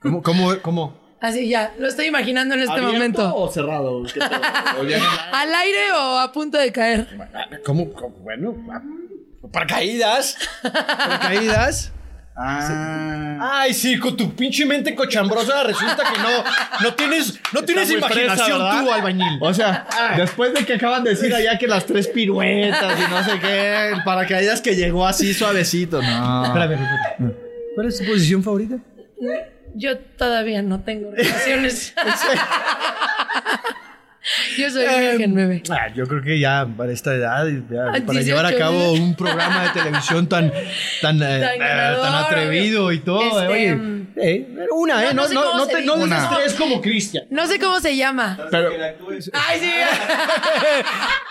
¿Cómo, 0.00 0.22
cómo, 0.22 0.54
cómo? 0.60 1.00
Así 1.20 1.48
ya, 1.48 1.72
lo 1.78 1.86
estoy 1.86 2.06
imaginando 2.06 2.56
en 2.56 2.62
este 2.62 2.72
¿Abierto 2.72 2.92
momento. 2.94 3.36
o 3.36 3.48
cerrado? 3.48 4.02
¿Qué 4.12 4.18
pedo? 4.18 4.30
O 4.80 4.84
ya 4.84 4.96
en 4.96 5.02
el 5.02 5.08
aire. 5.08 5.30
¿Al 5.32 5.54
aire 5.54 5.92
o 5.92 6.18
a 6.18 6.32
punto 6.32 6.58
de 6.58 6.72
caer? 6.72 7.06
¿Cómo? 7.64 7.92
cómo? 7.92 8.08
Bueno, 8.16 8.56
ah, 8.72 8.82
paracaídas. 9.52 10.36
Paracaídas. 10.62 11.92
Ah. 12.34 13.60
Ay, 13.60 13.74
sí, 13.74 13.98
con 13.98 14.16
tu 14.16 14.34
pinche 14.34 14.64
mente 14.64 14.94
cochambrosa 14.94 15.64
resulta 15.64 16.02
que 16.10 16.18
no, 16.18 16.44
no 16.82 16.94
tienes, 16.94 17.38
no 17.52 17.62
tienes 17.62 17.88
fresa, 17.88 17.98
imaginación 17.98 18.58
¿verdad? 18.58 18.80
tú, 18.80 18.90
albañil. 18.90 19.38
O 19.40 19.52
sea, 19.52 19.86
después 20.16 20.54
de 20.54 20.64
que 20.64 20.74
acaban 20.74 21.04
de 21.04 21.10
decir 21.10 21.34
allá 21.34 21.58
que 21.58 21.66
las 21.66 21.84
tres 21.84 22.08
piruetas 22.08 22.98
y 22.98 23.10
no 23.10 23.22
sé 23.22 23.38
qué, 23.38 23.88
el 23.90 24.02
paracaídas 24.02 24.62
que 24.62 24.74
llegó 24.74 25.06
así 25.06 25.34
suavecito, 25.34 26.00
no. 26.00 26.44
Espérame, 26.46 26.72
espérame. 26.72 27.34
¿Cuál 27.74 27.88
es 27.88 27.98
tu 27.98 28.06
posición 28.06 28.42
favorita? 28.42 28.78
Yo 29.74 29.98
todavía 29.98 30.62
no 30.62 30.80
tengo 30.80 31.10
relaciones. 31.10 31.94
Yo 34.56 34.70
soy 34.70 34.86
virgen, 34.86 35.34
bebé. 35.34 35.62
Ah, 35.68 35.88
yo 35.94 36.06
creo 36.06 36.22
que 36.22 36.38
ya 36.38 36.66
para 36.76 36.92
esta 36.92 37.12
edad, 37.14 37.44
ya, 37.68 37.86
para 37.86 37.98
18, 37.98 38.20
llevar 38.22 38.46
a 38.46 38.56
cabo 38.56 38.94
¿eh? 38.94 39.00
un 39.00 39.14
programa 39.16 39.64
de 39.64 39.70
televisión 39.70 40.28
tan, 40.28 40.52
tan, 41.00 41.16
eh, 41.22 41.40
Tan 41.40 41.54
eh, 41.54 41.58
ganador, 41.58 42.02
tan 42.02 42.14
atrevido 42.14 42.92
y 42.92 43.00
todo. 43.00 43.20
este, 43.40 43.52
oye, 43.52 43.74
mm, 43.74 44.06
eh, 44.16 44.46
pero 44.54 44.74
una, 44.76 45.02
¿eh? 45.02 45.14
no 45.14 45.22
No, 45.22 45.28
sé 45.28 45.34
no, 45.34 45.56
no, 45.56 45.64
se 45.64 45.72
te, 45.74 45.82
no 45.84 46.04
estrés 46.04 46.54
como 46.54 46.80
Cristian. 46.80 47.24
No 47.30 47.46
sé 47.48 47.58
cómo 47.58 47.80
se 47.80 47.96
llama. 47.96 48.38
Pero, 48.50 48.70
Ay, 49.32 49.60
sí. 49.60 49.72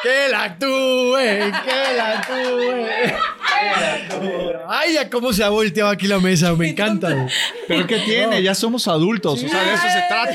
que 0.04 0.30
la 0.30 0.44
actúe, 0.44 1.16
que 1.18 1.96
la 1.96 2.12
actúe. 2.20 3.16
Ay, 4.68 4.94
ya 4.96 5.10
cómo 5.10 5.32
se 5.34 5.44
ha 5.44 5.50
volteado 5.50 5.89
aquí 5.92 6.08
la 6.08 6.20
mesa, 6.20 6.54
me 6.56 6.70
encanta. 6.70 7.28
pero 7.68 7.88
¿qué 7.88 8.00
tiene? 8.00 8.42
Ya 8.44 8.54
somos 8.56 8.88
adultos, 8.88 9.44
o 9.44 9.48
sea, 9.48 9.64
de 9.64 9.74
eso 9.74 9.84
se 9.84 10.04
trata. 10.08 10.34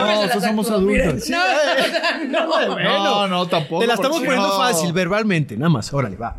No, 0.00 0.06
las 0.06 0.16
nosotros 0.20 0.44
somos 0.44 0.66
sacudo, 0.68 1.18
No, 2.28 2.46
no, 2.46 2.68
no. 2.78 3.04
No, 3.04 3.28
no, 3.28 3.48
tampoco. 3.48 3.80
Te 3.80 3.86
la 3.86 3.94
estamos 3.94 4.18
poniendo 4.20 4.46
no. 4.48 4.56
fácil, 4.58 4.92
verbalmente, 4.92 5.56
nada 5.56 5.70
más. 5.70 5.92
Órale, 5.92 6.16
va. 6.16 6.36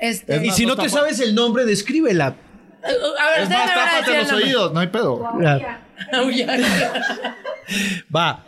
Este, 0.00 0.44
Y 0.44 0.50
si 0.50 0.66
no 0.66 0.76
te 0.76 0.88
sabes 0.88 1.20
el 1.20 1.34
nombre, 1.34 1.64
descríbela. 1.64 2.26
a 2.26 3.30
ver, 3.30 3.42
Es 3.42 3.48
más, 3.50 3.74
tápate 3.74 4.18
los 4.22 4.32
oídos, 4.32 4.72
no 4.72 4.80
hay 4.80 4.88
pedo. 4.88 5.24
Aullar. 6.12 6.60
Va. 8.14 8.44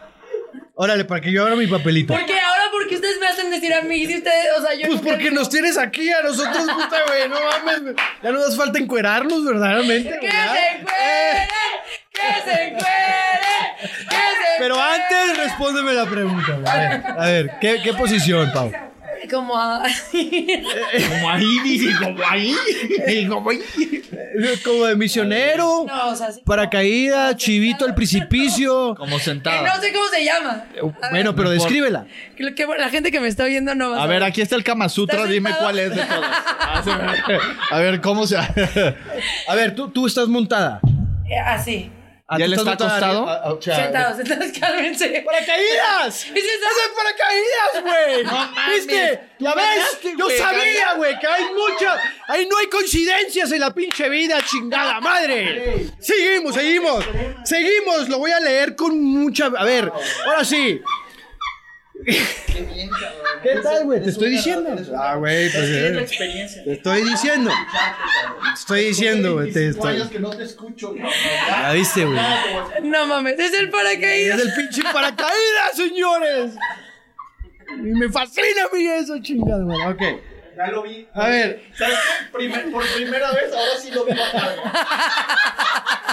Órale, 0.74 1.04
para 1.06 1.20
que 1.22 1.32
yo 1.32 1.42
abra 1.42 1.56
mi 1.56 1.66
papelito. 1.66 2.12
¿Por 2.12 2.26
qué 2.26 2.38
ahora? 2.38 2.64
Porque 2.70 2.96
ustedes 2.96 3.18
me 3.18 3.26
hacen 3.26 3.50
decir 3.50 3.72
a 3.72 3.80
mí 3.80 4.06
si 4.06 4.18
ustedes, 4.18 4.46
o 4.58 4.60
sea, 4.60 4.74
yo 4.74 4.88
Pues 4.88 5.00
porque 5.00 5.24
digo, 5.30 5.36
nos 5.36 5.48
tienes 5.48 5.78
aquí 5.78 6.10
a 6.10 6.20
nosotros, 6.22 6.64
puta, 6.64 6.96
güey. 7.06 7.28
No 7.30 7.36
mames. 7.36 7.82
güey. 7.82 7.94
Ya 8.22 8.30
nos 8.32 8.48
hace 8.48 8.56
falta 8.58 8.78
encuerarnos, 8.78 9.42
verdaderamente. 9.42 10.10
¡Que 10.20 10.26
¿verdad? 10.26 10.54
se 10.54 10.76
encueren! 10.80 11.48
¡Que 12.16 12.50
se 12.50 12.62
encueren! 12.64 13.76
¡Que 14.08 14.16
se 14.16 14.58
Pero 14.58 14.76
antes 14.82 15.36
respóndeme 15.38 15.92
la 15.92 16.06
pregunta. 16.06 16.52
güey. 16.52 16.66
A 16.66 16.76
ver, 16.76 17.06
a 17.18 17.26
ver 17.26 17.50
¿qué, 17.60 17.80
qué 17.82 17.92
posición, 17.94 18.50
Pau? 18.52 18.72
Como 19.30 19.56
a... 19.58 19.82
Como 20.12 21.30
ahí, 21.30 21.58
dice, 21.64 21.86
como 22.00 22.22
ahí. 22.28 22.54
Como 23.28 23.50
ahí. 23.50 23.60
Como 24.64 24.84
de 24.84 24.94
misionero, 24.94 25.84
No, 25.88 26.08
o 26.10 26.14
sea, 26.14 26.30
sí. 26.30 26.42
paracaídas, 26.44 27.34
chivito 27.36 27.84
al 27.86 27.94
precipicio. 27.94 28.94
Como 28.94 29.16
Que 29.16 29.24
sentada. 29.24 29.74
no 29.74 29.80
sé 29.82 29.92
cómo 29.92 30.06
se 30.08 30.24
llama. 30.24 30.64
A 31.02 31.10
Bueno, 31.10 31.30
ver, 31.32 31.34
pero 31.36 31.50
descríbela. 31.50 32.06
que 32.36 32.44
lo 32.44 32.54
que 32.54 32.66
la 32.78 32.88
gente 32.88 33.10
que 33.10 33.18
me 33.18 33.26
está 33.26 33.44
oyendo 33.44 33.74
no 33.74 33.90
va 33.90 33.98
a 34.00 34.04
A 34.04 34.06
ver, 34.06 34.22
aquí 34.22 34.42
está 34.42 34.54
el 34.54 34.62
Kama 34.62 34.88
Sutra, 34.88 35.16
¿Estás 35.16 35.30
dime 35.32 35.50
sentado? 35.50 35.64
cuál 35.70 35.78
es 35.80 35.90
de 35.96 36.02
todas. 36.04 36.30
Ah, 36.60 36.82
A 37.72 37.78
ver, 37.78 38.00
¿cómo 38.00 38.26
se 38.28 38.36
A 39.48 39.54
ver, 39.56 39.74
tú, 39.74 39.88
tú 39.90 40.06
estás 40.06 40.28
montada. 40.28 40.78
Eh, 41.28 41.36
Así. 41.38 41.90
Ah, 42.28 42.40
¿Y 42.40 42.42
él 42.42 42.54
está 42.54 42.72
acostado? 42.72 43.28
arriba, 43.28 43.42
ah, 43.44 43.52
o 43.52 43.62
sea, 43.62 43.76
Sentados, 43.76 44.16
sentados, 44.16 44.46
cálmense. 44.60 45.22
¡Paracaídas! 45.24 46.24
¿Es 46.24 46.30
eso? 46.30 46.34
¡Es 46.34 46.92
paracaídas, 46.96 47.82
güey! 47.82 48.24
No 48.26 48.32
mames. 48.32 48.86
¿Viste? 48.86 49.20
¿Ya 49.38 49.54
ves? 49.54 50.00
Yo 50.18 50.30
sabía, 50.30 50.94
güey, 50.94 51.18
que 51.20 51.26
hay 51.26 51.44
muchas. 51.54 52.00
Ahí 52.26 52.48
no 52.50 52.58
hay 52.58 52.66
coincidencias 52.66 53.52
en 53.52 53.60
la 53.60 53.72
pinche 53.72 54.08
vida, 54.08 54.40
chingada 54.44 55.00
madre. 55.00 55.86
Seguimos, 56.00 56.54
seguimos. 56.54 57.04
Seguimos, 57.44 58.08
lo 58.08 58.18
voy 58.18 58.32
a 58.32 58.40
leer 58.40 58.74
con 58.74 59.00
mucha. 59.00 59.46
A 59.46 59.64
ver, 59.64 59.92
ahora 60.26 60.44
sí. 60.44 60.82
¿Qué 62.06 63.56
tal, 63.62 63.84
güey? 63.84 64.02
Te 64.02 64.10
estoy 64.10 64.30
diciendo. 64.30 64.70
Ah, 64.96 65.16
güey, 65.16 65.50
pues. 65.50 65.64
eh, 65.68 66.06
Te 66.64 66.72
estoy 66.72 67.02
diciendo. 67.02 67.50
Te 67.50 68.54
estoy 68.60 68.84
diciendo, 68.84 69.34
güey. 69.34 69.52
Te 69.52 69.68
estoy. 69.68 70.08
que 70.08 70.18
no 70.20 70.30
te 70.30 70.44
escucho. 70.44 70.94
Ya 70.96 71.72
viste, 71.72 72.04
güey. 72.04 72.18
No 72.84 73.06
mames, 73.06 73.38
es 73.38 73.52
el 73.54 73.70
paracaídas. 73.70 74.38
Es 74.38 74.46
el 74.46 74.52
pinche 74.54 74.82
paracaídas, 74.92 75.74
señores. 75.74 76.52
Y 77.70 77.82
me 77.98 78.08
fascina 78.08 78.46
a 78.70 78.74
mí 78.76 78.86
eso, 78.86 79.18
chingada, 79.20 79.64
güey. 79.64 79.78
Ok. 79.88 80.02
Ya 80.56 80.66
lo 80.68 80.82
vi. 80.82 81.06
A 81.12 81.28
ver. 81.28 81.62
¿Sabes 81.74 81.94
qué? 81.96 82.32
Primer- 82.32 82.70
por 82.72 82.84
primera 82.94 83.30
vez, 83.32 83.52
ahora 83.52 83.76
sí 83.78 83.90
lo 83.90 84.04
vi 84.04 84.12
bajar. 84.14 84.56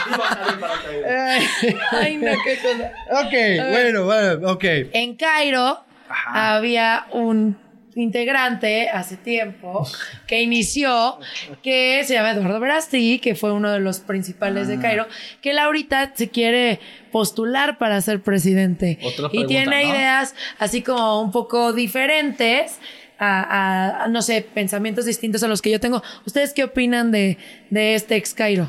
Vi 0.05 0.11
bajar 0.17 0.49
el 0.53 0.59
paracaídas. 0.59 1.43
Ay, 1.91 2.17
no, 2.17 2.31
qué 2.43 2.57
cosa. 2.57 2.91
Ok, 3.25 3.69
bueno, 3.71 4.05
bueno, 4.05 4.51
ok. 4.51 4.63
En 4.93 5.15
Cairo 5.15 5.79
había 6.27 7.05
un 7.11 7.57
integrante 7.95 8.89
hace 8.89 9.17
tiempo 9.17 9.87
que 10.25 10.41
inició 10.41 11.19
que 11.61 12.03
se 12.05 12.15
llama 12.15 12.31
Eduardo 12.31 12.59
Verástegui, 12.59 13.19
que 13.19 13.35
fue 13.35 13.51
uno 13.51 13.71
de 13.71 13.79
los 13.79 13.99
principales 13.99 14.67
Ah. 14.67 14.71
de 14.71 14.79
Cairo, 14.79 15.07
que 15.41 15.51
él 15.51 15.59
ahorita 15.59 16.11
se 16.15 16.29
quiere 16.29 16.79
postular 17.11 17.77
para 17.77 18.01
ser 18.01 18.21
presidente 18.21 18.97
Otra 19.03 19.27
y 19.27 19.29
pregunta, 19.29 19.47
tiene 19.47 19.83
¿no? 19.85 19.91
ideas 19.95 20.33
así 20.57 20.81
como 20.81 21.21
un 21.21 21.31
poco 21.31 21.71
diferentes. 21.71 22.79
A, 23.23 23.41
a- 23.41 24.03
a, 24.03 24.07
no 24.09 24.21
sé, 24.21 24.41
pensamientos 24.53 25.05
distintos 25.05 25.43
a 25.43 25.47
los 25.47 25.61
que 25.61 25.71
yo 25.71 25.79
tengo. 25.79 26.01
¿Ustedes 26.25 26.53
qué 26.53 26.63
opinan 26.63 27.11
de, 27.11 27.37
de 27.69 27.95
este 27.95 28.15
ex 28.17 28.33
Cairo? 28.33 28.67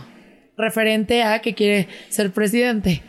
Referente 0.57 1.23
a 1.25 1.41
que 1.41 1.55
quiere 1.55 1.89
ser 2.09 2.31
presidente. 2.31 3.03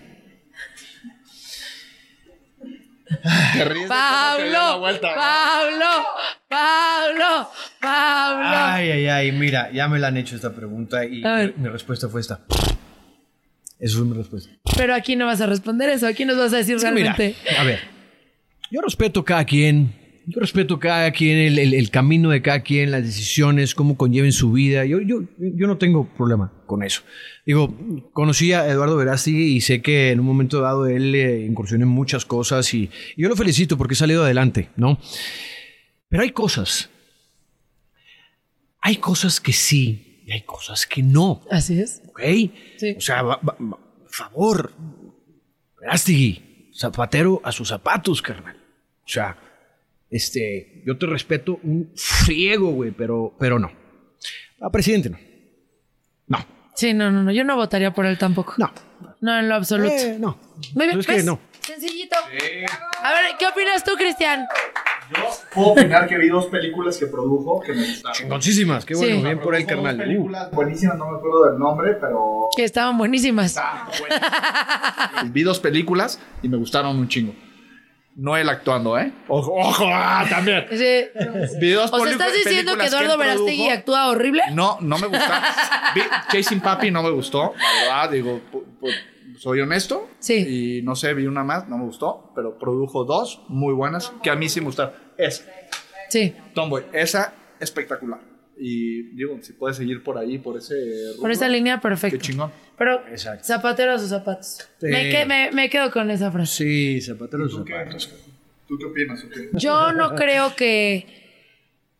Te 3.53 3.65
ríes 3.65 3.87
de 3.89 3.95
cómo 3.95 4.37
te 4.37 4.43
dio 4.43 4.51
la 4.53 4.59
Pablo, 4.59 4.79
vuelta, 4.79 5.07
¿no? 5.09 5.15
Pablo, 5.15 5.85
Pablo, 6.49 7.49
Pablo. 7.79 8.45
Ay, 8.47 8.89
ay, 8.91 9.07
ay, 9.07 9.31
mira, 9.31 9.71
ya 9.71 9.87
me 9.87 9.99
la 9.99 10.07
han 10.07 10.17
hecho 10.17 10.35
esta 10.35 10.53
pregunta 10.53 11.05
y 11.05 11.23
A 11.23 11.35
mi, 11.37 11.53
mi 11.57 11.69
respuesta 11.69 12.09
fue 12.09 12.21
esta. 12.21 12.41
Eso 13.79 13.99
es 13.99 14.05
mi 14.05 14.15
respuesta. 14.17 14.51
Pero 14.75 14.95
aquí 14.95 15.15
no 15.15 15.25
vas 15.27 15.41
a 15.41 15.45
responder 15.45 15.89
eso, 15.89 16.07
aquí 16.07 16.25
nos 16.25 16.37
vas 16.37 16.53
a 16.53 16.57
decir 16.57 16.77
mira, 16.77 16.89
realmente. 16.91 17.35
a 17.59 17.63
ver, 17.63 17.79
yo 18.71 18.81
respeto 18.81 19.23
cada 19.23 19.45
quien, 19.45 19.93
yo 20.27 20.39
respeto 20.39 20.79
cada 20.79 21.11
quien, 21.11 21.37
el, 21.37 21.59
el- 21.59 21.73
el 21.73 21.89
camino 21.91 22.29
de 22.29 22.41
cada 22.41 22.61
quien, 22.61 22.91
las 22.91 23.03
decisiones, 23.03 23.75
cómo 23.75 23.95
conlleven 23.97 24.31
su 24.31 24.51
vida. 24.51 24.85
Yo, 24.85 24.99
yo, 25.01 25.21
yo 25.37 25.67
no 25.67 25.77
tengo 25.77 26.07
problema 26.15 26.51
con 26.65 26.83
eso. 26.83 27.01
Digo, 27.45 27.75
conocí 28.13 28.51
a 28.53 28.67
Eduardo 28.67 28.97
Verástegui 28.97 29.55
y 29.55 29.61
sé 29.61 29.81
que 29.81 30.11
en 30.11 30.19
un 30.19 30.25
momento 30.25 30.61
dado 30.61 30.87
él 30.87 31.13
eh, 31.15 31.45
incursionó 31.45 31.83
en 31.83 31.89
muchas 31.89 32.25
cosas 32.25 32.73
y, 32.73 32.89
y 33.15 33.21
yo 33.21 33.29
lo 33.29 33.35
felicito 33.35 33.77
porque 33.77 33.93
ha 33.93 33.97
salido 33.97 34.23
adelante, 34.23 34.69
¿no? 34.75 34.97
Pero 36.09 36.23
hay 36.23 36.31
cosas. 36.31 36.89
Hay 38.81 38.97
cosas 38.97 39.39
que 39.39 39.53
sí 39.53 40.21
y 40.25 40.31
hay 40.31 40.41
cosas 40.41 40.85
que 40.85 41.01
no. 41.03 41.41
Así 41.51 41.79
es. 41.79 42.01
¿Ok? 42.07 42.21
Sí. 42.77 42.95
O 42.97 43.01
sea, 43.01 43.21
va- 43.21 43.39
va- 43.47 43.57
va- 43.59 43.77
por 43.99 44.09
favor, 44.11 44.73
Verástegui, 45.81 46.69
zapatero 46.73 47.41
a 47.43 47.51
sus 47.51 47.67
zapatos, 47.69 48.21
carnal. 48.21 48.55
O 49.05 49.07
sea, 49.07 49.37
este, 50.09 50.83
yo 50.85 50.97
te 50.97 51.05
respeto 51.05 51.59
un 51.63 51.91
friego, 51.95 52.71
güey, 52.71 52.91
pero, 52.91 53.33
pero 53.39 53.59
no. 53.59 53.71
A 54.61 54.69
presidente 54.71 55.09
no. 55.09 55.17
No, 56.27 56.45
Sí, 56.75 56.93
no, 56.93 57.09
no, 57.11 57.23
no, 57.23 57.31
yo 57.31 57.43
no 57.43 57.55
votaría 57.55 57.93
por 57.93 58.05
él 58.05 58.17
tampoco. 58.17 58.53
no. 58.57 58.71
No, 59.21 59.39
en 59.39 59.49
lo 59.49 59.55
absoluto. 59.55 59.91
Eh, 59.95 60.17
no. 60.19 60.37
Muy 60.75 60.87
bien, 60.87 61.01
que 61.01 61.23
no. 61.23 61.39
Sencillito. 61.61 62.15
A 63.01 63.11
ver, 63.13 63.21
¿qué 63.39 63.47
opinas 63.47 63.83
tú, 63.83 63.93
Cristian? 63.97 64.45
Yo 65.15 65.23
puedo 65.53 65.67
opinar 65.69 66.07
que 66.07 66.17
vi 66.17 66.27
dos 66.27 66.45
películas 66.47 66.97
que 66.97 67.07
produjo 67.07 67.59
que 67.61 67.73
me 67.73 67.87
gustaron. 67.87 68.13
Chingoncísimas, 68.15 68.85
qué 68.85 68.93
bueno, 68.93 69.15
Sí. 69.15 69.23
bien 69.23 69.39
por 69.39 69.55
el 69.55 69.63
dos 69.63 69.69
carnal. 69.73 69.95
Uh. 69.95 69.99
películas 69.99 70.51
buenísimas, 70.51 70.97
no 70.97 71.09
me 71.11 71.17
acuerdo 71.17 71.49
del 71.49 71.57
nombre, 71.59 71.93
pero 71.93 72.49
Que 72.55 72.65
estaban 72.65 72.97
buenísimas. 72.99 73.47
estaban 73.47 73.87
buenísimas. 73.99 75.33
vi 75.33 75.43
dos 75.43 75.59
películas 75.59 76.19
y 76.43 76.49
me 76.49 76.57
gustaron 76.57 76.97
un 76.99 77.07
chingo. 77.07 77.33
No 78.15 78.37
él 78.37 78.47
actuando, 78.47 78.97
¿eh? 78.97 79.11
Ojo, 79.27 79.53
ojo, 79.53 79.85
ah, 79.87 80.25
también. 80.29 80.65
Sí. 80.71 81.05
Vi 81.59 81.71
dos 81.71 81.91
O 81.91 81.99
sea, 81.99 82.11
¿estás 82.11 82.33
diciendo 82.33 82.77
que 82.77 82.85
Eduardo 82.85 83.17
Verástegui 83.17 83.69
actúa 83.69 84.07
horrible? 84.07 84.41
No, 84.53 84.77
no 84.79 84.97
me 84.97 85.07
gusta. 85.07 85.43
Vi 85.93 86.01
Chasing 86.31 86.61
Papi 86.61 86.91
no 86.91 87.03
me 87.03 87.09
gustó. 87.09 87.53
La 87.57 87.81
verdad, 87.81 88.11
digo, 88.11 88.41
soy 89.37 89.59
honesto. 89.59 90.09
Sí. 90.19 90.77
Y 90.79 90.81
no 90.83 90.95
sé, 90.95 91.13
vi 91.13 91.27
una 91.27 91.43
más, 91.43 91.67
no 91.67 91.77
me 91.77 91.83
gustó. 91.83 92.31
Pero 92.35 92.57
produjo 92.57 93.03
dos 93.03 93.41
muy 93.49 93.73
buenas 93.73 94.13
que 94.23 94.29
a 94.29 94.35
mí 94.35 94.47
sí 94.47 94.61
me 94.61 94.67
gustaron. 94.67 94.93
Esa, 95.17 95.43
Sí. 96.09 96.33
Tomboy, 96.53 96.85
esa 96.93 97.33
espectacular. 97.59 98.34
Y 98.57 99.03
digo, 99.15 99.37
si 99.41 99.53
puedes 99.53 99.77
seguir 99.77 100.01
por 100.03 100.17
ahí, 100.17 100.37
por 100.37 100.57
ese. 100.57 100.75
Por 101.19 101.29
esa 101.31 101.49
línea, 101.49 101.75
Qué 101.75 101.81
perfecto. 101.81 102.17
chingón. 102.19 102.51
Pero, 102.77 103.05
Exacto. 103.07 103.43
zapateros 103.43 104.01
o 104.03 104.07
zapatos. 104.07 104.57
Sí. 104.79 104.87
Me, 104.87 105.09
que- 105.09 105.25
me- 105.25 105.51
me 105.51 105.69
quedo 105.69 105.91
con 105.91 106.09
esa 106.11 106.31
frase. 106.31 106.53
Sí, 106.55 107.01
zapateros 107.01 107.51
¿Tú 107.51 107.63
qué? 107.65 107.73
zapatos. 107.73 108.13
¿Tú 108.67 108.77
qué 108.77 108.85
opinas? 108.85 109.23
qué? 109.33 109.49
Yo 109.53 109.91
no 109.93 110.15
creo 110.15 110.55
que. 110.55 111.05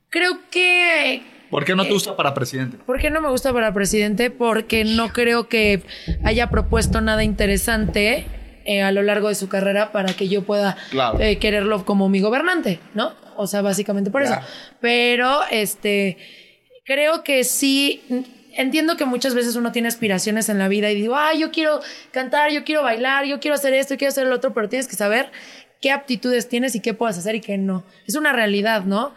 Creo 0.10 0.40
que. 0.50 1.22
¿Por 1.50 1.64
qué 1.66 1.76
no 1.76 1.84
te 1.86 1.92
gusta 1.94 2.16
para 2.16 2.34
presidente? 2.34 2.78
¿Por 2.86 3.00
qué 3.00 3.10
no 3.10 3.22
me 3.22 3.30
gusta 3.30 3.54
para 3.54 3.74
presidente? 3.74 4.32
Porque 4.32 4.84
no 4.84 5.10
creo 5.10 5.48
que 5.48 5.84
haya 6.24 6.50
propuesto 6.50 7.02
nada 7.02 7.24
interesante 7.24 8.26
eh, 8.66 8.82
a 8.82 8.92
lo 8.92 9.04
largo 9.04 9.30
de 9.30 9.36
su 9.36 9.48
carrera 9.48 9.92
para 9.92 10.14
que 10.14 10.28
yo 10.28 10.44
pueda 10.44 10.76
Claro. 10.90 11.20
eh, 11.20 11.38
quererlo 11.38 11.86
como 11.86 12.10
mi 12.10 12.20
gobernante, 12.20 12.80
¿no? 12.94 13.14
O 13.38 13.46
sea, 13.48 13.62
básicamente 13.62 14.10
por 14.10 14.24
eso. 14.24 14.36
Pero, 14.82 15.42
este, 15.52 16.18
creo 16.86 17.24
que 17.24 17.44
sí. 17.44 18.02
Entiendo 18.58 18.96
que 18.96 19.04
muchas 19.04 19.36
veces 19.36 19.58
uno 19.58 19.74
tiene 19.74 19.90
aspiraciones 19.90 20.48
en 20.48 20.60
la 20.60 20.70
vida 20.70 20.90
y 20.90 20.96
digo, 20.96 21.16
ah, 21.16 21.34
yo 21.34 21.52
quiero 21.52 21.82
cantar, 22.12 22.52
yo 22.52 22.64
quiero 22.64 22.84
bailar, 22.84 23.26
yo 23.26 23.42
quiero 23.42 23.56
hacer 23.56 23.74
esto, 23.74 23.96
yo 23.96 23.98
quiero 23.98 24.12
hacer 24.12 24.28
lo 24.28 24.36
otro, 24.36 24.54
pero 24.54 24.70
tienes 24.70 24.88
que 24.88 24.96
saber 24.96 25.30
qué 25.86 25.92
aptitudes 25.92 26.50
tienes 26.50 26.74
y 26.74 26.80
qué 26.80 26.96
puedes 26.96 27.16
hacer 27.16 27.36
y 27.36 27.42
qué 27.42 27.60
no. 27.60 27.84
Es 28.08 28.16
una 28.16 28.34
realidad, 28.34 28.86
¿no? 28.86 29.14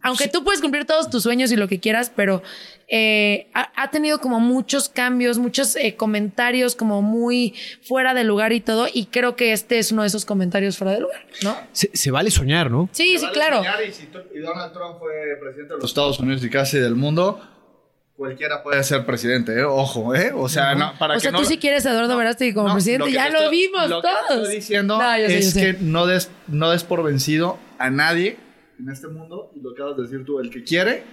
Aunque 0.00 0.28
tú 0.28 0.44
puedes 0.44 0.62
cumplir 0.62 0.86
todos 0.86 1.10
tus 1.10 1.22
sueños 1.22 1.52
y 1.52 1.56
lo 1.56 1.68
que 1.68 1.78
quieras, 1.78 2.10
pero 2.16 2.42
eh, 2.88 3.48
ha, 3.52 3.70
ha 3.76 3.90
tenido 3.90 4.18
como 4.18 4.40
muchos 4.40 4.88
cambios, 4.88 5.36
muchos 5.36 5.76
eh, 5.76 5.94
comentarios 5.94 6.74
como 6.74 7.02
muy 7.02 7.52
fuera 7.82 8.14
de 8.14 8.24
lugar 8.24 8.54
y 8.54 8.62
todo, 8.62 8.86
y 8.90 9.04
creo 9.04 9.36
que 9.36 9.52
este 9.52 9.78
es 9.78 9.92
uno 9.92 10.00
de 10.00 10.08
esos 10.08 10.24
comentarios 10.24 10.78
fuera 10.78 10.94
de 10.94 11.00
lugar, 11.00 11.26
¿no? 11.42 11.54
Se, 11.72 11.90
se 11.92 12.10
vale 12.10 12.30
soñar, 12.30 12.70
¿no? 12.70 12.88
Sí, 12.92 13.18
sí, 13.18 13.26
claro. 13.34 13.62
Y 13.86 13.92
si 13.92 14.06
Donald 14.40 14.72
Trump 14.72 14.98
fue 14.98 15.12
presidente 15.38 15.74
de 15.74 15.80
los 15.80 15.90
Estados 15.90 16.18
Unidos 16.18 16.42
y 16.42 16.48
casi 16.48 16.78
del 16.78 16.94
mundo, 16.94 17.42
cualquiera 18.16 18.62
puede 18.62 18.82
ser 18.82 19.04
presidente, 19.04 19.52
¿eh? 19.58 19.64
Ojo, 19.64 20.14
¿eh? 20.14 20.32
O 20.34 20.48
sea, 20.48 20.74
no, 20.74 20.92
para 20.98 21.16
O 21.16 21.20
sea, 21.20 21.30
que 21.30 21.36
tú 21.36 21.42
no, 21.42 21.48
sí 21.48 21.58
quieres 21.58 21.84
a 21.86 21.90
Eduardo 21.92 22.16
Verástegui 22.16 22.54
como 22.54 22.68
no, 22.68 22.74
presidente, 22.74 23.06
que 23.06 23.12
ya 23.12 23.28
lo 23.28 23.38
estoy- 23.40 23.50
vimos 23.58 23.88
lo 23.90 24.00
que 24.02 24.08
te 24.08 24.14
todos. 24.28 24.42
estoy 24.42 24.56
diciendo 24.56 24.98
No, 24.98 25.18
yo 25.18 25.26
sé, 25.26 25.38
es 25.38 25.44
yo 25.54 25.60
sé. 25.60 25.60
que 25.60 25.78
no 25.82 26.06
des, 26.06 26.30
no 26.48 26.70
des 26.70 26.84
por 26.84 27.02
vencido 27.02 27.58
a 27.78 27.90
nadie 27.90 28.38
en 28.78 28.88
este 28.90 29.08
mundo, 29.08 29.50
y 29.54 29.60
lo 29.60 29.74
que 29.74 29.82
acabas 29.82 29.96
de 29.98 30.02
decir 30.04 30.24
tú, 30.24 30.38
el 30.40 30.50
que 30.50 30.64
quiere, 30.64 31.04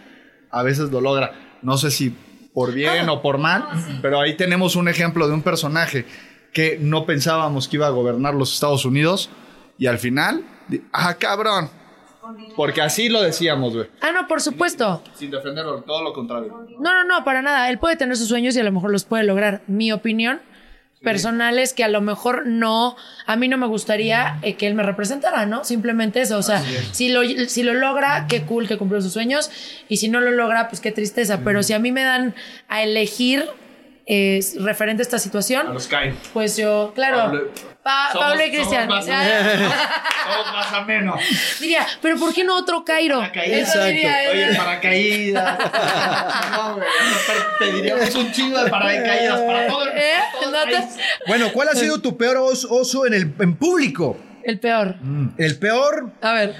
a 0.50 0.64
veces 0.64 0.92
lo 0.92 1.02
logra. 1.02 1.34
No 1.62 1.78
sé 1.78 1.92
si 1.92 2.16
por 2.54 2.74
bien 2.74 3.10
Ah. 3.10 3.14
o 3.14 3.22
por 3.22 3.38
mal, 3.38 3.66
pero 4.02 4.20
ahí 4.22 4.36
tenemos 4.36 4.76
un 4.76 4.88
ejemplo 4.88 5.28
de 5.28 5.34
un 5.34 5.42
personaje 5.42 6.06
que 6.54 6.78
no 6.80 7.06
pensábamos 7.06 7.68
que 7.68 7.78
iba 7.78 7.88
a 7.88 7.90
gobernar 7.90 8.34
los 8.36 8.54
Estados 8.54 8.86
Unidos, 8.86 9.30
y 9.78 9.88
al 9.88 9.98
final, 9.98 10.44
ah, 10.94 11.16
cabrón. 11.16 11.70
Porque 12.56 12.82
así 12.82 13.10
lo 13.10 13.22
decíamos, 13.22 13.76
güey. 13.76 13.88
Ah, 14.02 14.12
no, 14.12 14.28
por 14.28 14.42
supuesto. 14.42 15.04
Sin 15.16 15.32
defenderlo, 15.32 15.82
todo 15.84 16.04
lo 16.04 16.14
contrario. 16.14 16.66
No, 16.80 16.94
no, 16.94 17.04
no, 17.04 17.24
para 17.24 17.42
nada. 17.42 17.70
Él 17.70 17.78
puede 17.80 17.96
tener 17.96 18.16
sus 18.18 18.28
sueños 18.28 18.56
y 18.56 18.60
a 18.60 18.64
lo 18.64 18.72
mejor 18.72 18.92
los 18.92 19.04
puede 19.06 19.24
lograr. 19.24 19.62
Mi 19.68 19.92
opinión 19.92 20.42
personal 21.02 21.60
es 21.60 21.74
que 21.74 21.84
a 21.84 21.90
lo 21.90 22.00
mejor 22.00 22.48
no, 22.48 22.96
a 23.26 23.36
mí 23.36 23.50
no 23.50 23.58
me 23.58 23.68
gustaría 23.68 24.40
eh, 24.42 24.56
que 24.56 24.68
él 24.68 24.74
me 24.74 24.84
representara, 24.84 25.46
¿no? 25.46 25.66
Simplemente 25.66 26.22
eso. 26.22 26.38
O 26.38 26.44
sea, 26.44 26.64
si 26.94 27.10
lo, 27.10 27.24
si 27.50 27.62
lo 27.64 27.74
logra, 27.74 28.26
qué 28.30 28.44
cool 28.44 28.68
que 28.70 28.78
cumplió 28.78 29.02
sus 29.02 29.12
sueños. 29.12 29.52
Y 29.90 29.98
si 29.98 30.08
no 30.08 30.22
lo 30.22 30.32
logra, 30.32 30.70
pues 30.70 30.80
qué 30.80 30.92
tristeza. 30.94 31.42
Pero 31.44 31.62
si 31.62 31.74
a 31.74 31.80
mí 31.80 31.92
me 31.92 32.04
dan 32.04 32.34
a 32.70 32.84
elegir 32.84 33.46
eh, 34.06 34.40
referente 34.60 35.02
a 35.02 35.04
esta 35.06 35.20
situación, 35.20 35.74
los 35.74 35.88
caen. 35.88 36.16
pues 36.34 36.56
yo, 36.56 36.94
claro. 36.96 37.18
Pablo- 37.18 37.73
Pa- 37.84 38.10
Somos- 38.14 38.28
Pablo 38.30 38.46
y 38.46 38.56
somos 38.56 38.68
Cristian. 38.68 38.90
Somos 38.90 40.54
más 40.54 40.72
amenos. 40.74 41.20
Diría, 41.60 41.86
pero 42.02 42.18
¿por 42.18 42.34
qué 42.34 42.44
no 42.46 42.56
otro 42.58 42.86
Cairo? 42.86 43.20
Paracaídas. 43.20 43.76
Oye, 43.76 44.56
paracaídas. 44.58 45.60
No, 46.52 46.76
güey. 46.76 46.88
Pediríamos 47.60 48.16
un 48.16 48.32
chingo 48.32 48.64
de 48.64 48.70
paracaídas 48.70 49.42
para 49.42 49.68
todo 49.68 49.84
el, 49.84 49.98
¿Eh? 49.98 50.14
todo 50.40 50.46
el 50.46 50.52
¿No 50.52 50.66
te- 50.66 50.72
país. 50.82 50.96
Bueno, 51.28 51.52
¿cuál 51.52 51.68
ha 51.70 51.76
sido 51.76 52.00
tu 52.00 52.16
peor 52.18 52.38
os- 52.38 52.66
oso 52.70 53.06
en 53.06 53.14
el 53.16 53.34
en 53.40 53.56
público? 53.58 54.18
El 54.44 54.60
peor. 54.60 54.96
El 55.38 55.58
peor, 55.60 56.12
A 56.22 56.34
ver. 56.34 56.56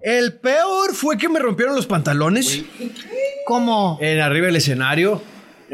el 0.00 0.32
peor 0.38 0.94
fue 0.94 1.16
que 1.18 1.28
me 1.28 1.38
rompieron 1.38 1.74
los 1.74 1.86
pantalones 1.86 2.62
¿Cómo? 3.46 3.98
en 4.00 4.20
arriba 4.20 4.46
del 4.46 4.56
escenario. 4.56 5.22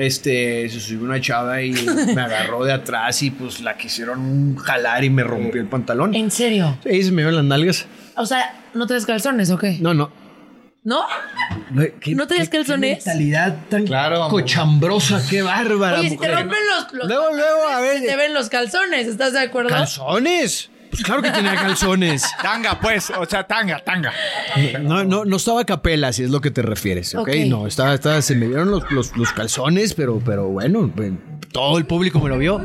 Este, 0.01 0.66
se 0.70 0.80
subió 0.80 1.03
una 1.05 1.20
chava 1.20 1.61
y 1.61 1.72
me 2.14 2.22
agarró 2.22 2.64
de 2.64 2.72
atrás 2.72 3.22
y 3.22 3.30
pues 3.30 3.61
la 3.61 3.76
quisieron 3.76 4.57
jalar 4.57 5.05
y 5.05 5.11
me 5.11 5.22
rompió 5.22 5.61
el 5.61 5.66
pantalón. 5.68 6.14
¿En 6.14 6.30
serio? 6.30 6.78
Sí, 6.84 7.03
se 7.03 7.12
me 7.12 7.20
iban 7.20 7.36
las 7.36 7.44
nalgas. 7.44 7.84
O 8.16 8.24
sea, 8.24 8.55
¿no 8.72 8.86
traes 8.86 9.05
calzones 9.05 9.51
o 9.51 9.59
qué? 9.59 9.76
No, 9.78 9.92
no. 9.92 10.11
¿No? 10.84 11.01
¿Qué- 12.01 12.14
¿No 12.14 12.26
traes 12.26 12.48
calzones? 12.48 13.05
Qué 13.05 13.11
mentalidad 13.11 13.57
tan 13.68 13.84
Claro, 13.84 14.28
cochambrosa, 14.30 15.22
qué 15.28 15.42
bárbara. 15.42 16.01
Oye, 16.01 16.09
si 16.09 16.16
te 16.16 16.28
rompen 16.34 16.59
los, 16.74 16.92
los 16.94 17.07
Luego, 17.07 17.36
luego, 17.36 17.68
a 17.68 17.80
ver. 17.82 18.01
te 18.01 18.16
ven 18.16 18.32
los 18.32 18.48
calzones, 18.48 19.07
¿estás 19.07 19.34
de 19.34 19.40
acuerdo? 19.40 19.68
¿Calzones? 19.68 20.70
Pues 20.91 21.03
claro 21.03 21.22
que 21.22 21.30
tenía 21.30 21.55
calzones. 21.55 22.24
Tanga, 22.43 22.80
pues. 22.80 23.11
O 23.11 23.24
sea, 23.26 23.47
tanga, 23.47 23.78
tanga. 23.84 24.12
No, 24.80 25.05
no, 25.05 25.24
no 25.24 25.36
estaba 25.36 25.61
a 25.61 25.64
capela, 25.64 26.12
si 26.12 26.24
es 26.24 26.30
lo 26.30 26.41
que 26.41 26.51
te 26.51 26.62
refieres, 26.62 27.14
¿ok? 27.14 27.28
No, 27.47 27.66
estaba, 27.66 27.95
estaba, 27.95 28.20
se 28.22 28.34
me 28.34 28.47
vieron 28.49 28.70
los, 28.70 28.91
los, 28.91 29.16
los 29.16 29.32
calzones, 29.32 29.95
pero, 29.95 30.20
pero 30.24 30.49
bueno, 30.49 30.91
pues, 30.95 31.12
todo 31.53 31.78
el 31.78 31.86
público 31.86 32.18
me 32.20 32.28
lo 32.28 32.38
vio. 32.38 32.59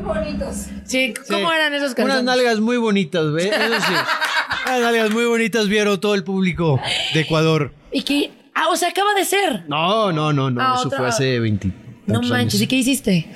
Sí, 0.85 1.13
¿cómo 1.29 1.49
Sí. 1.49 1.55
eran 1.55 1.73
esos 1.73 1.93
calzones? 1.95 2.21
Unas 2.21 2.23
nalgas 2.23 2.59
muy 2.59 2.77
bonitas, 2.77 3.31
¿ves? 3.31 3.45
Eso 3.45 3.81
sí. 3.87 3.93
Unas 4.67 4.81
nalgas 4.81 5.11
muy 5.11 5.25
bonitas 5.25 5.67
vieron 5.67 5.99
todo 5.99 6.15
el 6.15 6.23
público 6.23 6.79
de 7.13 7.21
Ecuador. 7.21 7.73
¿Y 7.91 8.01
qué? 8.03 8.31
Ah, 8.55 8.69
o 8.71 8.75
sea, 8.75 8.89
acaba 8.89 9.13
de 9.13 9.25
ser. 9.25 9.65
No, 9.67 10.11
no, 10.11 10.31
no, 10.33 10.49
no. 10.49 10.61
Ah, 10.61 10.75
eso 10.77 10.87
otra- 10.87 10.97
fue 10.99 11.07
hace 11.09 11.39
20. 11.39 11.71
No 12.07 12.21
manches, 12.21 12.61
¿y 12.61 12.67
qué 12.67 12.75
hiciste? 12.77 13.27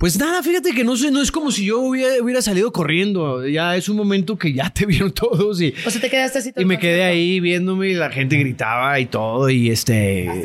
Pues 0.00 0.18
nada, 0.18 0.42
fíjate 0.42 0.72
que 0.72 0.82
no 0.82 0.96
sé, 0.96 1.10
no 1.10 1.20
es 1.20 1.30
como 1.30 1.50
si 1.50 1.66
yo 1.66 1.78
hubiera, 1.80 2.22
hubiera 2.22 2.40
salido 2.40 2.72
corriendo. 2.72 3.46
Ya 3.46 3.76
es 3.76 3.86
un 3.90 3.98
momento 3.98 4.38
que 4.38 4.50
ya 4.54 4.70
te 4.70 4.86
vieron 4.86 5.12
todos 5.12 5.60
y, 5.60 5.74
O 5.86 5.90
sea, 5.90 6.00
te 6.00 6.08
quedaste 6.08 6.38
así 6.38 6.52
todo 6.52 6.62
y 6.62 6.64
me 6.64 6.78
quedé 6.78 7.02
ahí 7.04 7.38
viéndome 7.38 7.88
y 7.90 7.94
la 7.94 8.08
gente 8.08 8.36
gritaba 8.38 8.98
y 8.98 9.04
todo 9.06 9.50
y 9.50 9.68
este. 9.70 10.42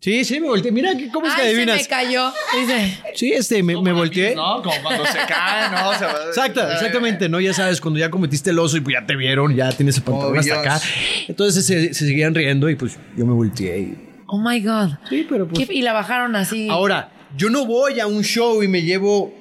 Sí, 0.00 0.24
sí, 0.26 0.40
me 0.40 0.48
volteé. 0.48 0.70
Mira, 0.72 0.92
¿cómo 1.10 1.26
es 1.26 1.34
que 1.34 1.40
Ay, 1.40 1.48
se 1.48 1.56
adivinas? 1.56 1.80
me 1.82 1.86
cayó. 1.88 2.32
Dice, 2.60 2.98
Sí, 3.14 3.32
este, 3.32 3.62
me, 3.62 3.80
me 3.80 3.92
volteé. 3.92 4.34
No, 4.34 4.62
como 4.62 4.74
cuando 4.82 5.06
se 5.06 5.18
cae, 5.26 5.70
¿no? 5.70 5.98
Se 5.98 6.04
va- 6.04 6.24
Exacto, 6.28 6.70
exactamente, 6.70 7.30
¿no? 7.30 7.40
Ya 7.40 7.54
sabes, 7.54 7.80
cuando 7.80 7.98
ya 7.98 8.10
cometiste 8.10 8.50
el 8.50 8.58
oso 8.58 8.76
y 8.76 8.80
pues 8.80 8.94
ya 9.00 9.06
te 9.06 9.16
vieron, 9.16 9.54
ya 9.56 9.72
tienes 9.72 9.96
el 9.96 10.02
pantalón 10.02 10.36
Oh, 10.36 10.40
hasta 10.40 10.60
Dios. 10.62 10.66
acá. 10.74 10.80
Entonces 11.28 11.64
se, 11.64 11.94
se 11.94 12.06
seguían 12.06 12.34
riendo 12.34 12.68
y 12.68 12.76
pues 12.76 12.98
yo 13.16 13.24
me 13.24 13.32
volteé. 13.32 13.78
y- 13.80 13.98
oh 14.26 14.38
my 14.38 14.60
God. 14.60 14.90
Sí, 15.08 15.26
pero 15.26 15.48
pues. 15.48 15.66
¿Qué- 15.66 15.72
Y 15.74 15.80
la 15.80 15.94
bajaron 15.94 16.36
así. 16.36 16.68
Ahora, 16.70 17.10
yo 17.36 17.50
no 17.50 17.64
voy 17.66 18.00
a 18.00 18.06
un 18.06 18.22
show 18.22 18.62
y 18.62 18.68
me 18.68 18.82
llevo 18.82 19.34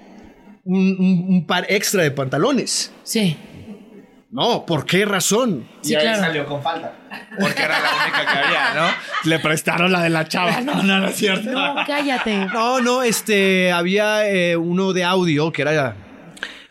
un, 0.63 0.95
un- 0.99 1.25
un 1.29 1.45
par 1.47 1.65
extra 1.69 2.03
de 2.03 2.11
pantalones. 2.11 2.91
Sí. 3.03 3.37
No, 4.29 4.65
¿por 4.65 4.85
qué 4.85 5.05
razón? 5.05 5.65
Sí, 5.81 5.93
y 5.93 5.95
ahí 5.95 6.01
claro. 6.03 6.19
salió 6.21 6.45
con 6.45 6.61
falta. 6.61 6.93
Porque 7.39 7.63
era 7.63 7.79
la 7.79 7.89
única 8.03 8.31
que 8.33 8.37
había, 8.39 8.73
¿no? 8.75 8.87
Le 9.29 9.39
prestaron 9.39 9.91
la 9.91 10.03
de 10.03 10.09
la 10.09 10.27
chava. 10.27 10.59
No, 10.61 10.83
no, 10.83 10.99
no 10.99 11.07
es 11.07 11.15
cierto. 11.15 11.49
No, 11.49 11.75
cállate. 11.87 12.45
No, 12.53 12.81
no, 12.81 13.03
este, 13.03 13.71
había 13.71 14.29
eh, 14.29 14.57
uno 14.57 14.91
de 14.91 15.05
audio 15.05 15.51
que 15.53 15.61
era, 15.61 15.95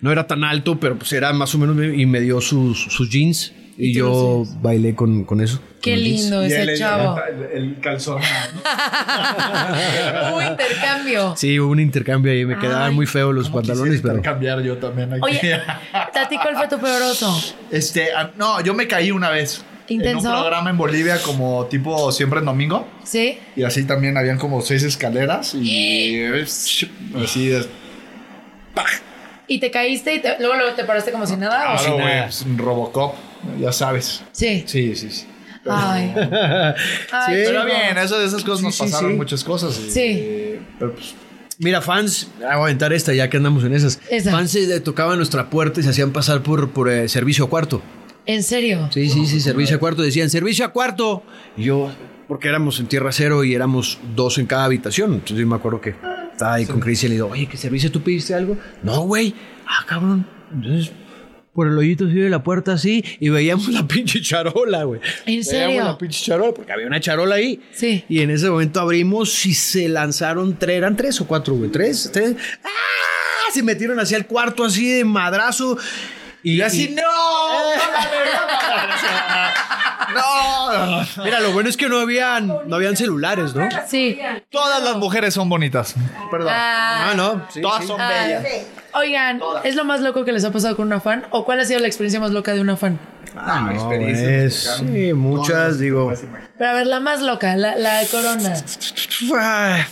no 0.01 0.13
era 0.13 0.27
tan 0.27 0.45
alto, 0.45 0.79
pero 0.79 0.97
pues 0.99 1.13
era 1.15 1.33
más 1.33 1.55
o 1.55 1.59
menos, 1.59 1.77
y 1.99 2.05
me 2.05 2.21
dio 2.21 2.43
sus, 2.43 2.79
sus 2.93 3.09
jeans. 3.09 3.55
Y, 3.79 3.91
¿Y 3.91 3.93
tú 3.95 3.99
yo 3.99 4.45
bailé 4.63 4.95
con, 4.95 5.25
con 5.25 5.41
eso. 5.41 5.61
Qué 5.83 5.93
con 5.93 6.01
lindo 6.03 6.43
él 6.43 6.53
ese 6.53 6.67
dio 6.67 6.79
chavo. 6.79 7.19
El, 7.53 7.65
el 7.65 7.81
calzón. 7.81 8.21
Hubo 10.33 10.43
intercambio. 10.43 11.35
Sí, 11.37 11.59
hubo 11.61 11.71
un 11.73 11.81
intercambio 11.81 12.33
ahí, 12.33 12.45
me 12.45 12.59
quedaban 12.59 12.91
Ay. 12.91 12.95
muy 12.95 13.07
feos 13.07 13.35
los 13.35 13.51
pantalones, 13.51 14.01
pero... 14.03 14.21
cambiar 14.23 14.63
yo 14.63 14.77
también 14.79 15.13
aquí. 15.13 15.23
Oye, 15.23 15.61
Tati, 16.13 16.37
¿cuál 16.39 16.57
fue 16.57 16.69
tu 16.69 16.79
peor 16.79 17.03
oso? 17.03 17.39
Este, 17.71 18.13
ah, 18.13 18.31
no, 18.37 18.61
yo 18.63 18.75
me 18.75 18.87
caí 18.89 19.11
una 19.11 19.31
vez. 19.31 19.65
¿Intenso? 19.89 20.29
En 20.29 20.35
un 20.35 20.41
programa 20.41 20.71
en 20.71 20.77
Bolivia 20.79 21.23
como 21.23 21.67
tipo 21.67 22.11
siempre 22.11 22.41
en 22.41 22.47
domingo. 22.47 22.89
¿Sí? 23.05 23.39
Y 23.55 23.63
así 23.63 23.85
también 23.85 24.17
habían 24.17 24.37
como 24.39 24.61
seis 24.61 24.83
escaleras 24.83 25.55
y 25.55 26.25
así 27.23 27.49
de... 27.49 27.65
¡pah! 28.75 28.85
¿Y 29.47 29.61
te 29.61 29.71
caíste 29.71 30.17
y 30.17 30.21
te- 30.21 30.39
luego, 30.41 30.57
luego 30.57 30.75
te 30.75 30.83
paraste 30.83 31.13
como 31.13 31.25
si 31.25 31.37
nada? 31.37 31.75
¿o? 31.75 31.77
Claro, 31.79 31.93
güey, 31.95 32.05
nada. 32.07 32.23
pues, 32.25 32.45
Robocop, 32.57 33.15
ya 33.61 33.73
sabes. 33.73 34.23
Sí. 34.33 34.65
Sí, 34.67 34.95
sí, 34.95 35.11
sí. 35.11 35.25
Ay. 35.69 36.13
Ay, 37.13 37.35
Pero 37.45 37.65
bien, 37.65 37.99
eso, 38.03 38.21
esas 38.23 38.45
cosas 38.45 38.59
Sí, 38.61 38.65
nos 38.67 38.75
sí, 38.77 38.83
pasaron 38.85 39.11
sí. 39.13 39.17
muchas 39.17 39.43
cosas. 39.45 39.81
y- 39.87 39.91
Sí. 39.91 40.01
y- 40.01 40.61
pero 40.79 40.93
pues, 40.95 41.15
Mira, 41.59 41.81
fans, 41.81 42.29
ah, 42.41 42.41
voy 42.41 42.51
a 42.51 42.65
aventar 42.65 42.93
esta 42.93 43.15
ya 43.15 43.31
que 43.31 43.39
andamos 43.39 43.65
en 43.65 43.73
esas. 43.73 43.99
Esa. 44.11 44.31
Fans 44.31 44.51
se 44.51 44.79
tocaban 44.81 45.17
nuestra 45.17 45.49
puerta 45.49 45.81
y 45.81 45.83
se 45.83 45.89
hacían 45.89 46.13
pasar 46.13 46.43
por, 46.43 46.71
por 46.71 46.91
eh, 46.91 47.09
servicio 47.09 47.47
a 47.47 47.49
cuarto. 47.49 47.81
¿En 48.27 48.43
serio? 48.43 48.91
Sí, 48.93 49.09
sí, 49.09 49.25
sí, 49.27 49.41
servicio 49.41 49.77
a 49.77 49.79
cuarto. 49.81 50.03
Decían, 50.03 50.29
servicio 50.29 50.67
a 50.67 50.69
cuarto. 50.69 51.23
Y 51.57 51.63
yo, 51.65 51.91
porque 52.29 52.49
éramos 52.49 52.79
en 52.79 52.89
Tierra 52.89 53.11
Cero 53.11 53.43
y 53.43 53.55
éramos 53.55 53.99
dos 54.15 54.37
en 54.37 54.45
cada 54.47 54.65
habitación. 54.65 55.15
Entonces 55.15 55.39
yo 55.39 55.47
me 55.47 55.57
acuerdo 55.57 55.81
que 55.81 55.95
estaba 56.31 56.55
ahí 56.55 56.67
con 56.67 56.79
Cristian 56.79 57.13
y 57.13 57.15
le 57.15 57.23
digo, 57.23 57.29
oye, 57.33 57.47
¿qué 57.47 57.57
servicio 57.57 57.91
tú 57.91 58.03
pediste 58.03 58.35
algo? 58.35 58.59
No, 58.83 59.01
güey. 59.03 59.35
Ah, 59.67 59.83
cabrón. 59.87 60.27
Entonces, 60.53 60.93
por 61.57 61.67
el 61.67 61.77
hoyito 61.77 62.05
así 62.05 62.15
de 62.15 62.29
la 62.29 62.45
puerta 62.45 62.75
así 62.75 63.03
y 63.19 63.31
veíamos 63.31 63.69
la 63.69 63.89
pinche 63.89 64.21
charola, 64.21 64.85
güey. 64.85 65.01
¿En 65.25 65.43
serio? 65.43 65.69
Veíamos 65.69 65.93
la 65.93 65.99
pinche 65.99 66.25
charola 66.25 66.53
porque 66.53 66.71
había 66.71 66.87
una 66.87 67.01
charola 67.01 67.37
ahí. 67.37 67.61
Sí. 67.73 68.05
Y 68.09 68.21
en 68.21 68.31
ese 68.31 68.51
momento 68.51 68.79
abrimos 68.79 69.47
y 69.47 69.55
se 69.55 69.89
lanzaron 69.89 70.59
tres, 70.59 70.77
eran 70.77 70.97
tres 70.97 71.21
o 71.21 71.27
cuatro, 71.27 71.55
güey. 71.55 71.71
Tres, 71.71 72.11
tres. 72.13 72.37
¡Ah! 72.63 72.69
Se 73.53 73.63
metieron 73.63 73.99
hacia 73.99 74.19
el 74.19 74.27
cuarto 74.27 74.65
así 74.65 74.93
de 74.93 75.05
madrazo. 75.05 75.79
Y 76.43 76.61
así, 76.61 76.95
no. 76.95 77.03
no, 80.15 81.25
Mira, 81.25 81.41
lo 81.41 81.53
bueno 81.53 81.69
es 81.69 81.77
que 81.77 81.89
no 81.89 81.99
habían, 82.01 82.47
no 82.47 82.77
habían 82.77 82.97
celulares, 82.97 83.55
¿no? 83.55 83.69
Sí. 83.89 84.19
todas 84.51 84.83
las 84.83 84.97
mujeres 84.97 85.35
son 85.35 85.49
bonitas. 85.49 85.95
Perdón. 86.31 86.49
Ah, 86.53 87.11
Ah, 87.11 87.15
no. 87.15 87.47
sí, 87.51 87.61
todas 87.61 87.83
sí. 87.83 87.87
son 87.89 88.01
ah. 88.01 88.09
bellas. 88.09 88.45
Oigan, 88.95 89.41
¿es 89.65 89.75
lo 89.75 89.85
más 89.85 90.01
loco 90.01 90.25
que 90.25 90.33
les 90.33 90.45
ha 90.45 90.51
pasado 90.53 90.75
con 90.77 90.87
una 90.87 91.01
fan? 91.01 91.27
¿O 91.31 91.45
cuál 91.45 91.61
ha 91.61 91.65
sido 91.65 91.81
la 91.81 91.87
experiencia 91.87 92.19
más 92.21 92.31
loca 92.31 92.55
de 92.55 92.61
una 92.61 92.77
fan? 92.77 92.99
Ah, 93.37 93.61
no, 93.67 93.73
experiencias 93.73 94.55
es- 94.55 94.77
sí, 94.79 95.13
muchas, 95.13 95.79
digo. 95.79 96.11
Pero 96.57 96.71
a 96.71 96.73
ver, 96.73 96.87
la 96.87 97.01
más 97.01 97.21
loca, 97.21 97.55
la, 97.57 97.77
la 97.77 97.99
de 97.99 98.07
Corona. 98.07 98.55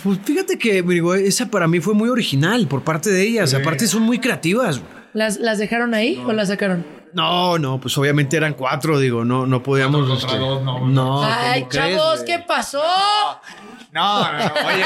Pues 0.02 0.18
fíjate 0.24 0.58
que 0.58 0.82
digo, 0.82 1.14
esa 1.14 1.46
para 1.46 1.68
mí 1.68 1.80
fue 1.80 1.92
muy 1.94 2.08
original 2.08 2.66
por 2.66 2.82
parte 2.82 3.10
de 3.10 3.22
ellas. 3.22 3.52
Aparte 3.52 3.86
son 3.86 4.02
muy 4.02 4.18
creativas. 4.18 4.80
¿Las, 5.12 5.38
¿Las 5.38 5.58
dejaron 5.58 5.92
ahí 5.94 6.22
o 6.26 6.32
las 6.32 6.48
sacaron? 6.48 6.84
No, 7.14 7.58
no, 7.58 7.80
pues 7.80 7.96
obviamente 7.96 8.36
eran 8.36 8.54
cuatro, 8.54 8.98
digo, 8.98 9.24
no, 9.24 9.46
no 9.46 9.62
podíamos. 9.62 10.08
Contra 10.08 10.28
este, 10.28 10.38
dos, 10.38 10.62
no, 10.62 10.86
no, 10.86 11.24
Ay, 11.24 11.60
¿cómo 11.62 11.70
crees, 11.70 11.96
chavos? 11.96 12.20
¿qué 12.24 12.38
pasó? 12.40 12.82
No, 13.92 14.32
no, 14.32 14.38
no, 14.38 14.54
oye, 14.66 14.84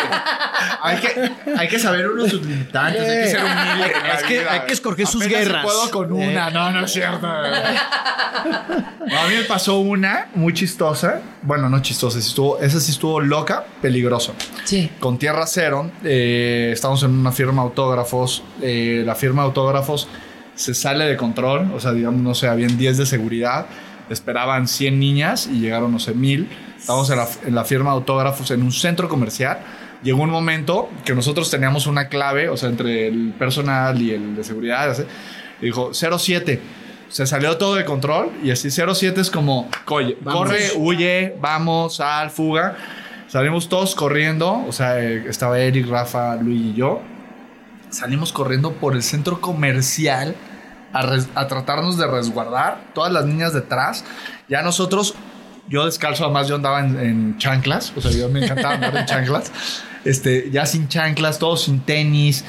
hay 0.83 0.99
que, 0.99 1.33
hay 1.57 1.68
que 1.68 1.79
saber 1.79 2.11
uno 2.11 2.29
sus 2.29 2.45
limitantes, 2.45 3.01
hay 3.01 3.22
que 3.22 3.29
ser 3.29 3.41
humilde. 3.41 3.93
Es 4.14 4.22
que 4.24 4.47
hay 4.47 4.61
que 4.66 4.72
escoger 4.74 5.07
sus 5.07 5.26
guerras. 5.26 5.64
puedo 5.64 5.91
con 5.91 6.12
una, 6.12 6.51
no, 6.51 6.70
no 6.70 6.85
es 6.85 6.93
cierto. 6.93 7.26
No, 7.26 9.18
a 9.18 9.26
mí 9.26 9.35
me 9.35 9.45
pasó 9.45 9.79
una 9.79 10.29
muy 10.35 10.53
chistosa, 10.53 11.22
bueno, 11.41 11.70
no 11.70 11.81
chistosa, 11.81 12.20
sí 12.20 12.29
estuvo, 12.29 12.59
esa 12.61 12.79
sí 12.79 12.93
estuvo 12.93 13.20
loca, 13.20 13.64
peligrosa. 13.81 14.35
Sí. 14.64 14.91
Con 15.01 15.16
Tierra 15.16 15.47
Cero, 15.47 15.91
eh, 16.05 16.70
estamos 16.74 17.03
en 17.03 17.12
una 17.12 17.33
firma 17.33 17.62
de 17.62 17.68
autógrafos, 17.68 18.43
eh, 18.61 19.03
la 19.07 19.14
firma 19.14 19.43
de 19.43 19.47
autógrafos 19.47 20.07
se 20.59 20.74
sale 20.74 21.04
de 21.04 21.16
control, 21.16 21.70
o 21.72 21.78
sea, 21.78 21.92
digamos, 21.92 22.20
no 22.20 22.34
sé, 22.34 22.48
habían 22.48 22.76
10 22.76 22.98
de 22.98 23.06
seguridad, 23.06 23.66
esperaban 24.11 24.66
100 24.66 24.98
niñas 24.98 25.46
y 25.46 25.61
llegaron, 25.61 25.92
no 25.92 26.00
sé, 26.00 26.14
1000. 26.14 26.48
Estamos 26.76 27.09
en 27.11 27.16
la, 27.16 27.28
en 27.46 27.54
la 27.54 27.64
firma 27.64 27.90
de 27.90 27.96
autógrafos 27.96 28.50
en 28.50 28.62
un 28.62 28.72
centro 28.72 29.09
comercial. 29.09 29.59
Llegó 30.02 30.22
un 30.22 30.30
momento 30.30 30.90
que 31.04 31.14
nosotros 31.14 31.48
teníamos 31.48 31.86
una 31.86 32.09
clave, 32.09 32.48
o 32.48 32.56
sea, 32.56 32.70
entre 32.70 33.06
el 33.06 33.32
personal 33.38 34.02
y 34.02 34.11
el 34.11 34.34
de 34.34 34.42
seguridad, 34.42 34.90
así, 34.90 35.02
y 35.61 35.66
dijo 35.66 35.92
07. 35.94 36.61
Se 37.09 37.24
salió 37.26 37.56
todo 37.56 37.76
de 37.76 37.84
control 37.84 38.30
y 38.42 38.50
así 38.50 38.68
07 38.70 39.20
es 39.20 39.30
como, 39.30 39.68
"Coye, 39.84 40.16
corre, 40.24 40.72
huye, 40.76 41.36
vamos, 41.40 41.96
sal, 41.96 42.30
fuga. 42.30 42.76
Salimos 43.28 43.68
todos 43.68 43.94
corriendo, 43.94 44.64
o 44.66 44.72
sea, 44.72 44.98
eh, 45.00 45.24
estaba 45.28 45.59
Eric, 45.61 45.86
Rafa, 45.88 46.34
Luis 46.36 46.61
y 46.61 46.74
yo. 46.74 47.00
Salimos 47.91 48.32
corriendo 48.32 48.72
por 48.72 48.95
el 48.95 49.03
centro 49.03 49.41
comercial 49.41 50.34
a, 50.93 51.03
res- 51.03 51.28
a 51.34 51.47
tratarnos 51.47 51.97
de 51.99 52.07
resguardar, 52.07 52.80
todas 52.95 53.12
las 53.12 53.24
niñas 53.26 53.53
detrás. 53.53 54.05
Ya 54.49 54.62
nosotros, 54.62 55.14
yo 55.68 55.84
descalzo, 55.86 56.24
además 56.24 56.49
yo 56.49 56.57
andaba 56.57 56.80
en, 56.80 56.99
en 56.99 57.39
chanclas, 57.39 57.93
o 57.97 58.01
sea, 58.01 58.11
yo 58.11 58.28
me 58.28 58.45
encantaba 58.45 58.74
andar 58.74 58.97
en 58.97 59.07
chanclas. 59.07 59.51
Este, 60.05 60.49
ya 60.51 60.64
sin 60.64 60.89
chanclas, 60.89 61.39
todos 61.41 61.64
sin 61.64 61.80
tenis, 61.80 62.45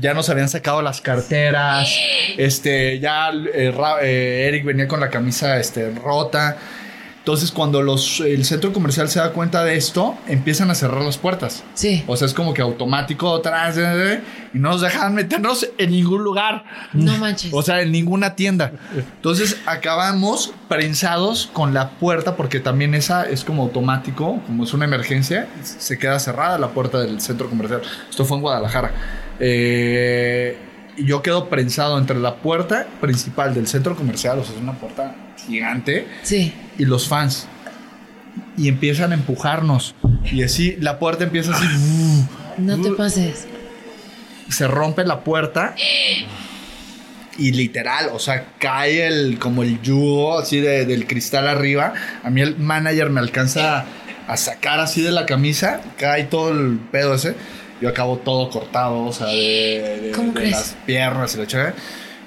ya 0.00 0.12
nos 0.12 0.28
habían 0.28 0.48
sacado 0.50 0.82
las 0.82 1.00
carteras, 1.00 1.88
este, 2.36 2.98
ya 2.98 3.30
eh, 3.30 3.70
Ra- 3.74 4.02
eh, 4.02 4.48
Eric 4.48 4.64
venía 4.64 4.86
con 4.88 4.98
la 5.00 5.08
camisa 5.08 5.56
este, 5.58 5.90
rota. 5.94 6.58
Entonces, 7.28 7.52
cuando 7.52 7.82
los, 7.82 8.20
el 8.20 8.46
centro 8.46 8.72
comercial 8.72 9.10
se 9.10 9.18
da 9.18 9.34
cuenta 9.34 9.62
de 9.62 9.76
esto, 9.76 10.16
empiezan 10.28 10.70
a 10.70 10.74
cerrar 10.74 11.02
las 11.02 11.18
puertas. 11.18 11.62
Sí. 11.74 12.02
O 12.06 12.16
sea, 12.16 12.24
es 12.24 12.32
como 12.32 12.54
que 12.54 12.62
automático 12.62 13.34
atrás 13.34 13.76
eh, 13.76 13.82
eh, 13.84 14.20
y 14.54 14.58
no 14.58 14.70
nos 14.70 14.80
dejan 14.80 15.14
meternos 15.14 15.68
en 15.76 15.90
ningún 15.90 16.24
lugar. 16.24 16.64
No 16.94 17.18
manches. 17.18 17.52
O 17.52 17.60
sea, 17.60 17.82
en 17.82 17.92
ninguna 17.92 18.34
tienda. 18.34 18.72
Entonces 18.96 19.58
acabamos 19.66 20.54
prensados 20.68 21.50
con 21.52 21.74
la 21.74 21.90
puerta 21.90 22.34
porque 22.34 22.60
también 22.60 22.94
esa 22.94 23.28
es 23.28 23.44
como 23.44 23.64
automático, 23.64 24.40
como 24.46 24.64
es 24.64 24.72
una 24.72 24.86
emergencia, 24.86 25.48
se 25.62 25.98
queda 25.98 26.18
cerrada 26.20 26.58
la 26.58 26.68
puerta 26.68 26.98
del 26.98 27.20
centro 27.20 27.50
comercial. 27.50 27.82
Esto 28.08 28.24
fue 28.24 28.38
en 28.38 28.42
Guadalajara. 28.42 28.90
Eh, 29.38 30.56
y 30.96 31.04
yo 31.04 31.20
quedo 31.20 31.50
prensado 31.50 31.98
entre 31.98 32.18
la 32.18 32.36
puerta 32.36 32.86
principal 33.02 33.52
del 33.52 33.66
centro 33.66 33.94
comercial, 33.94 34.38
o 34.38 34.44
sea, 34.44 34.54
es 34.54 34.62
una 34.62 34.72
puerta 34.72 35.14
gigante, 35.46 36.06
Sí. 36.22 36.52
y 36.78 36.84
los 36.84 37.08
fans. 37.08 37.46
Y 38.56 38.68
empiezan 38.68 39.12
a 39.12 39.14
empujarnos. 39.14 39.94
Y 40.30 40.42
así 40.42 40.76
la 40.80 40.98
puerta 40.98 41.24
empieza 41.24 41.52
así. 41.54 41.66
No 42.58 42.80
te 42.80 42.90
pases. 42.90 43.46
se 44.48 44.66
rompe 44.66 45.04
la 45.04 45.20
puerta 45.20 45.76
y 47.38 47.52
literal, 47.52 48.08
o 48.12 48.18
sea, 48.18 48.46
cae 48.58 49.06
el 49.06 49.38
como 49.38 49.62
el 49.62 49.80
yugo 49.80 50.38
así 50.40 50.58
de- 50.60 50.84
del 50.86 51.06
cristal 51.06 51.46
arriba. 51.46 51.92
A 52.24 52.30
mí 52.30 52.40
el 52.40 52.56
manager 52.58 53.10
me 53.10 53.20
alcanza 53.20 53.84
a 54.26 54.36
sacar 54.36 54.80
así 54.80 55.02
de 55.02 55.12
la 55.12 55.24
camisa, 55.24 55.80
cae 55.98 56.24
todo 56.24 56.50
el 56.50 56.78
pedo 56.90 57.14
ese. 57.14 57.36
Yo 57.80 57.88
acabo 57.88 58.16
todo 58.18 58.50
cortado, 58.50 59.04
o 59.04 59.12
sea, 59.12 59.28
de, 59.28 60.12
las 60.50 60.74
piernas 60.84 61.36
y 61.36 61.38
la 61.38 61.46
chaga. 61.46 61.74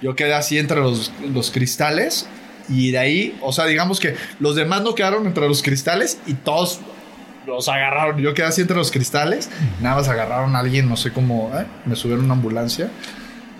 Yo 0.01 0.15
quedé 0.15 0.33
así 0.33 0.57
entre 0.57 0.79
los, 0.79 1.11
los 1.33 1.51
cristales 1.51 2.25
y 2.69 2.91
de 2.91 2.97
ahí, 2.97 3.37
o 3.41 3.51
sea, 3.51 3.65
digamos 3.65 3.99
que 3.99 4.15
los 4.39 4.55
demás 4.55 4.81
no 4.81 4.95
quedaron 4.95 5.25
entre 5.27 5.47
los 5.47 5.61
cristales 5.61 6.19
y 6.25 6.33
todos 6.33 6.79
los 7.47 7.67
agarraron. 7.67 8.19
Yo 8.19 8.33
quedé 8.33 8.45
así 8.45 8.61
entre 8.61 8.77
los 8.77 8.91
cristales. 8.91 9.49
Nada 9.81 9.95
más 9.95 10.07
agarraron 10.07 10.55
a 10.55 10.59
alguien, 10.59 10.87
no 10.87 10.97
sé 10.97 11.11
cómo. 11.11 11.51
¿eh? 11.55 11.65
Me 11.85 11.95
subieron 11.95 12.25
una 12.25 12.33
ambulancia. 12.33 12.89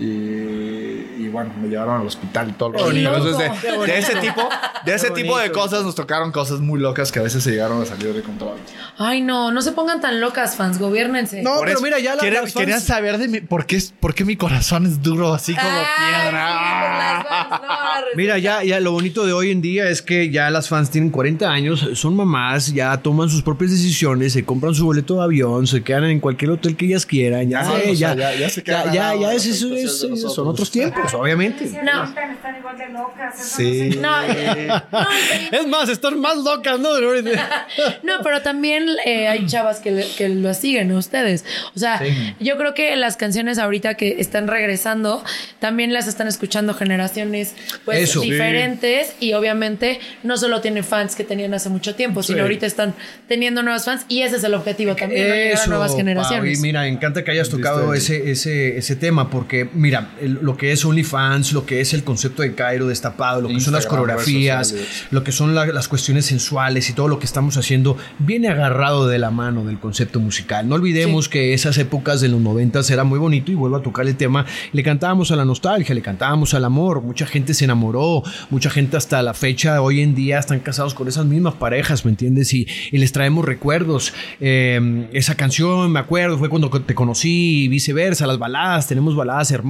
Y, 0.02 1.24
y 1.26 1.30
bueno, 1.32 1.52
me 1.62 1.68
llevaron 1.70 2.02
al 2.02 2.08
hospital 2.08 2.49
y 2.49 2.54
todo 2.54 2.70
lo. 2.70 2.91
Entonces, 2.91 3.52
Qué 3.62 3.72
de, 3.91 3.99
ese 3.99 4.16
tipo, 4.16 4.49
de 4.86 4.93
ese 4.95 5.12
tipo 5.12 5.38
de 5.38 5.52
cosas 5.52 5.84
nos 5.84 5.93
tocaron 5.93 6.32
cosas 6.32 6.60
muy 6.60 6.80
locas 6.80 7.12
que 7.12 7.20
a 7.20 7.22
veces 7.22 7.43
se 7.43 7.52
llegaron 7.52 7.82
a 7.82 7.86
salir 7.86 8.12
de 8.14 8.22
control. 8.24 8.58
Ay, 8.97 9.22
no, 9.22 9.52
no 9.52 9.62
se 9.62 9.72
pongan 9.74 10.02
tan 10.02 10.20
locas, 10.20 10.56
fans, 10.56 10.80
gobiernense. 10.80 11.43
No, 11.43 11.52
Por 11.56 11.66
pero 11.66 11.74
eso, 11.74 11.84
mira, 11.84 11.99
ya 11.99 12.16
la- 12.16 12.22
querían, 12.22 12.43
fans- 12.43 12.54
querían 12.56 12.82
saber 12.82 13.18
de 13.20 13.28
mí, 13.28 13.41
por 13.41 13.66
qué, 13.68 13.76
es- 13.76 13.93
por 13.99 14.16
qué 14.16 14.26
mi 14.26 14.36
corazón 14.36 14.86
es 14.88 15.02
duro 15.04 15.34
así 15.34 15.54
como 15.54 15.70
Ay, 15.70 15.86
piedra. 16.26 17.22
sí, 17.22 17.28
fans, 17.30 17.62
no, 17.62 18.08
Mira, 18.16 18.38
ya, 18.39 18.64
ya 18.64 18.80
lo 18.80 18.91
bonito 18.91 19.26
de 19.26 19.34
hoy 19.34 19.52
en 19.52 19.62
día 19.62 19.88
es 19.89 20.02
que 20.02 20.30
ya 20.32 20.49
las 20.49 20.68
fans 20.68 20.89
tienen 20.89 21.12
40 21.12 21.49
años, 21.49 21.88
son 21.93 22.16
mamás, 22.16 22.74
ya 22.74 22.97
toman 22.97 23.30
sus 23.30 23.41
propias 23.43 23.72
decisiones, 23.72 24.34
se 24.34 24.43
compran 24.43 24.74
su 24.74 24.86
boleto 24.86 25.16
de 25.18 25.24
avión, 25.24 25.68
se 25.68 25.84
quedan 25.84 26.06
en 26.06 26.20
cualquier 26.20 26.52
hotel 26.52 26.76
que 26.76 26.86
ellas 26.88 27.06
quieran. 27.06 27.49
Ya, 27.49 27.62
Ya, 27.64 27.80
eh, 27.80 27.91
o 27.91 27.95
sea, 27.95 28.16
ya, 28.16 28.16
ya- 28.16 28.36
ya 28.39 28.49
se 28.49 28.62
ya, 28.62 28.64
quedan 28.64 28.93
ya, 28.93 29.16
ya 29.16 29.34
es- 29.34 29.45
eso 29.45 29.74
es- 29.76 29.90
de 29.99 30.09
nosotros. 30.09 30.35
son 30.35 30.47
otros 30.47 30.71
tiempos, 30.71 31.13
obviamente. 31.13 31.65
No. 31.83 32.03
Están, 32.05 32.31
están 32.31 32.57
igual 32.57 32.77
de 32.77 32.89
locas. 32.89 33.39
eso 33.39 33.57
Sí. 33.57 33.89
No, 33.99 34.21
Es 35.51 35.67
más, 35.67 35.89
están 35.89 36.19
más 36.19 36.37
locas, 36.37 36.79
¿no? 36.79 36.89
No, 38.03 38.13
pero 38.23 38.41
también 38.41 38.85
eh, 39.05 39.27
hay 39.27 39.45
chavas 39.47 39.79
que, 39.79 39.91
le- 39.91 40.07
que 40.17 40.29
lo 40.29 40.53
siguen 40.53 40.91
a 40.91 40.97
ustedes. 40.97 41.45
O 41.75 41.79
sea, 41.79 42.01
yo 42.39 42.57
creo 42.57 42.73
que 42.73 42.95
las 42.95 43.17
canciones 43.17 43.57
ahorita 43.57 43.95
que 43.95 44.15
están 44.19 44.47
regresando 44.47 45.23
también 45.59 45.93
las 45.93 46.07
están 46.07 46.27
escuchando 46.27 46.73
generaciones 46.73 47.55
pues 47.85 47.99
Eso. 48.09 48.21
Sí. 48.21 48.31
diferentes 48.31 49.13
y 49.19 49.33
obviamente 49.33 49.99
no 50.23 50.37
solo 50.37 50.61
tienen 50.61 50.83
fans 50.83 51.15
que 51.15 51.23
tenían 51.23 51.53
hace 51.53 51.69
mucho 51.69 51.95
tiempo, 51.95 52.23
sino 52.23 52.41
ahorita 52.43 52.65
están 52.65 52.93
teniendo 53.27 53.63
nuevos 53.63 53.85
fans 53.85 54.05
y 54.07 54.21
ese 54.21 54.37
es 54.37 54.43
el 54.43 54.53
objetivo 54.53 54.95
también, 54.95 55.27
¿no? 55.29 55.35
llegar 55.35 55.59
a 55.61 55.67
nuevas 55.67 55.89
Pau, 55.91 55.97
generaciones. 55.97 56.59
y 56.59 56.61
mira, 56.61 56.87
encanta 56.87 57.23
que 57.23 57.31
hayas 57.31 57.49
tocado 57.49 57.93
ese, 57.93 58.31
ese, 58.31 58.77
ese 58.77 58.95
tema 58.95 59.29
porque 59.29 59.69
mira, 59.74 60.11
el- 60.22 60.39
lo 60.41 60.57
que 60.57 60.72
es 60.72 60.84
OnlyFans, 60.86 61.53
lo 61.53 61.65
que 61.65 61.82
es 61.82 61.93
el 61.93 62.03
concepto 62.03 62.41
de 62.41 62.53
Cairo 62.55 62.88
destapado, 62.88 63.41
lo 63.41 63.47
que 63.49 63.59
son 63.59 63.74
las 63.74 63.86
coreografías, 63.89 64.72
lo 65.11 65.24
que 65.24 65.32
son 65.32 65.55
la- 65.55 65.65
las 65.67 65.88
cuestiones 65.88 66.26
sensuales 66.26 66.89
y 66.89 66.93
todo 66.93 67.07
lo 67.07 67.19
que 67.19 67.26
estamos 67.26 67.57
haciendo, 67.57 67.97
viene 68.19 68.47
agarrado 68.49 69.07
de 69.07 69.19
la 69.19 69.32
mano 69.32 69.63
del 69.65 69.80
concepto 69.80 70.19
musical. 70.19 70.67
No 70.67 70.76
olvidemos 70.76 71.30
que 71.30 71.53
esas 71.53 71.78
épocas 71.78 72.22
de 72.22 72.28
los 72.30 72.39
noventas 72.41 72.89
era 72.89 73.03
muy 73.03 73.19
bonito 73.19 73.51
y 73.51 73.55
vuelvo 73.55 73.78
a 73.78 73.82
tocar 73.82 74.07
el 74.07 74.15
tema. 74.15 74.45
Le 74.74 74.84
cantábamos 74.84 75.32
a 75.32 75.36
la 75.36 75.45
nostalgia, 75.45 75.95
le 75.95 76.01
cantábamos 76.01 76.53
al 76.53 76.65
amor. 76.65 77.01
Mucha 77.01 77.26
gente 77.26 77.53
se 77.53 77.65
enamoró, 77.65 78.24
mucha 78.49 78.69
gente 78.69 78.97
hasta 78.97 79.22
la 79.22 79.34
fecha, 79.34 79.82
hoy 79.82 80.01
en 80.01 80.15
día, 80.15 80.39
están 80.39 80.59
casados 80.59 80.93
con 80.93 81.07
esas 81.07 81.26
mismas 81.26 81.53
parejas, 81.55 82.05
¿me 82.05 82.11
entiendes? 82.11 82.53
Y, 82.53 82.67
y 82.91 82.97
les 82.97 83.11
traemos 83.11 83.45
recuerdos. 83.45 84.13
Eh, 84.39 85.07
esa 85.13 85.36
canción, 85.36 85.91
me 85.91 85.99
acuerdo, 85.99 86.38
fue 86.38 86.49
cuando 86.49 86.69
te 86.69 86.95
conocí 86.95 87.63
y 87.63 87.67
viceversa, 87.67 88.28
las 88.28 88.38
baladas, 88.39 88.88
tenemos 88.88 89.15
baladas 89.15 89.51
hermosas. 89.51 89.61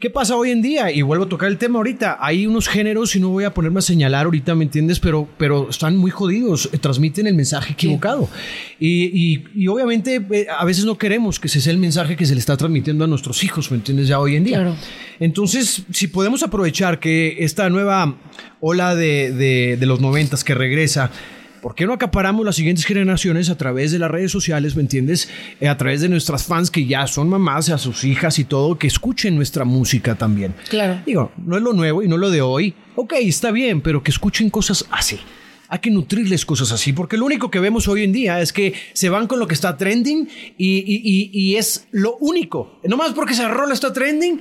¿Qué 0.00 0.10
pasa 0.10 0.36
hoy 0.36 0.50
en 0.50 0.60
día? 0.60 0.90
Y 0.90 1.00
vuelvo 1.00 1.24
a 1.24 1.28
tocar 1.30 1.48
el 1.48 1.56
tema 1.56 1.78
ahorita. 1.78 2.18
Hay 2.20 2.46
unos 2.46 2.68
géneros, 2.68 3.16
y 3.16 3.20
no 3.20 3.30
voy 3.30 3.44
a 3.44 3.54
ponerme 3.54 3.78
a 3.78 3.82
señalar 3.82 4.26
ahorita, 4.26 4.54
¿me 4.54 4.64
entiendes? 4.64 5.00
Pero, 5.00 5.26
pero 5.38 5.70
están 5.70 5.96
muy 5.96 6.10
jodidos, 6.10 6.68
eh, 6.74 6.78
transmiten 6.78 7.26
el 7.26 7.34
mensaje 7.34 7.72
equivocado. 7.72 8.28
Y, 8.78 9.04
y- 9.14 9.44
y 9.54 9.66
obviamente 9.68 10.22
eh, 10.30 10.46
a 10.58 10.62
veces 10.66 10.84
no 10.84 10.98
queremos 10.98 11.40
que 11.40 11.46
ese 11.46 11.62
sea 11.62 11.72
el 11.72 11.78
mensaje 11.78 12.16
que 12.16 12.26
se 12.26 12.34
le 12.34 12.40
está 12.40 12.54
transmitiendo 12.54 13.04
a 13.04 13.06
nuestros 13.06 13.42
hijos, 13.44 13.70
¿me 13.70 13.78
entiendes? 13.78 14.06
Ya 14.08 14.18
hoy 14.20 14.36
en 14.36 14.44
día. 14.44 14.58
Claro. 14.58 14.76
Entonces, 15.20 15.84
si 15.90 16.08
podemos 16.08 16.42
aprovechar 16.42 17.00
que 17.00 17.36
esta 17.38 17.70
nueva 17.70 18.18
ola 18.60 18.94
de, 18.94 19.32
de- 19.32 19.76
de 19.80 19.86
los 19.86 20.00
noventas 20.00 20.44
que 20.44 20.52
regresa, 20.54 21.10
¿por 21.64 21.74
qué 21.74 21.86
no 21.86 21.94
acaparamos 21.94 22.44
las 22.44 22.56
siguientes 22.56 22.84
generaciones 22.84 23.48
a 23.48 23.56
través 23.56 23.90
de 23.90 23.98
las 23.98 24.10
redes 24.10 24.30
sociales, 24.30 24.76
¿me 24.76 24.82
entiendes? 24.82 25.30
Eh, 25.62 25.66
a 25.68 25.78
través 25.78 26.02
de 26.02 26.10
nuestras 26.10 26.44
fans 26.44 26.70
que 26.70 26.84
ya 26.84 27.06
son 27.06 27.30
mamás, 27.30 27.70
a 27.70 27.78
sus 27.78 28.04
hijas 28.04 28.38
y 28.38 28.44
todo, 28.44 28.76
que 28.78 28.86
escuchen 28.86 29.34
nuestra 29.34 29.64
música 29.64 30.14
también. 30.14 30.54
Claro. 30.68 31.00
Digo, 31.06 31.32
no 31.38 31.56
es 31.56 31.62
lo 31.62 31.72
nuevo 31.72 32.02
y 32.02 32.08
no 32.08 32.18
lo 32.18 32.28
de 32.30 32.42
hoy. 32.42 32.74
Ok, 32.96 33.14
está 33.20 33.50
bien, 33.50 33.80
pero 33.80 34.02
que 34.02 34.10
escuchen 34.10 34.50
cosas 34.50 34.84
así. 34.90 35.18
Hay 35.70 35.78
que 35.78 35.90
nutrirles 35.90 36.44
cosas 36.44 36.70
así, 36.70 36.92
porque 36.92 37.16
lo 37.16 37.24
único 37.24 37.50
que 37.50 37.60
vemos 37.60 37.88
hoy 37.88 38.04
en 38.04 38.12
día 38.12 38.42
es 38.42 38.52
que 38.52 38.74
se 38.92 39.08
van 39.08 39.26
con 39.26 39.38
lo 39.38 39.46
que 39.48 39.54
está 39.54 39.78
trending 39.78 40.28
y, 40.58 40.76
y- 40.76 41.00
y- 41.02 41.30
y 41.32 41.56
es 41.56 41.88
lo 41.92 42.16
único. 42.18 42.78
Nomás 42.84 43.12
porque 43.14 43.32
esa 43.32 43.48
rola 43.48 43.72
está 43.72 43.90
trending, 43.90 44.38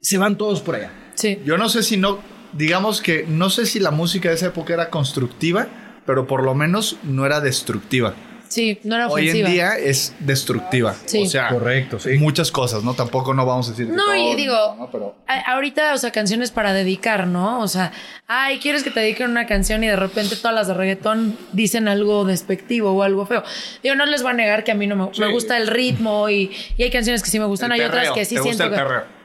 se 0.00 0.18
van 0.18 0.38
todos 0.38 0.60
por 0.60 0.76
allá. 0.76 0.92
Sí. 1.16 1.36
Yo 1.44 1.58
no 1.58 1.68
sé 1.68 1.82
si 1.82 1.96
no, 1.96 2.20
digamos 2.52 3.02
que 3.02 3.26
no 3.28 3.50
sé 3.50 3.66
si 3.66 3.80
la 3.80 3.90
música 3.90 4.28
de 4.28 4.36
esa 4.36 4.46
época 4.46 4.72
era 4.72 4.88
constructiva, 4.88 5.66
pero 6.06 6.26
por 6.26 6.42
lo 6.42 6.54
menos 6.54 6.96
no 7.02 7.26
era 7.26 7.40
destructiva. 7.40 8.14
Sí, 8.48 8.80
no 8.82 8.96
era 8.96 9.06
Hoy 9.06 9.28
ofensiva. 9.28 9.48
en 9.48 9.54
día 9.54 9.76
es 9.78 10.12
destructiva. 10.18 10.96
Sí. 11.06 11.22
O 11.24 11.28
sea, 11.28 11.50
Correcto, 11.50 12.00
sí. 12.00 12.18
muchas 12.18 12.50
cosas, 12.50 12.82
¿no? 12.82 12.94
Tampoco 12.94 13.32
no 13.32 13.46
vamos 13.46 13.68
a 13.68 13.70
decir. 13.70 13.86
que 13.86 13.92
No, 13.92 14.12
y 14.16 14.34
digo, 14.34 14.74
¿no? 14.76 14.90
Pero 14.90 15.14
a- 15.28 15.52
ahorita, 15.52 15.94
o 15.94 15.98
sea, 15.98 16.10
canciones 16.10 16.50
para 16.50 16.72
dedicar, 16.72 17.28
¿no? 17.28 17.60
O 17.60 17.68
sea, 17.68 17.92
ay, 18.26 18.58
quieres 18.58 18.82
que 18.82 18.90
te 18.90 18.98
dediquen 18.98 19.30
una 19.30 19.46
canción 19.46 19.84
y 19.84 19.86
de 19.86 19.94
repente 19.94 20.34
todas 20.34 20.52
las 20.52 20.66
de 20.66 20.74
reggaetón 20.74 21.38
dicen 21.52 21.86
algo 21.86 22.24
despectivo 22.24 22.90
o 22.90 23.04
algo 23.04 23.24
feo. 23.24 23.44
Digo, 23.84 23.94
no 23.94 24.04
les 24.04 24.22
voy 24.24 24.32
a 24.32 24.34
negar 24.34 24.64
que 24.64 24.72
a 24.72 24.74
mí 24.74 24.88
no 24.88 24.96
me, 24.96 25.10
me 25.16 25.30
gusta 25.32 25.56
el 25.56 25.68
ritmo 25.68 26.28
y, 26.28 26.50
y 26.76 26.82
hay 26.82 26.90
canciones 26.90 27.22
que 27.22 27.30
sí 27.30 27.38
me 27.38 27.44
gustan, 27.46 27.70
el 27.70 27.80
hay 27.80 27.86
otras 27.86 28.10
que 28.10 28.24
sí 28.24 28.34
¿te 28.34 28.42
siento 28.42 28.48
gusta 28.48 28.64
el 28.64 28.70
que... 28.70 28.76
perreo? 28.76 29.19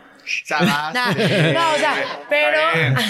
Nah, 0.50 0.92
sí. 1.14 1.20
no, 1.54 1.72
o 1.74 1.78
sea, 1.78 1.94
pero, 2.30 2.58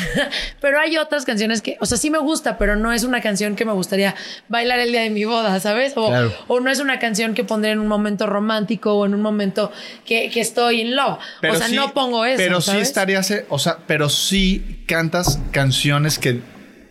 pero 0.62 0.80
hay 0.80 0.98
otras 0.98 1.26
canciones 1.26 1.62
que, 1.62 1.78
o 1.80 1.86
sea, 1.86 1.98
sí 1.98 2.10
me 2.10 2.18
gusta, 2.20 2.58
pero 2.58 2.76
no 2.76 2.92
es 2.92 3.04
una 3.04 3.22
canción 3.22 3.56
que 3.56 3.66
me 3.66 3.72
gustaría 3.74 4.16
bailar 4.50 4.80
el 4.80 4.92
día 4.92 5.02
de 5.02 5.10
mi 5.10 5.26
boda, 5.26 5.60
¿sabes? 5.60 5.94
O, 5.96 6.08
Claro. 6.10 6.34
o 6.48 6.60
no 6.60 6.70
es 6.70 6.80
una 6.80 7.00
canción 7.00 7.34
que 7.34 7.44
pondré 7.44 7.72
en 7.72 7.80
un 7.80 7.88
momento 7.88 8.26
romántico 8.28 8.94
o 8.94 9.06
en 9.06 9.14
un 9.16 9.22
momento 9.22 9.72
que, 10.06 10.30
que 10.30 10.42
estoy 10.42 10.82
in 10.82 10.96
love. 10.96 11.18
o 11.50 11.56
sea, 11.56 11.68
sí- 11.68 11.76
no 11.76 11.94
pongo 11.94 12.26
eso. 12.26 12.38
Pero 12.38 12.62
sí 12.62 12.72
¿sabes? 12.72 12.88
estaría, 12.88 13.24
se- 13.24 13.46
o 13.50 13.60
sea, 13.60 13.78
pero 13.88 14.10
sí 14.10 14.84
cantas 14.88 15.40
canciones 15.52 16.20
que 16.20 16.42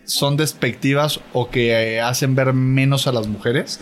son 0.05 0.37
despectivas 0.37 1.19
o 1.33 1.49
que 1.49 1.95
eh, 1.95 2.01
hacen 2.01 2.35
ver 2.35 2.53
menos 2.53 3.07
a 3.07 3.11
las 3.11 3.27
mujeres. 3.27 3.79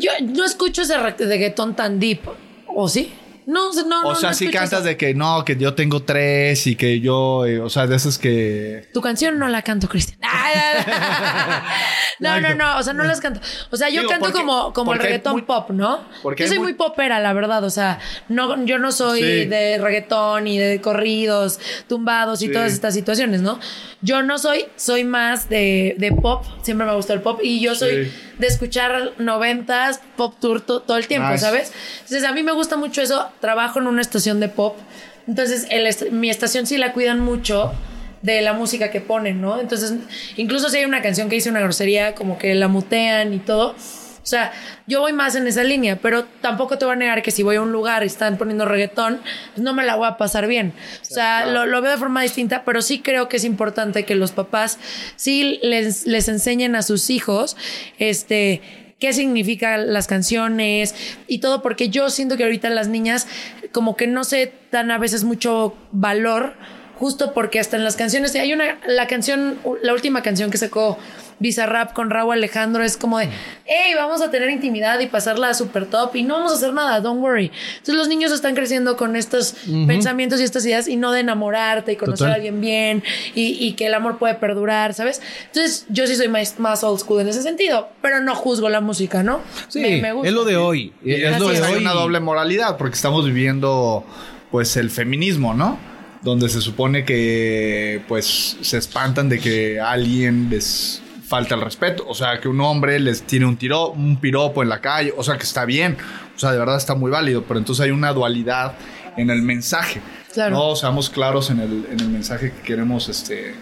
Yo 0.00 0.10
no 0.22 0.44
escucho 0.44 0.82
ese 0.82 0.96
re- 0.98 1.16
reggaetón 1.18 1.74
tan 1.74 1.98
deep, 1.98 2.20
¿o 2.66 2.88
sí? 2.88 3.12
No, 3.50 3.72
no, 3.72 4.02
no. 4.02 4.08
o 4.10 4.14
sea, 4.14 4.30
no 4.30 4.34
sí 4.36 4.50
cantas 4.50 4.80
eso. 4.80 4.82
de 4.82 4.96
que 4.98 5.14
no, 5.14 5.42
que 5.42 5.56
yo 5.56 5.72
tengo 5.74 6.02
tres 6.02 6.66
y 6.66 6.76
que 6.76 7.00
yo, 7.00 7.46
eh, 7.46 7.60
o 7.60 7.70
sea, 7.70 7.86
de 7.86 7.96
esas 7.96 8.18
que... 8.18 8.88
Tu 8.92 9.00
canción 9.00 9.38
no 9.38 9.48
la 9.48 9.62
canto, 9.62 9.88
Cristian. 9.88 10.18
no, 12.20 12.40
no, 12.40 12.54
no, 12.54 12.78
o 12.78 12.82
sea, 12.82 12.92
no 12.92 13.04
las 13.04 13.20
canto. 13.20 13.40
O 13.70 13.76
sea, 13.76 13.88
yo 13.88 14.00
Digo, 14.02 14.10
canto 14.10 14.26
porque- 14.26 14.38
como, 14.38 14.72
como 14.72 14.92
el 14.92 14.98
reggaetón 14.98 15.32
muy- 15.32 15.42
pop, 15.42 15.70
¿no? 15.70 16.04
porque 16.22 16.42
Yo 16.44 16.48
soy 16.48 16.58
muy- 16.58 16.68
muy 16.68 16.74
popera, 16.74 17.20
la 17.20 17.32
verdad. 17.32 17.64
O 17.64 17.70
sea, 17.70 17.98
no, 18.28 18.64
yo 18.64 18.78
no 18.78 18.92
soy 18.92 19.20
Sí. 19.20 19.44
de 19.46 19.78
reggaetón 19.78 20.46
y 20.46 20.58
de 20.58 20.80
corridos 20.80 21.58
tumbados 21.88 22.42
y 22.42 22.46
Sí. 22.48 22.52
todas 22.52 22.72
estas 22.72 22.94
situaciones, 22.94 23.40
¿no? 23.40 23.58
Yo 24.00 24.22
no 24.22 24.38
soy, 24.38 24.66
soy 24.76 25.04
más 25.04 25.48
de, 25.48 25.94
de 25.98 26.12
pop. 26.12 26.44
Siempre 26.62 26.86
me 26.86 26.94
gustó 26.94 27.12
el 27.14 27.22
pop. 27.22 27.40
Y 27.42 27.60
yo 27.60 27.74
soy 27.74 28.04
Sí. 28.06 28.12
de 28.38 28.46
escuchar 28.46 29.12
noventas, 29.18 30.00
pop 30.16 30.34
tour 30.40 30.60
to- 30.60 30.80
todo 30.82 30.96
el 30.98 31.06
tiempo, 31.08 31.28
Nice. 31.30 31.44
¿sabes? 31.44 31.72
Entonces, 32.02 32.24
a 32.24 32.32
mí 32.32 32.42
me 32.42 32.52
gusta 32.52 32.76
mucho 32.76 33.00
eso. 33.02 33.28
Trabajo 33.40 33.78
en 33.78 33.86
una 33.86 34.00
estación 34.00 34.40
de 34.40 34.48
pop. 34.48 34.76
Entonces, 35.26 35.66
el 35.70 35.86
est- 35.86 36.10
mi 36.10 36.30
estación 36.30 36.66
sí 36.66 36.76
la 36.78 36.92
cuidan 36.92 37.20
mucho 37.20 37.72
de 38.22 38.40
la 38.42 38.52
música 38.52 38.90
que 38.90 39.00
ponen, 39.00 39.40
¿no? 39.40 39.60
Entonces, 39.60 39.92
incluso 40.36 40.68
si 40.70 40.78
hay 40.78 40.84
una 40.84 41.02
canción 41.02 41.28
que 41.28 41.36
dice 41.36 41.50
una 41.50 41.60
grosería, 41.60 42.14
como 42.14 42.38
que 42.38 42.54
la 42.54 42.66
mutean 42.68 43.32
y 43.32 43.38
todo. 43.38 43.76
O 44.20 44.26
sea, 44.30 44.52
yo 44.86 45.00
voy 45.00 45.14
más 45.14 45.36
en 45.36 45.46
esa 45.46 45.62
línea, 45.64 45.96
pero 46.02 46.24
tampoco 46.42 46.76
te 46.76 46.84
voy 46.84 46.92
a 46.92 46.96
negar 46.96 47.22
que 47.22 47.30
si 47.30 47.42
voy 47.42 47.56
a 47.56 47.62
un 47.62 47.72
lugar 47.72 48.02
y 48.02 48.06
están 48.06 48.36
poniendo 48.36 48.66
reggaetón, 48.66 49.20
pues 49.54 49.62
no 49.64 49.72
me 49.72 49.86
la 49.86 49.94
voy 49.94 50.06
a 50.06 50.18
pasar 50.18 50.46
bien. 50.46 50.74
O 51.00 51.04
sea, 51.04 51.46
lo, 51.46 51.64
lo 51.64 51.80
veo 51.80 51.92
de 51.92 51.96
forma 51.96 52.20
distinta, 52.22 52.62
pero 52.64 52.82
sí 52.82 52.98
creo 53.00 53.28
que 53.30 53.38
es 53.38 53.44
importante 53.44 54.04
que 54.04 54.16
los 54.16 54.32
papás 54.32 54.78
sí 55.16 55.58
les, 55.62 56.06
les 56.06 56.28
enseñen 56.28 56.76
a 56.76 56.82
sus 56.82 57.08
hijos, 57.08 57.56
este 57.98 58.60
qué 58.98 59.12
significan 59.12 59.92
las 59.92 60.06
canciones 60.06 60.94
y 61.26 61.38
todo, 61.38 61.62
porque 61.62 61.88
yo 61.88 62.10
siento 62.10 62.36
que 62.36 62.44
ahorita 62.44 62.70
las 62.70 62.88
niñas 62.88 63.26
como 63.72 63.96
que 63.96 64.06
no 64.06 64.24
se 64.24 64.52
dan 64.72 64.90
a 64.90 64.98
veces 64.98 65.24
mucho 65.24 65.74
valor, 65.92 66.54
justo 66.98 67.32
porque 67.32 67.60
hasta 67.60 67.76
en 67.76 67.84
las 67.84 67.96
canciones, 67.96 68.34
hay 68.34 68.52
una, 68.52 68.78
la 68.86 69.06
canción, 69.06 69.58
la 69.82 69.92
última 69.92 70.22
canción 70.22 70.50
que 70.50 70.58
sacó 70.58 70.98
Bizarrap 71.40 71.92
con 71.92 72.10
Raúl 72.10 72.32
Alejandro 72.34 72.82
es 72.82 72.96
como 72.96 73.18
de, 73.18 73.26
hey, 73.64 73.92
vamos 73.96 74.20
a 74.22 74.30
tener 74.30 74.50
intimidad 74.50 74.98
y 75.00 75.06
pasarla 75.06 75.50
a 75.50 75.54
super 75.54 75.86
top 75.86 76.16
y 76.16 76.22
no 76.24 76.34
vamos 76.34 76.52
a 76.52 76.54
hacer 76.56 76.72
nada, 76.72 77.00
don't 77.00 77.20
worry. 77.22 77.50
Entonces 77.72 77.94
los 77.94 78.08
niños 78.08 78.32
están 78.32 78.54
creciendo 78.54 78.96
con 78.96 79.14
estos 79.16 79.54
pensamientos 79.86 80.40
y 80.40 80.44
estas 80.44 80.64
ideas 80.66 80.88
y 80.88 80.96
no 80.96 81.12
de 81.12 81.20
enamorarte 81.20 81.92
y 81.92 81.96
conocer 81.96 82.18
Total. 82.18 82.32
a 82.32 82.34
alguien 82.36 82.60
bien 82.60 83.02
y, 83.34 83.56
y 83.64 83.72
que 83.74 83.86
el 83.86 83.94
amor 83.94 84.18
puede 84.18 84.34
perdurar, 84.34 84.94
¿sabes? 84.94 85.22
Entonces 85.46 85.86
yo 85.88 86.06
sí 86.06 86.16
soy 86.16 86.28
más, 86.28 86.58
más 86.58 86.82
old 86.82 86.98
school 87.00 87.20
en 87.20 87.28
ese 87.28 87.42
sentido, 87.42 87.88
pero 88.02 88.20
no 88.20 88.34
juzgo 88.34 88.68
la 88.68 88.80
música, 88.80 89.22
¿no? 89.22 89.40
Sí, 89.68 89.80
Me- 89.80 90.02
me 90.02 90.12
gusta. 90.12 90.28
es 90.28 90.34
lo 90.34 90.44
de 90.44 90.56
hoy. 90.56 90.92
Es 91.04 91.24
Así 91.32 91.40
lo 91.40 91.48
de 91.48 91.54
es. 91.54 91.62
hay 91.62 91.74
hoy. 91.74 91.80
una 91.82 91.92
doble 91.92 92.20
moralidad 92.20 92.76
porque 92.76 92.94
estamos 92.96 93.24
viviendo 93.24 94.04
pues 94.50 94.76
el 94.76 94.90
feminismo, 94.90 95.54
¿no? 95.54 95.78
Donde 96.22 96.48
se 96.48 96.60
supone 96.60 97.04
que 97.04 98.02
pues 98.08 98.56
se 98.60 98.78
espantan 98.78 99.28
de 99.28 99.38
que 99.38 99.78
alguien 99.80 100.48
les 100.50 101.00
falta 101.28 101.54
el 101.54 101.60
respeto, 101.60 102.06
o 102.08 102.14
sea, 102.14 102.40
que 102.40 102.48
un 102.48 102.60
hombre 102.62 102.98
les 102.98 103.22
tiene 103.22 103.44
un 103.44 103.58
tiro, 103.58 103.90
un 103.90 104.16
piropo 104.16 104.62
en 104.62 104.70
la 104.70 104.80
calle, 104.80 105.12
o 105.14 105.22
sea, 105.22 105.36
que 105.36 105.42
está 105.42 105.66
bien, 105.66 105.98
o 106.34 106.38
sea, 106.38 106.52
de 106.52 106.58
verdad 106.58 106.76
está 106.76 106.94
muy 106.94 107.10
válido, 107.10 107.44
pero 107.46 107.58
entonces 107.58 107.84
hay 107.84 107.90
una 107.90 108.14
dualidad 108.14 108.72
en 109.18 109.28
el 109.28 109.42
mensaje. 109.42 110.00
Claro. 110.32 110.56
No 110.56 110.76
seamos 110.76 111.10
claros 111.10 111.50
en 111.50 111.60
el, 111.60 111.86
en 111.90 112.00
el 112.00 112.08
mensaje 112.08 112.52
que 112.52 112.62
queremos 112.62 113.08
este 113.10 113.54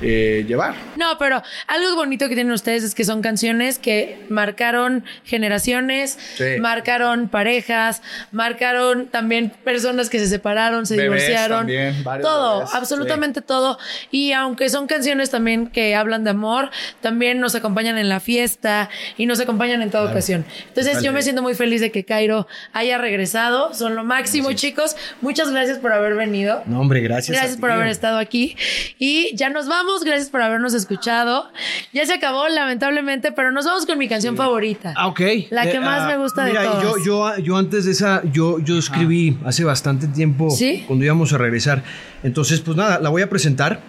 eh, 0.00 0.44
llevar. 0.46 0.74
No, 0.96 1.18
pero 1.18 1.42
algo 1.66 1.96
bonito 1.96 2.28
que 2.28 2.34
tienen 2.34 2.52
ustedes 2.52 2.82
es 2.84 2.94
que 2.94 3.04
son 3.04 3.22
canciones 3.22 3.78
que 3.78 4.24
marcaron 4.28 5.04
generaciones, 5.24 6.18
Sí. 6.36 6.44
marcaron 6.60 7.28
parejas, 7.28 8.02
marcaron 8.32 9.08
también 9.08 9.50
personas 9.64 10.08
que 10.10 10.18
se 10.18 10.26
separaron, 10.26 10.86
se 10.86 10.96
Bebés 10.96 11.22
divorciaron. 11.22 11.58
también, 11.60 12.04
todo, 12.22 12.58
bebés, 12.60 12.74
absolutamente 12.74 13.40
todo. 13.42 13.78
Y 14.10 14.32
aunque 14.32 14.68
son 14.70 14.86
canciones 14.86 15.30
también 15.30 15.66
que 15.66 15.94
hablan 15.94 16.24
de 16.24 16.30
amor, 16.30 16.70
también 17.00 17.40
nos 17.40 17.54
acompañan 17.54 17.98
en 17.98 18.08
la 18.08 18.20
fiesta 18.20 18.88
y 19.16 19.26
nos 19.26 19.40
acompañan 19.40 19.82
en 19.82 19.90
toda 19.90 20.10
ocasión. 20.10 20.44
Entonces 20.68 21.02
yo 21.02 21.12
me 21.12 21.22
siento 21.22 21.42
muy 21.42 21.54
feliz 21.54 21.80
de 21.80 21.90
que 21.90 22.04
Cairo 22.04 22.46
haya 22.72 22.98
regresado. 22.98 23.74
Son 23.74 23.94
lo 23.94 24.04
máximo, 24.04 24.52
chicos. 24.52 24.96
Muchas 25.20 25.50
gracias 25.50 25.78
por 25.78 25.92
haber 25.92 26.14
venido. 26.14 26.62
No, 26.66 26.80
hombre, 26.80 27.00
gracias. 27.00 27.36
Gracias 27.36 27.58
a 27.58 27.60
por 27.60 27.70
ti, 27.70 27.74
haber 27.74 27.88
estado 27.88 28.18
aquí. 28.18 28.56
Y 28.98 29.34
ya 29.36 29.50
nos 29.50 29.68
vamos. 29.68 29.89
Gracias 30.04 30.30
por 30.30 30.40
habernos 30.42 30.74
escuchado. 30.74 31.50
Ya 31.92 32.06
se 32.06 32.14
acabó, 32.14 32.48
lamentablemente, 32.48 33.32
pero 33.32 33.50
nos 33.50 33.64
vamos 33.64 33.86
con 33.86 33.98
mi 33.98 34.08
canción 34.08 34.36
favorita. 34.36 34.94
Ah, 34.96 35.08
ok. 35.08 35.20
La 35.50 35.70
que 35.70 35.80
más 35.80 36.06
me 36.06 36.16
gusta 36.16 36.44
de 36.44 36.50
mira, 36.50 36.64
todas. 36.64 36.82
Yo, 36.82 36.94
yo, 37.04 37.38
yo 37.38 37.56
antes 37.56 37.84
de 37.84 37.92
esa, 37.92 38.22
yo, 38.32 38.58
yo 38.60 38.78
escribí 38.78 39.36
hace 39.44 39.64
bastante 39.64 40.06
tiempo 40.08 40.50
¿Sí? 40.50 40.84
cuando 40.86 41.04
íbamos 41.04 41.32
a 41.32 41.38
regresar. 41.38 41.82
Entonces, 42.22 42.60
pues 42.60 42.76
nada, 42.76 43.00
la 43.00 43.08
voy 43.08 43.22
a 43.22 43.28
presentar, 43.28 43.80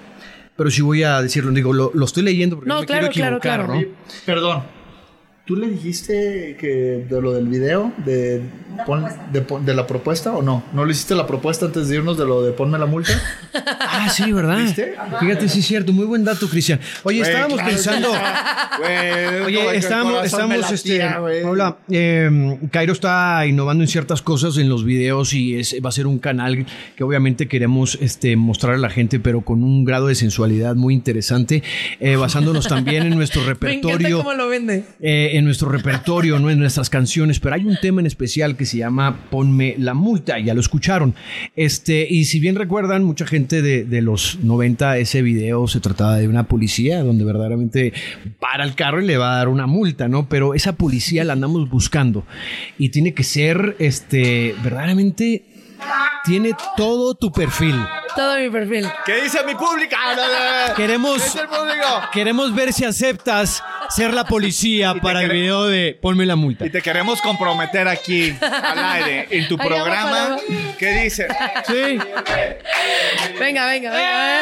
pero 0.57 0.69
sí 0.71 0.81
voy 0.81 1.03
a 1.03 1.21
decirlo. 1.21 1.51
Digo, 1.51 1.73
lo, 1.73 1.91
lo 1.93 2.05
estoy 2.05 2.23
leyendo 2.23 2.55
porque 2.57 2.69
No, 2.69 2.75
no, 2.75 2.81
me 2.81 2.87
claro, 2.87 3.09
quiero 3.09 3.39
claro, 3.39 3.63
equivocar, 3.65 3.65
claro. 3.65 3.81
¿no? 3.81 4.21
Perdón. 4.25 4.80
¿Tú 5.45 5.55
le 5.55 5.67
dijiste 5.67 6.55
que 6.59 7.03
de 7.09 7.21
lo 7.21 7.33
del 7.33 7.47
video, 7.47 7.91
de, 8.05 8.41
pon- 8.85 9.05
de, 9.33 9.41
pon- 9.41 9.65
de 9.65 9.73
la 9.73 9.85
propuesta 9.87 10.31
o 10.33 10.41
no? 10.41 10.63
¿No 10.71 10.85
le 10.85 10.91
hiciste 10.91 11.13
la 11.15 11.25
propuesta 11.27 11.65
antes 11.65 11.89
de 11.89 11.95
irnos 11.95 12.17
de 12.17 12.25
lo 12.25 12.41
de 12.43 12.51
ponme 12.53 12.77
la 12.77 12.85
multa? 12.85 13.11
Ah, 13.93 14.07
sí, 14.09 14.31
¿verdad? 14.31 14.57
¿Viste? 14.57 14.93
Fíjate, 15.19 15.49
sí 15.49 15.59
es 15.59 15.65
cierto. 15.67 15.91
Muy 15.91 16.05
buen 16.05 16.23
dato, 16.23 16.47
Cristian. 16.47 16.79
Oye, 17.03 17.21
estábamos 17.21 17.55
claro 17.55 17.69
pensando... 17.69 18.09
Oye, 19.45 19.63
me 19.69 19.75
estamos, 19.77 20.71
este. 20.71 21.01
Paula, 21.43 21.77
eh, 21.89 22.57
Cairo 22.71 22.93
está 22.93 23.45
innovando 23.45 23.83
en 23.83 23.87
ciertas 23.89 24.21
cosas 24.21 24.57
en 24.57 24.69
los 24.69 24.85
videos 24.85 25.33
y 25.33 25.59
es, 25.59 25.75
va 25.83 25.89
a 25.89 25.91
ser 25.91 26.07
un 26.07 26.19
canal 26.19 26.65
que 26.95 27.03
obviamente 27.03 27.47
queremos 27.49 27.97
este, 28.01 28.35
mostrar 28.37 28.75
a 28.75 28.77
la 28.77 28.89
gente, 28.89 29.19
pero 29.19 29.41
con 29.41 29.61
un 29.63 29.83
grado 29.83 30.07
de 30.07 30.15
sensualidad 30.15 30.75
muy 30.75 30.93
interesante, 30.93 31.61
eh, 31.99 32.15
basándonos 32.15 32.67
también 32.67 33.03
en 33.03 33.15
nuestro 33.17 33.41
Me 33.45 33.47
encanta 33.51 33.67
repertorio. 33.89 34.17
cómo 34.19 34.33
lo 34.33 34.47
vende. 34.47 34.85
eh, 35.01 35.30
en 35.37 35.45
nuestro 35.45 35.69
repertorio, 35.69 36.39
no 36.39 36.49
en 36.49 36.59
nuestras 36.59 36.89
canciones, 36.89 37.39
pero 37.39 37.55
hay 37.55 37.65
un 37.65 37.77
tema 37.81 38.01
en 38.01 38.07
especial 38.07 38.55
que 38.55 38.65
se 38.65 38.77
llama 38.77 39.29
Ponme 39.29 39.75
la 39.77 39.93
multa, 39.93 40.39
ya 40.39 40.53
lo 40.53 40.61
escucharon. 40.61 41.15
Este, 41.55 42.07
y 42.09 42.25
si 42.25 42.39
bien 42.39 42.55
recuerdan, 42.55 43.03
mucha 43.03 43.25
gente 43.25 43.61
de, 43.61 43.83
de 43.83 44.01
los 44.01 44.39
90, 44.41 44.97
ese 44.97 45.21
video 45.21 45.67
se 45.67 45.79
trataba 45.79 46.17
de 46.17 46.27
una 46.27 46.47
policía 46.47 47.03
donde 47.03 47.23
verdaderamente 47.23 47.93
para 48.39 48.63
el 48.63 48.75
carro 48.75 49.01
y 49.01 49.05
le 49.07 49.17
va 49.17 49.33
a 49.33 49.37
dar 49.37 49.47
una 49.47 49.67
multa, 49.67 50.07
¿no? 50.07 50.27
Pero 50.27 50.53
esa 50.53 50.75
policía 50.75 51.23
la 51.23 51.33
andamos 51.33 51.69
buscando 51.69 52.25
y 52.77 52.89
tiene 52.89 53.13
que 53.13 53.23
ser, 53.23 53.75
este, 53.79 54.55
verdaderamente, 54.63 55.45
tiene 56.25 56.51
todo 56.77 57.15
tu 57.15 57.31
perfil. 57.31 57.75
Todo 58.15 58.37
mi 58.37 58.49
perfil. 58.49 58.89
¿Qué 59.05 59.21
dice 59.23 59.43
mi 59.45 59.55
pública? 59.55 59.97
Ah, 59.99 60.13
no, 60.15 60.27
no, 60.27 60.67
no. 60.69 60.75
Queremos- 60.75 61.17
¿Qué 61.21 61.23
dice 61.25 61.41
el 61.41 61.47
público? 61.47 62.01
Queremos 62.11 62.53
ver 62.55 62.73
si 62.73 62.83
aceptas 62.85 63.63
ser 63.89 64.13
la 64.13 64.25
policía 64.25 64.93
para 64.95 65.21
el 65.21 65.29
video 65.31 65.65
de 65.67 65.97
Ponme 66.01 66.25
la 66.25 66.35
multa. 66.35 66.65
Y 66.65 66.69
te 66.69 66.81
queremos 66.81 67.21
comprometer 67.21 67.87
aquí 67.87 68.35
al 68.41 68.79
aire 69.03 69.27
en 69.31 69.47
tu 69.47 69.57
programa. 69.57 70.37
¿Qué 70.77 70.87
dice? 71.03 71.27
Sí. 71.67 71.97
Venga, 73.39 73.65
venga, 73.67 73.91
venga. 73.91 74.41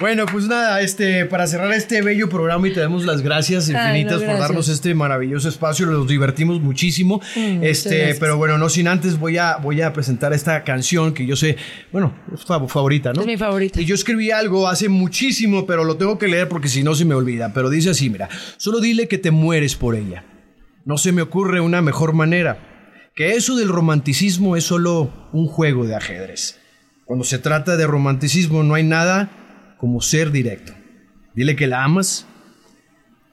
Bueno, 0.00 0.24
pues 0.24 0.46
nada, 0.46 0.80
este, 0.80 1.26
para 1.26 1.46
cerrar 1.46 1.70
este 1.74 2.00
bello 2.00 2.30
programa 2.30 2.66
y 2.66 2.72
te 2.72 2.80
damos 2.80 3.04
las 3.04 3.20
gracias 3.20 3.68
Ay, 3.68 3.74
infinitas 4.00 4.22
por 4.22 4.38
darnos 4.38 4.68
este 4.70 4.94
maravilloso 4.94 5.46
espacio, 5.50 5.84
nos 5.84 6.08
divertimos 6.08 6.58
muchísimo. 6.58 7.20
Mm, 7.36 7.62
este, 7.62 8.14
pero 8.14 8.38
bueno, 8.38 8.56
no 8.56 8.70
sin 8.70 8.88
antes 8.88 9.18
voy 9.18 9.36
a, 9.36 9.56
voy 9.56 9.82
a 9.82 9.92
presentar 9.92 10.32
esta 10.32 10.64
canción 10.64 11.12
que 11.12 11.26
yo 11.26 11.36
sé, 11.36 11.58
bueno, 11.92 12.14
es 12.34 12.46
fa- 12.46 12.66
favorita, 12.66 13.12
¿no? 13.12 13.20
Es 13.20 13.26
mi 13.26 13.36
favorita. 13.36 13.78
Y 13.78 13.84
yo 13.84 13.94
escribí 13.94 14.30
algo 14.30 14.68
hace 14.68 14.88
muchísimo, 14.88 15.66
pero 15.66 15.84
lo 15.84 15.98
tengo 15.98 16.18
que 16.18 16.28
leer 16.28 16.48
porque 16.48 16.68
si 16.68 16.82
no 16.82 16.94
se 16.94 17.04
me 17.04 17.14
olvida. 17.14 17.52
Pero 17.52 17.68
dice 17.68 17.90
así, 17.90 18.08
mira, 18.08 18.30
solo 18.56 18.80
dile 18.80 19.06
que 19.06 19.18
te 19.18 19.30
mueres 19.30 19.76
por 19.76 19.96
ella. 19.96 20.24
No 20.86 20.96
se 20.96 21.12
me 21.12 21.20
ocurre 21.20 21.60
una 21.60 21.82
mejor 21.82 22.14
manera. 22.14 23.10
Que 23.14 23.32
eso 23.32 23.54
del 23.54 23.68
romanticismo 23.68 24.56
es 24.56 24.64
solo 24.64 25.28
un 25.34 25.46
juego 25.46 25.84
de 25.84 25.94
ajedrez. 25.94 26.58
Cuando 27.04 27.24
se 27.26 27.38
trata 27.38 27.76
de 27.76 27.86
romanticismo 27.86 28.62
no 28.62 28.74
hay 28.74 28.84
nada 28.84 29.30
como 29.80 30.00
ser 30.02 30.30
directo. 30.30 30.72
Dile 31.34 31.56
que 31.56 31.66
la 31.66 31.82
amas 31.84 32.26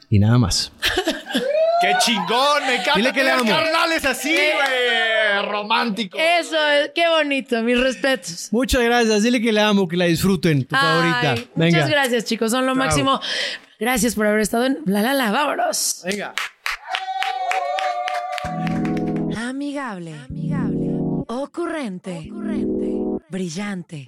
y 0.09 0.17
nada 0.19 0.37
más. 0.37 0.71
¡Qué 1.81 1.93
chingón! 1.99 2.63
Me 2.65 2.75
encanta 2.75 2.93
Dile 2.95 3.13
que 3.13 3.23
le 3.23 3.31
amo. 3.31 3.45
carnales 3.45 4.03
así, 4.05 4.33
güey. 4.33 5.45
Romántico. 5.51 6.17
Eso 6.17 6.57
es, 6.69 6.91
qué 6.95 7.07
bonito, 7.07 7.61
mis 7.61 7.79
respetos. 7.79 8.47
Muchas 8.51 8.81
gracias. 8.81 9.21
Dile 9.23 9.39
que 9.41 9.51
la 9.51 9.67
amo, 9.67 9.87
que 9.87 9.95
la 9.97 10.05
disfruten. 10.05 10.65
Tu 10.65 10.75
Ay, 10.75 10.81
favorita. 10.81 11.35
Venga. 11.55 11.77
Muchas 11.77 11.89
gracias, 11.91 12.25
chicos. 12.25 12.49
Son 12.49 12.65
lo 12.65 12.73
Chao. 12.73 12.83
máximo. 12.83 13.19
Gracias 13.79 14.15
por 14.15 14.25
haber 14.25 14.39
estado 14.39 14.65
en 14.65 14.79
La 14.85 15.01
La 15.03 15.13
La. 15.13 15.31
Vámonos. 15.31 16.01
Venga. 16.03 16.33
Amigable. 19.37 20.15
Ocurrente. 21.27 22.31
Brillante. 23.29 24.07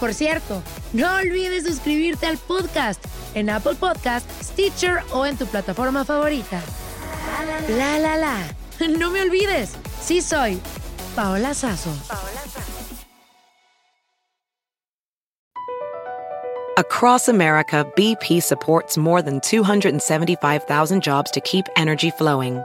Por 0.00 0.14
cierto, 0.14 0.62
no 0.94 1.14
olvides 1.16 1.64
suscribirte 1.64 2.26
al 2.26 2.38
podcast 2.38 3.04
en 3.34 3.50
Apple 3.50 3.74
Podcast, 3.74 4.26
Stitcher 4.42 5.02
o 5.12 5.26
en 5.26 5.36
tu 5.36 5.46
plataforma 5.46 6.04
favorita. 6.06 6.60
La 7.68 7.98
la 7.98 8.16
la. 8.16 8.36
No 8.88 9.10
me 9.10 9.20
olvides, 9.20 9.76
sí 10.02 10.22
soy 10.22 10.58
Paola 11.14 11.52
Sazo. 11.52 11.90
Across 16.78 17.28
America, 17.28 17.84
BP 17.94 18.42
supports 18.42 18.96
more 18.96 19.20
than 19.20 19.38
275,000 19.40 21.02
jobs 21.02 21.30
to 21.32 21.40
keep 21.42 21.66
energy 21.76 22.10
flowing. 22.10 22.62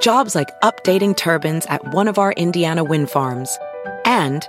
Jobs 0.00 0.34
like 0.34 0.48
updating 0.62 1.14
turbines 1.16 1.66
at 1.66 1.94
one 1.94 2.08
of 2.08 2.18
our 2.18 2.32
Indiana 2.32 2.82
wind 2.82 3.08
farms 3.08 3.56
and 4.04 4.48